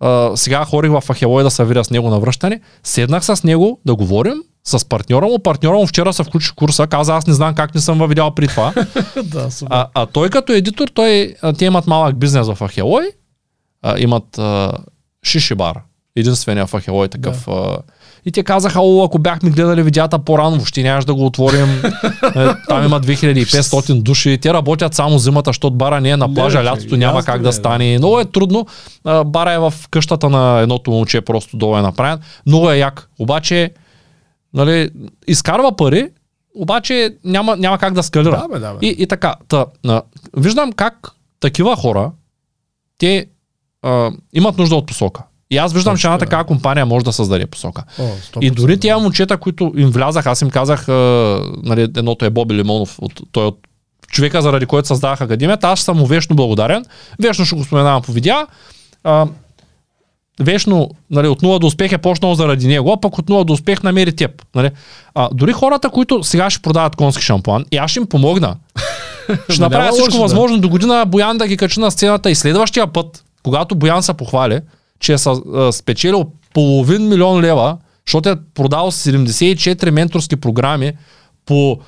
[0.00, 3.80] а, сега хорих в Ахелой да се видя с него на връщане, седнах с него
[3.86, 4.34] да говорим,
[4.64, 5.38] с партньора му.
[5.38, 8.08] Партньора му вчера се включи в курса, каза, аз не знам как не съм във
[8.08, 8.72] видял при това.
[9.24, 9.74] да, супер.
[9.74, 13.04] А, а той като едитор, той, те имат малък бизнес в Ахелой,
[13.82, 14.72] а, имат а,
[15.24, 15.80] шиши бар,
[16.16, 17.48] единствения в Ахелой такъв.
[17.48, 17.78] А,
[18.24, 21.82] и те казаха, о, ако бяхме гледали видеята по-рано, въобще нямаш да го отворим.
[22.36, 24.38] Е, Там има 2500 души.
[24.42, 27.52] Те работят само зимата, защото бара не е на плажа, лятото няма как е, да
[27.52, 27.98] стане.
[27.98, 28.66] Много е трудно.
[29.26, 32.18] Бара е в къщата на едното момче, просто долу е направен.
[32.46, 33.08] Много е як.
[33.18, 33.70] Обаче,
[34.54, 34.90] нали,
[35.26, 36.08] изкарва пари,
[36.54, 38.30] обаче няма, няма как да скалира.
[38.30, 38.86] Да, бе, да, бе.
[38.86, 40.02] И, и така, та, а,
[40.36, 41.10] виждам как
[41.40, 42.10] такива хора,
[42.98, 43.26] те
[43.82, 45.22] а, имат нужда от посока.
[45.50, 47.84] И аз виждам, че една Точно, такава компания може да създаде посока.
[47.98, 50.92] О, 100%, И дори тия момчета, които им влязах, аз им казах, а,
[51.62, 53.58] нали, едното е Боби Лимонов, от, той е от
[54.10, 56.84] човека, заради който създавах академията, аз съм му вечно благодарен.
[57.22, 58.46] Вечно ще го споменавам по видеа.
[59.04, 59.26] А,
[60.40, 63.52] вечно, нали, от нула до успех е почнал заради него, а пък от нула до
[63.52, 64.42] успех намери теб.
[64.54, 64.70] Нали.
[65.14, 68.56] А, дори хората, които сега ще продават конски шампуан, и аз ще им помогна.
[69.48, 73.24] ще направя всичко възможно до година Боян да ги качи на сцената и следващия път,
[73.42, 74.60] когато Боян се похвали,
[75.00, 75.16] че е
[75.72, 76.24] спечелил
[76.54, 77.76] половин милион лева,
[78.06, 80.92] защото е продал 74 менторски програми
[81.46, 81.78] по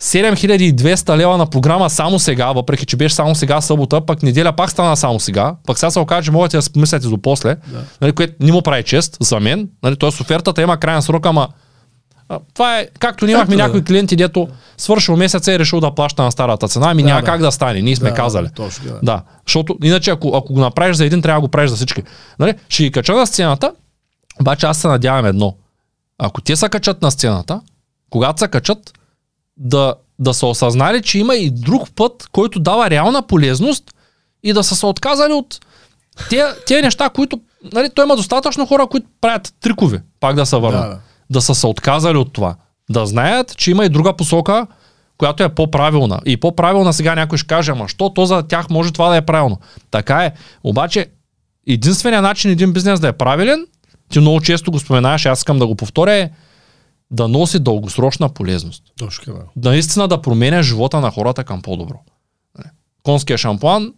[0.00, 4.70] 7200 лева на програма само сега, въпреки че беше само сега събота, пък неделя пак
[4.70, 7.56] стана само сега, пък сега се окаже, че могат да се помислят и до после,
[7.72, 7.84] Да.
[8.00, 10.08] нали, което не му прави чест за мен, нали, т.е.
[10.08, 11.48] офертата има крайен срок, ама
[12.32, 13.62] а, това е, както ние имахме Както да.
[13.62, 17.08] някои клиенти, дето свършил месеца и е решил да плаща на старата цена, ами Да,
[17.08, 17.26] няма да.
[17.26, 18.48] как да стане, ние сме Да, казали.
[18.54, 18.98] Точно, да.
[19.02, 22.02] Да, защото иначе ако, ако го направиш за един, трябва да го правиш за всички.
[22.38, 22.54] Нали?
[22.68, 23.72] Ще ги кача на сцената,
[24.40, 25.54] обаче аз се надявам едно.
[26.18, 27.60] Ако те се качат на сцената,
[28.10, 28.92] когато се качат,
[29.56, 33.84] да, да са осъзнали, че има и друг път, който дава реална полезност
[34.42, 35.60] и да са се отказали от
[36.66, 37.40] тези неща, които...
[37.72, 40.82] Нали, той има достатъчно хора, които правят трикове, пак да се върнат.
[40.82, 40.98] Да, да.
[41.32, 42.54] Да са се отказали от това.
[42.90, 44.66] Да знаят, че има и друга посока,
[45.18, 46.20] която е по-правилна.
[46.26, 49.22] И по-правилна сега някой ще каже, ама що то за тях може това да е
[49.22, 49.58] правилно.
[49.90, 50.32] Така е.
[50.64, 51.06] Обаче,
[51.66, 53.66] единственият начин един бизнес да е правилен,
[54.12, 56.30] ти много често го споменаваш, аз искам да го повторя, е
[57.10, 58.82] да носи дългосрочна полезност.
[58.98, 59.70] Точно, да.
[59.70, 61.96] Наистина да променя живота на хората към по-добро.
[63.02, 63.92] Конския шампуан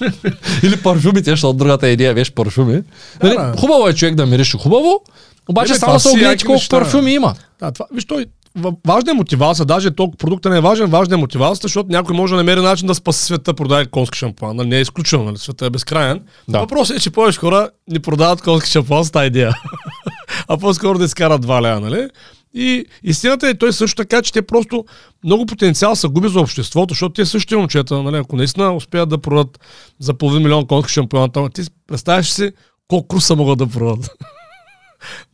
[0.62, 2.82] или парфюмите, защото другата идея беше парфюми.
[3.22, 3.36] Нали.
[3.58, 5.00] Хубаво е човек да мирише хубаво,
[5.48, 7.34] обаче Е, бе, само се огледайте колко неща, парфюми има.
[7.60, 11.14] Да, това, виж, той, ва- важна е мотивация, даже толкова продукта не е важен, важна
[11.14, 14.56] е мотивацията, защото някой може да намери начин да спаси света, продава конски шампуан.
[14.56, 16.22] Нали, не е изключено, нали, света е безкрайен.
[16.48, 16.58] Да.
[16.58, 19.54] Въпросът е, че повече хора ни продават конски шампуан с тази идея.
[20.48, 22.08] а по-скоро да изкарат два лея, нали?
[22.54, 24.84] И истината е той също така, че те просто
[25.24, 29.18] много потенциал са губи за обществото, защото те същите момчета, нали, ако наистина успеят да
[29.18, 29.60] продадат
[30.00, 32.50] за половин милион конски шампуан, то ти представяш си
[32.88, 34.10] колко круса могат да продадат.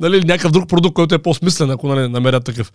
[0.00, 2.72] нали, някакъв друг продукт, който е по-смислен, ако нали, намерят такъв.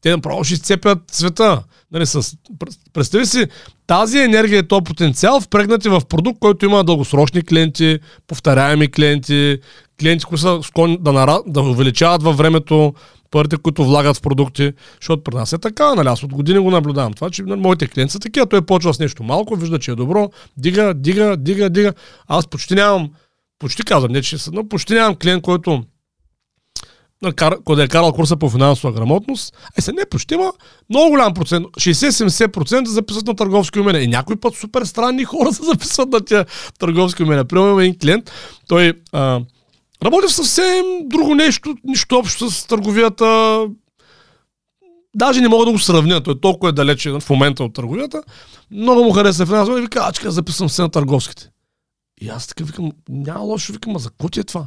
[0.00, 1.62] Те направо ще изцепят света.
[1.92, 2.22] Нали, с...
[2.58, 3.46] пр- Представи си,
[3.86, 9.58] тази енергия и този потенциал впрегнати в продукт, който има дългосрочни клиенти, повторяеми клиенти,
[10.00, 11.40] клиенти, които са склонни да, нара...
[11.46, 12.94] да увеличават във времето,
[13.30, 16.70] парите, които влагат в продукти, защото при нас е така, нали, аз от години го
[16.70, 17.12] наблюдавам.
[17.12, 19.94] Това, че нали, моите клиенти са такива, той почва с нещо малко, вижда, че е
[19.94, 21.92] добро, дига, дига, дига, дига.
[22.28, 23.10] Аз почти нямам,
[23.58, 25.84] почти казвам, не че но почти нямам клиент, който
[27.64, 30.52] който е карал курса по финансова грамотност, е се не почти има
[30.90, 34.02] много голям процент, 60-70% записват на търговски умения.
[34.02, 36.46] И някой път супер странни хора се записват на тия
[36.78, 37.44] търговски умения.
[37.44, 38.30] Примерно един клиент,
[38.68, 39.40] той а,
[40.04, 43.60] работи в съвсем друго нещо, нищо общо с търговията.
[45.14, 48.22] Даже не мога да го сравня, той толкова е далече в момента от търговията.
[48.70, 51.50] Много му хареса финансово и вика, ачка, записвам се на търговските.
[52.20, 54.66] И аз така викам, няма лошо, викам, а за какво ти е това?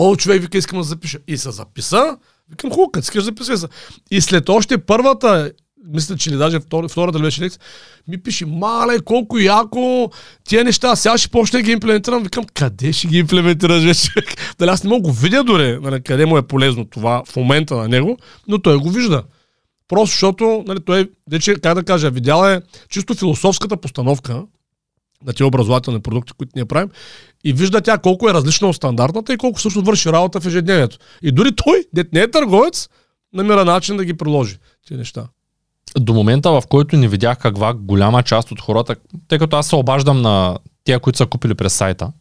[0.00, 1.18] О, човек вика, искам да запиша.
[1.28, 2.16] И се записа.
[2.50, 3.66] Викам, хубаво, като искаш записвай се.
[4.10, 5.52] И след още първата,
[5.88, 7.60] мисля, че ли даже втор, втората беше лекция,
[8.08, 10.10] ми пише, мале, колко яко,
[10.44, 12.22] тия неща, сега ще почне да ги имплементирам.
[12.22, 14.10] Викам, къде ще ги имплементираш вече?
[14.58, 17.76] Дали аз не мога го видя дори, нали, къде му е полезно това в момента
[17.76, 18.18] на него,
[18.48, 19.22] но той го вижда.
[19.88, 24.42] Просто защото, нали, той, вече, как да кажа, видял е чисто философската постановка,
[25.26, 26.90] на тези образователни продукти, които ние правим,
[27.44, 30.98] и вижда тя колко е различна от стандартната и колко също върши работа в ежедневието.
[31.22, 32.88] И дори той, дет не е търговец,
[33.32, 34.58] намира начин да ги приложи
[34.88, 35.26] тези неща.
[35.98, 38.96] До момента, в който не видях каква голяма част от хората,
[39.28, 42.12] тъй като аз се обаждам на тия, които са купили през сайта,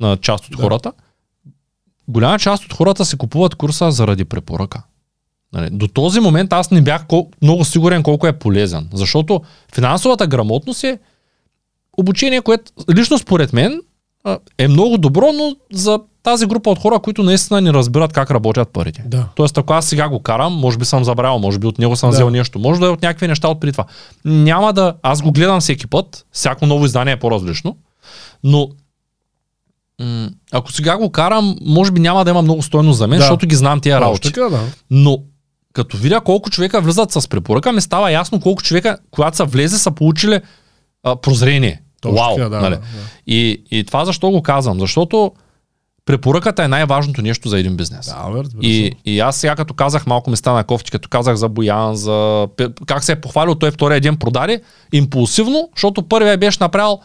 [0.00, 0.62] на част от да.
[0.62, 0.92] хората,
[2.08, 4.82] голяма част от хората се купуват курса заради препоръка.
[5.52, 7.04] Нали, до този момент аз не бях
[7.42, 9.42] много сигурен колко е полезен, защото
[9.74, 10.98] финансовата грамотност е
[11.98, 13.80] обучение, което лично според мен
[14.58, 18.68] е много добро, но за тази група от хора, които наистина не разбират как работят
[18.68, 19.04] парите.
[19.06, 19.26] Да.
[19.34, 22.10] Тоест, ако аз сега го карам, може би съм забравял, може би от него съм
[22.10, 22.14] да.
[22.14, 23.84] взел нещо, може да е от някакви неща от преди това.
[24.24, 24.94] Няма да.
[25.02, 27.76] Аз го гледам всеки път, всяко ново издание е по-различно,
[28.44, 28.68] но
[30.00, 33.22] м- ако сега го карам, може би няма да има много стойност за мен, да.
[33.22, 34.32] защото ги знам тия работи.
[34.32, 34.60] Така, да.
[34.90, 35.18] Но
[35.72, 39.78] като видя колко човека влизат с препоръка, ми става ясно колко човека, когато са влезе,
[39.78, 40.40] са получили
[41.02, 41.82] а, прозрение.
[42.00, 42.36] Точно Вау!
[42.36, 42.74] Да, нали?
[42.74, 42.80] да.
[43.26, 44.80] И, и това защо го казвам?
[44.80, 45.32] Защото
[46.06, 48.06] препоръката е най-важното нещо за един бизнес.
[48.06, 51.96] Да, и, и аз сега като казах, малко ми стана кофти, като казах за Боян,
[51.96, 52.48] за
[52.86, 54.60] как се е похвалил, той втория ден продаде
[54.92, 56.98] импулсивно, защото първия беше направил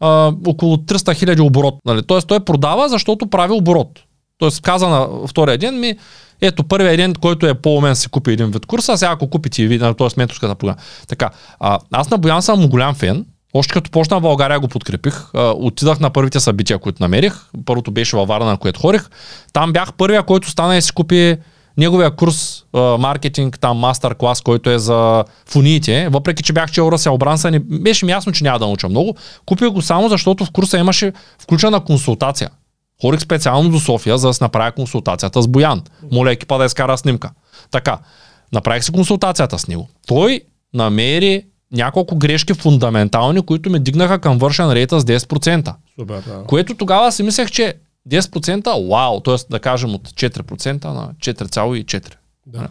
[0.00, 1.74] а, около 300 хиляди оборот.
[1.86, 2.02] Нали?
[2.02, 4.00] Тоест той продава, защото прави оборот.
[4.38, 5.94] Тоест каза на втория ден ми,
[6.40, 9.62] ето първия ден, който е по-умен си купи един вид курса, а сега ако купите
[9.62, 10.08] и ви, т.е.
[10.16, 10.78] менторската програма.
[11.08, 11.30] Така,
[11.60, 15.24] а, аз на Боян съм голям фен, още като почна в България го подкрепих.
[15.34, 17.34] отидах на първите събития, които намерих.
[17.64, 19.08] Първото беше във Варна, на което хорих.
[19.52, 21.36] Там бях първия, който стана и си купи
[21.76, 22.64] неговия курс
[22.98, 26.08] маркетинг, там мастер клас, който е за фуниите.
[26.08, 29.16] Въпреки, че бях чел Расел Бранса, не беше ми ясно, че няма да науча много.
[29.46, 32.50] Купих го само защото в курса имаше включена консултация.
[33.02, 35.82] Хорих специално до София, за да се направя консултацията с Боян.
[36.12, 37.30] Моля екипа да изкара снимка.
[37.70, 37.98] Така,
[38.52, 39.88] направих си консултацията с него.
[40.06, 40.40] Той
[40.74, 41.42] намери
[41.74, 45.74] няколко грешки фундаментални, които ме дигнаха към вършен рейта с 10%.
[46.00, 46.44] Супер, да.
[46.46, 47.74] Което тогава си мислех, че
[48.08, 49.36] 10% вау, т.е.
[49.50, 52.14] да кажем от 4% на 4,4%.
[52.46, 52.58] Да.
[52.58, 52.68] Нали?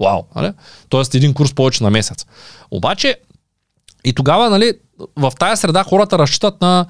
[0.00, 0.52] Вау, нали?
[0.88, 2.26] Тоест един курс повече на месец.
[2.70, 3.16] Обаче
[4.04, 4.72] и тогава, нали,
[5.16, 6.86] в тая среда хората разчитат на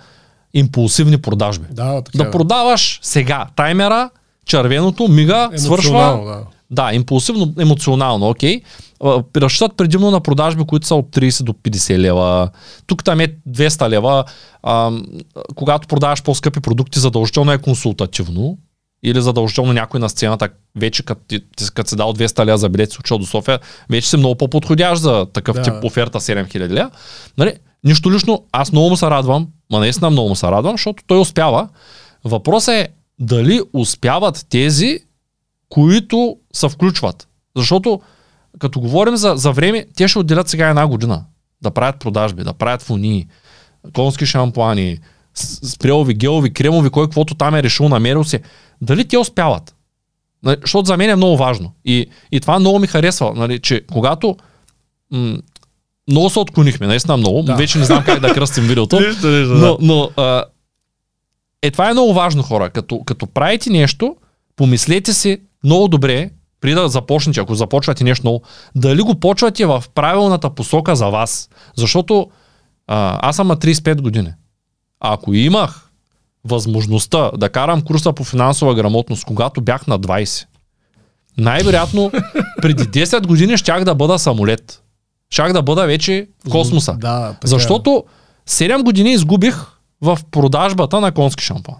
[0.55, 1.66] импулсивни продажби.
[1.70, 4.11] Да, така, да, да продаваш сега таймера,
[4.47, 6.20] червеното мига, свършва.
[6.24, 6.45] Да.
[6.70, 8.61] Да, импулсивно, емоционално, окей.
[8.61, 8.65] Okay.
[9.37, 12.51] Разчитат предимно на продажби, които са от 30 до 50 лева.
[12.87, 14.25] Тук там е 200 лева.
[14.63, 14.93] А,
[15.55, 18.59] когато продаваш по-скъпи продукти, задължително е консултативно.
[19.03, 21.37] Или задължително някой на сцената, вече като,
[21.75, 23.59] като си дал 200 лева за билет, си до София,
[23.91, 25.63] вече си много по-подходящ за такъв да.
[25.63, 26.91] тип оферта 7000 лева.
[27.39, 27.55] Нали?
[27.85, 31.19] Нищо лично, аз много му се радвам, ма наистина много му се радвам, защото той
[31.19, 31.69] успява.
[32.25, 34.99] Въпросът е дали успяват тези,
[35.69, 37.29] които се включват.
[37.57, 38.01] Защото
[38.59, 41.25] като говорим за, за време, те ще отделят сега една година
[41.63, 43.27] да правят продажби, да правят фуни,
[43.93, 44.99] конски шампуани,
[45.35, 48.41] спрелови, гелови, кремови, кой каквото там е решил, намерил се.
[48.83, 49.75] Дали те успяват?
[50.43, 51.73] Нали, защото за мен е много важно.
[51.85, 54.37] И, и това много ми харесва, нали, че когато
[55.11, 55.39] м-
[56.09, 57.55] много се отклонихме, наистина много, да.
[57.57, 59.01] вече не знам как да кръстим видеото,
[59.47, 60.45] но, но а,
[61.63, 62.71] е това е много важно хора.
[62.71, 64.17] Като, като правите нещо,
[64.57, 68.43] помислете си много добре, при да започнете, ако започвате нещо ново,
[68.77, 71.49] дали го почвате в правилната посока за вас.
[71.77, 72.31] Защото
[72.87, 74.32] а, аз съм на 35 години.
[75.01, 75.91] А ако имах
[76.45, 80.47] възможността да карам курса по финансова грамотност, когато бях на 20,
[81.39, 82.12] най-вероятно
[82.62, 84.82] преди 10 години щях да бъда самолет.
[85.31, 86.93] Щях да бъда вече в космоса.
[86.93, 87.39] Да, така.
[87.45, 87.49] Е.
[87.49, 88.05] Защото
[88.49, 89.66] 7 години изгубих
[90.03, 91.74] в продажбата на конски шампан.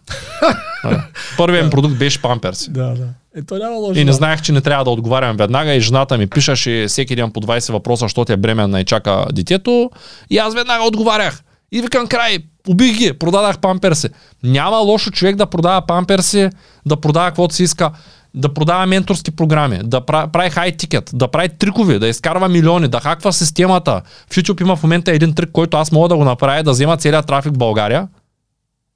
[1.37, 2.71] Първият продукт беше памперси.
[2.71, 3.09] Да, да.
[3.37, 4.01] Е, то няма лошо.
[4.01, 7.31] И не знаех, че не трябва да отговарям веднага и жената ми пишеше всеки ден
[7.31, 9.91] по 20 въпроса, защото е бременна и чака детето.
[10.31, 11.43] И аз веднага отговарях.
[11.73, 12.39] И викам край,
[12.69, 14.09] убих ги, продадах памперси.
[14.43, 16.49] Няма лошо човек да продава памперси,
[16.87, 17.91] да продава каквото си иска,
[18.35, 23.01] да продава менторски програми, да прави хай тикет, да прави трикови, да изкарва милиони, да
[23.01, 24.03] хаква системата.
[24.31, 26.97] В YouTube има в момента един трик, който аз мога да го направя, да взема
[26.97, 28.09] целият трафик в България,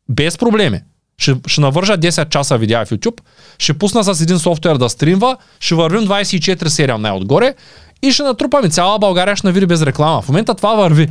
[0.09, 0.81] без проблеми.
[1.19, 3.21] Ще, ще навържа 10 часа видеа в YouTube,
[3.59, 7.55] ще пусна с един софтуер да стримва, ще вървим 24-7 най-отгоре
[8.03, 10.23] и ще натрупаме цяла България ще навири без реклама.
[10.23, 11.09] В момента това върви.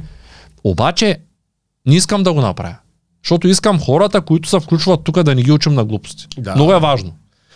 [0.63, 1.17] Обаче
[1.85, 2.75] не искам да го направя.
[3.23, 6.27] Защото искам хората, които се включват тук да не ги учим на глупости.
[6.37, 6.55] Да.
[6.55, 7.13] Много е важно.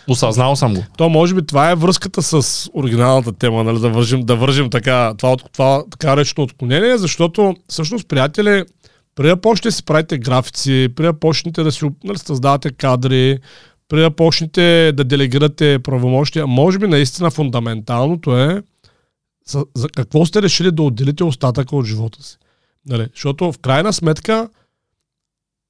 [0.08, 0.84] Осъзнал съм го.
[0.96, 5.14] То може би това е връзката с оригиналната тема, нали, да вържим, да вържим така,
[5.18, 8.64] това, това така речено отклонение, защото всъщност, приятели,
[9.18, 13.38] преди да почнете да си правите графици, преди да почнете да си нали, създавате кадри,
[13.88, 18.62] преди да почнете да делегирате правомощия, може би наистина фундаменталното е
[19.46, 19.64] за,
[19.96, 22.38] какво сте решили да отделите остатъка от живота си.
[22.86, 23.06] Нали?
[23.14, 24.48] Защото в крайна сметка,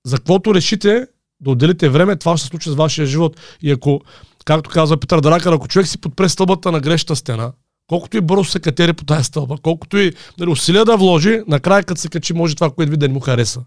[0.06, 1.06] за каквото решите
[1.40, 3.40] да отделите време, това ще се случи с вашия живот.
[3.62, 4.00] И ако,
[4.44, 7.52] както казва Петър Дракър, ако човек си подпре стълбата на грешната стена,
[7.88, 11.84] колкото и бързо се катери по тази стълба, колкото и нали, усилия да вложи, накрая
[11.84, 13.60] като се качи, може това, което ви да не му хареса.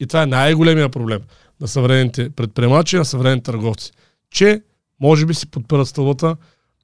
[0.00, 1.20] И това е най-големия проблем
[1.60, 3.92] на съвременните предприемачи, на съвременните търговци.
[4.30, 4.62] Че
[5.00, 6.36] може би си подпират стълбата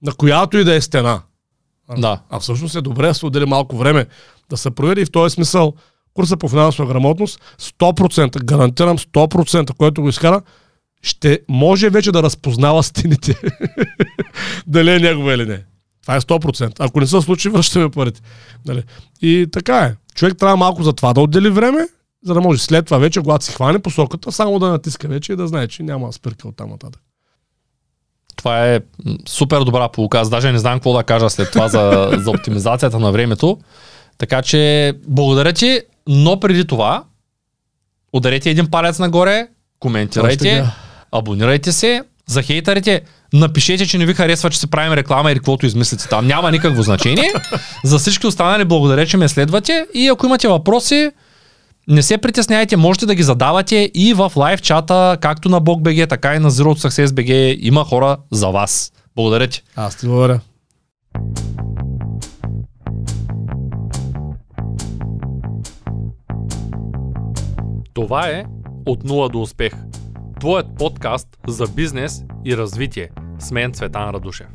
[0.03, 1.23] на която и да е стена.
[1.99, 2.21] Да.
[2.31, 4.07] а всъщност е добре да се отдели малко време
[4.51, 5.75] да се провери и в този смисъл
[6.15, 10.43] курса по финансова грамотност 100%, гарантирам 100%, който го изкара,
[11.03, 13.41] ще може вече да разпознава стените.
[14.67, 15.65] Дали е негова или не.
[16.07, 16.75] Това е 100%.
[16.79, 18.21] Ако не се случи, връщаме парите.
[18.67, 18.83] Нали?
[19.23, 19.95] И така е.
[20.15, 21.89] Човек трябва малко за това да отдели време,
[22.25, 25.37] за да може след това вече, когато си хване посоката, само да натиска вече и
[25.37, 27.03] да знае, че няма спирка от там нататък.
[28.37, 28.81] Това е
[29.29, 30.19] супер добра полука.
[30.19, 33.59] Аз даже не знам какво да кажа след това за, за оптимизацията на времето.
[34.19, 37.05] Така че, благодаря ти, но преди това,
[38.13, 39.49] ударете един палец нагоре,
[39.81, 40.65] коментирайте,
[41.13, 45.67] абонирайте се, за хейтерите, напишете, че не ви харесва, че се правим реклама или каквото
[45.67, 46.27] измислите там.
[46.27, 47.33] Няма никакво значение.
[47.85, 51.11] За всички останали благодаря, че ме следвате и ако имате въпроси,
[51.89, 56.35] не се притесняйте, можете да ги задавате и в лайв чата, както на BogBG, така
[56.35, 57.59] и на Zero Success BG.
[57.61, 58.93] Има хора за вас.
[59.17, 59.63] Благодаря ти.
[59.77, 60.41] Аз ти благодаря.
[67.95, 68.45] Това е
[68.87, 69.73] От нула до успех.
[70.41, 73.11] Твоят подкаст за бизнес и развитие.
[73.39, 74.47] С мен Цветан Радушев.